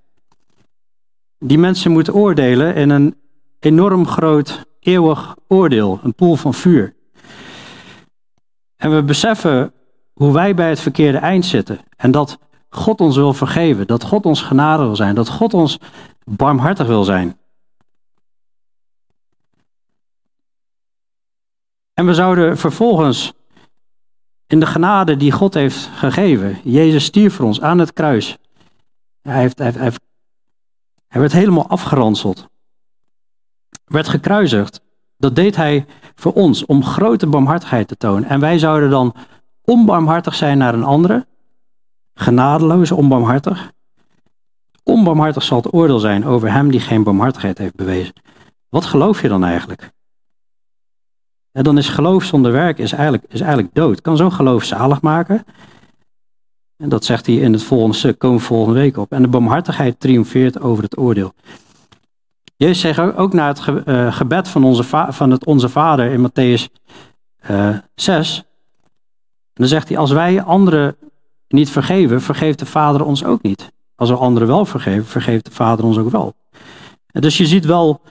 die 1.40 1.58
mensen 1.58 1.92
moet 1.92 2.14
oordelen 2.14 2.76
in 2.76 2.90
een 2.90 3.16
enorm 3.60 4.08
groot 4.08 4.66
eeuwig 4.80 5.36
oordeel, 5.48 6.00
een 6.04 6.16
poel 6.16 6.36
van 6.36 6.54
vuur. 6.54 6.96
En 8.78 8.96
we 8.96 9.04
beseffen 9.04 9.74
hoe 10.14 10.34
wij 10.34 10.54
bij 10.54 10.70
het 10.70 10.80
verkeerde 10.80 11.18
eind 11.18 11.46
zitten 11.46 11.80
en 11.98 12.12
dat 12.12 12.40
God 12.70 13.02
ons 13.02 13.16
wil 13.16 13.34
vergeven, 13.34 13.88
dat 13.88 14.04
God 14.04 14.26
ons 14.26 14.42
genade 14.42 14.84
wil 14.84 14.96
zijn, 14.96 15.16
dat 15.16 15.30
God 15.30 15.54
ons 15.54 15.78
barmhartig 16.24 16.88
wil 16.88 17.04
zijn. 17.04 17.40
En 21.94 22.06
we 22.06 22.14
zouden 22.14 22.58
vervolgens 22.58 23.34
in 24.48 24.60
de 24.60 24.66
genade 24.66 25.18
die 25.18 25.32
God 25.32 25.54
heeft 25.54 25.90
gegeven, 25.94 26.60
Jezus 26.64 27.06
stierf 27.06 27.36
voor 27.36 27.46
ons 27.46 27.62
aan 27.62 27.80
het 27.80 27.94
kruis. 27.94 28.38
Hij, 29.22 29.52
heeft, 29.56 30.00
werd 31.08 31.32
helemaal 31.32 31.68
afgeranseld, 31.68 32.48
werd 33.86 34.08
gekruisigd. 34.08 34.82
Dat 35.18 35.36
deed 35.36 35.56
hij 35.56 35.86
voor 36.16 36.34
ons 36.34 36.66
om 36.66 36.84
grote 36.84 37.28
barmhartigheid 37.28 37.88
te 37.88 37.98
tonen. 37.98 38.30
En 38.30 38.40
wij 38.40 38.60
zouden 38.60 38.90
dan 38.90 39.16
onbarmhartig 39.62 40.36
zijn 40.36 40.58
naar 40.58 40.74
een 40.74 40.84
andere, 40.84 41.28
genadeloos, 42.14 42.92
onbarmhartig. 42.92 43.72
Onbarmhartig 44.84 45.44
zal 45.44 45.58
het 45.58 45.74
oordeel 45.74 46.00
zijn 46.00 46.26
over 46.26 46.52
hem 46.52 46.72
die 46.72 46.80
geen 46.80 47.04
barmhartigheid 47.04 47.58
heeft 47.58 47.76
bewezen. 47.76 48.14
Wat 48.70 48.86
geloof 48.86 49.22
je 49.22 49.28
dan 49.28 49.44
eigenlijk? 49.44 49.92
En 51.52 51.64
dan 51.64 51.78
is 51.78 51.90
geloof 51.90 52.24
zonder 52.24 52.52
werk 52.52 52.78
is 52.78 52.92
eigenlijk, 52.92 53.24
is 53.28 53.40
eigenlijk 53.42 53.74
dood. 53.74 54.02
Kan 54.02 54.18
zo'n 54.18 54.32
geloof 54.32 54.64
zalig 54.64 55.02
maken. 55.02 55.46
En 56.78 56.90
dat 56.90 57.06
zegt 57.06 57.26
hij 57.26 57.36
in 57.36 57.54
het 57.54 57.64
volgende 57.64 57.96
stuk, 57.96 58.20
komen 58.20 58.40
volgende 58.40 58.80
week 58.80 58.98
op. 58.98 59.12
En 59.12 59.22
de 59.22 59.28
barmhartigheid 59.28 60.00
triomfeert 60.00 60.62
over 60.62 60.84
het 60.84 60.98
oordeel. 60.98 61.34
Jezus 62.56 62.80
zegt 62.80 63.00
ook 63.00 63.34
naar 63.34 63.48
het 63.48 63.86
eh, 63.86 64.14
gebed 64.14 64.48
van, 64.48 64.64
onze 64.64 64.84
van 65.10 65.32
het 65.32 65.46
Onze 65.46 65.70
Vader 65.70 66.12
in 66.12 66.30
Matthäus 66.30 66.82
uh, 67.50 67.70
eh, 67.70 67.78
6. 67.96 68.38
En 68.38 68.44
dan 69.54 69.68
zegt 69.68 69.88
hij, 69.88 69.98
als 69.98 70.12
wij 70.12 70.42
anderen 70.42 70.96
niet 71.48 71.70
vergeven, 71.70 72.22
vergeeft 72.22 72.60
de 72.60 72.66
Vader 72.66 73.06
ons 73.06 73.24
ook 73.24 73.42
niet. 73.42 73.72
Als 73.96 74.10
we 74.10 74.16
anderen 74.16 74.48
wel 74.48 74.66
vergeven, 74.66 75.06
vergeeft 75.06 75.46
de 75.46 75.52
Vader 75.52 75.86
ons 75.86 75.98
ook 75.98 76.10
wel. 76.10 76.34
En 77.12 77.22
dus 77.22 77.38
je 77.38 77.46
ziet 77.46 77.66
wel 77.66 78.02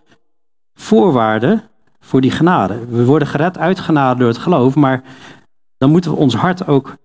voorwaarden 0.74 1.69
voor 2.10 2.20
die 2.20 2.30
genade. 2.30 2.86
We 2.86 3.04
worden 3.04 3.28
gered 3.28 3.58
uit 3.58 3.80
genade 3.80 4.18
door 4.18 4.28
het 4.28 4.38
geloof, 4.38 4.74
maar 4.74 5.02
dan 5.76 5.90
moeten 5.90 6.10
we 6.10 6.16
ons 6.16 6.34
hart 6.34 6.66
ook 6.66 6.96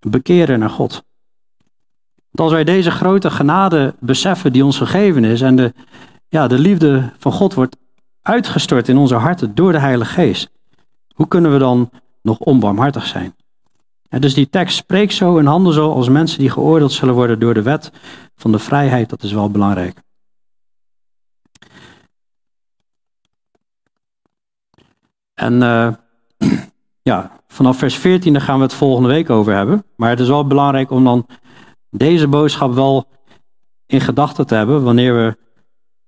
bekeren 0.00 0.58
naar 0.58 0.70
God. 0.70 1.04
Want 2.30 2.40
als 2.40 2.52
wij 2.52 2.64
deze 2.64 2.90
grote 2.90 3.30
genade 3.30 3.94
beseffen 3.98 4.52
die 4.52 4.64
ons 4.64 4.78
gegeven 4.78 5.24
is 5.24 5.40
en 5.40 5.56
de, 5.56 5.72
ja, 6.28 6.46
de 6.46 6.58
liefde 6.58 7.12
van 7.18 7.32
God 7.32 7.54
wordt 7.54 7.76
uitgestort 8.22 8.88
in 8.88 8.96
onze 8.96 9.14
harten 9.14 9.54
door 9.54 9.72
de 9.72 9.78
Heilige 9.78 10.12
Geest, 10.12 10.50
hoe 11.14 11.28
kunnen 11.28 11.52
we 11.52 11.58
dan 11.58 11.90
nog 12.22 12.38
onbarmhartig 12.38 13.06
zijn? 13.06 13.34
En 14.08 14.20
dus 14.20 14.34
die 14.34 14.50
tekst 14.50 14.76
spreekt 14.76 15.14
zo 15.14 15.38
en 15.38 15.46
handelt 15.46 15.74
zo 15.74 15.92
als 15.92 16.08
mensen 16.08 16.38
die 16.38 16.50
geoordeeld 16.50 16.92
zullen 16.92 17.14
worden 17.14 17.38
door 17.38 17.54
de 17.54 17.62
wet 17.62 17.92
van 18.36 18.52
de 18.52 18.58
vrijheid, 18.58 19.08
dat 19.08 19.22
is 19.22 19.32
wel 19.32 19.50
belangrijk. 19.50 20.04
En 25.36 25.54
uh, 25.62 25.88
ja, 27.10 27.30
vanaf 27.48 27.78
vers 27.78 27.96
14 27.96 28.32
daar 28.32 28.42
gaan 28.42 28.56
we 28.56 28.62
het 28.62 28.74
volgende 28.74 29.08
week 29.08 29.30
over 29.30 29.54
hebben. 29.54 29.84
Maar 29.96 30.10
het 30.10 30.20
is 30.20 30.28
wel 30.28 30.46
belangrijk 30.46 30.90
om 30.90 31.04
dan 31.04 31.26
deze 31.90 32.28
boodschap 32.28 32.74
wel 32.74 33.06
in 33.86 34.00
gedachten 34.00 34.46
te 34.46 34.54
hebben 34.54 34.82
wanneer 34.82 35.14
we 35.14 35.36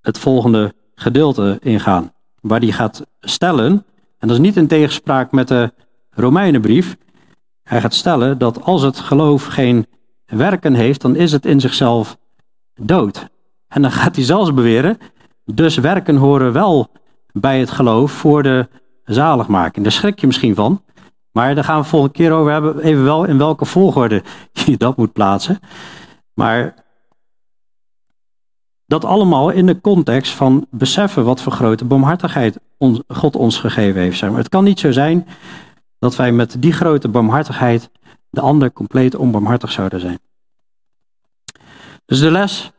het 0.00 0.18
volgende 0.18 0.74
gedeelte 0.94 1.58
ingaan. 1.62 2.12
Waar 2.40 2.60
die 2.60 2.72
gaat 2.72 3.06
stellen, 3.20 3.84
en 4.18 4.28
dat 4.28 4.30
is 4.30 4.38
niet 4.38 4.56
in 4.56 4.66
tegenspraak 4.66 5.32
met 5.32 5.48
de 5.48 5.72
Romeinenbrief. 6.10 6.96
Hij 7.62 7.80
gaat 7.80 7.94
stellen 7.94 8.38
dat 8.38 8.62
als 8.62 8.82
het 8.82 8.98
geloof 8.98 9.44
geen 9.44 9.86
werken 10.24 10.74
heeft, 10.74 11.00
dan 11.00 11.16
is 11.16 11.32
het 11.32 11.46
in 11.46 11.60
zichzelf 11.60 12.16
dood. 12.74 13.28
En 13.68 13.82
dan 13.82 13.92
gaat 13.92 14.16
hij 14.16 14.24
zelfs 14.24 14.54
beweren, 14.54 14.98
dus 15.44 15.76
werken 15.76 16.16
horen 16.16 16.52
wel 16.52 16.90
bij 17.32 17.60
het 17.60 17.70
geloof 17.70 18.12
voor 18.12 18.42
de 18.42 18.68
zaligmaking. 19.14 19.84
Daar 19.84 19.94
schrik 19.94 20.18
je 20.18 20.26
misschien 20.26 20.54
van. 20.54 20.82
Maar 21.32 21.54
daar 21.54 21.64
gaan 21.64 21.80
we 21.80 21.86
volgende 21.86 22.14
keer 22.14 22.32
over 22.32 22.52
hebben, 22.52 22.80
even 22.80 23.04
wel 23.04 23.24
in 23.24 23.38
welke 23.38 23.64
volgorde 23.64 24.22
je 24.66 24.76
dat 24.76 24.96
moet 24.96 25.12
plaatsen. 25.12 25.60
Maar 26.34 26.74
dat 28.86 29.04
allemaal 29.04 29.50
in 29.50 29.66
de 29.66 29.80
context 29.80 30.32
van 30.32 30.66
beseffen 30.70 31.24
wat 31.24 31.42
voor 31.42 31.52
grote 31.52 31.84
barmhartigheid 31.84 32.58
God 33.08 33.36
ons 33.36 33.58
gegeven 33.58 34.00
heeft. 34.00 34.18
Zeg 34.18 34.28
maar. 34.30 34.38
Het 34.38 34.48
kan 34.48 34.64
niet 34.64 34.80
zo 34.80 34.92
zijn 34.92 35.26
dat 35.98 36.16
wij 36.16 36.32
met 36.32 36.56
die 36.58 36.72
grote 36.72 37.08
barmhartigheid 37.08 37.90
de 38.30 38.40
ander 38.40 38.72
compleet 38.72 39.14
onbarmhartig 39.14 39.72
zouden 39.72 40.00
zijn. 40.00 40.18
Dus 42.04 42.20
de 42.20 42.30
les, 42.30 42.70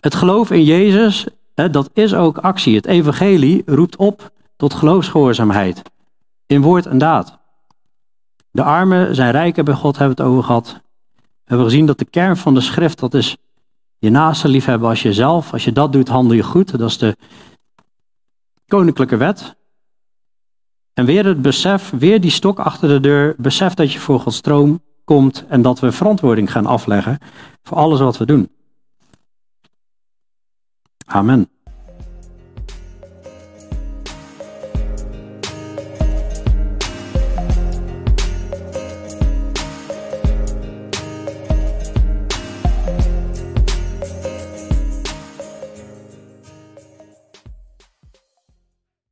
het 0.00 0.14
geloof 0.14 0.50
in 0.50 0.64
Jezus, 0.64 1.26
dat 1.54 1.90
is 1.92 2.14
ook 2.14 2.38
actie. 2.38 2.76
Het 2.76 2.86
evangelie 2.86 3.62
roept 3.66 3.96
op 3.96 4.30
tot 4.56 4.74
geloofsgehoorzaamheid 4.74 5.82
in 6.46 6.62
woord 6.62 6.86
en 6.86 6.98
daad. 6.98 7.38
De 8.50 8.62
armen 8.62 9.14
zijn 9.14 9.30
rijker 9.30 9.64
bij 9.64 9.74
God, 9.74 9.98
hebben 9.98 10.16
we 10.16 10.22
het 10.22 10.32
over 10.32 10.44
gehad. 10.44 10.80
We 11.16 11.22
hebben 11.44 11.66
gezien 11.66 11.86
dat 11.86 11.98
de 11.98 12.04
kern 12.04 12.36
van 12.36 12.54
de 12.54 12.60
schrift, 12.60 12.98
dat 12.98 13.14
is 13.14 13.36
je 13.98 14.10
naaste 14.10 14.48
liefhebben 14.48 14.88
als 14.88 15.02
jezelf. 15.02 15.52
Als 15.52 15.64
je 15.64 15.72
dat 15.72 15.92
doet, 15.92 16.08
handel 16.08 16.36
je 16.36 16.42
goed. 16.42 16.78
Dat 16.78 16.90
is 16.90 16.98
de 16.98 17.16
koninklijke 18.66 19.16
wet. 19.16 19.56
En 20.94 21.04
weer 21.04 21.24
het 21.24 21.42
besef, 21.42 21.90
weer 21.90 22.20
die 22.20 22.30
stok 22.30 22.58
achter 22.58 22.88
de 22.88 23.00
deur, 23.00 23.34
besef 23.38 23.74
dat 23.74 23.92
je 23.92 23.98
voor 23.98 24.20
Gods 24.20 24.36
stroom 24.36 24.82
komt 25.04 25.44
en 25.48 25.62
dat 25.62 25.80
we 25.80 25.92
verantwoording 25.92 26.52
gaan 26.52 26.66
afleggen 26.66 27.18
voor 27.62 27.76
alles 27.76 28.00
wat 28.00 28.16
we 28.16 28.26
doen. 28.26 28.50
Amen. 31.06 31.55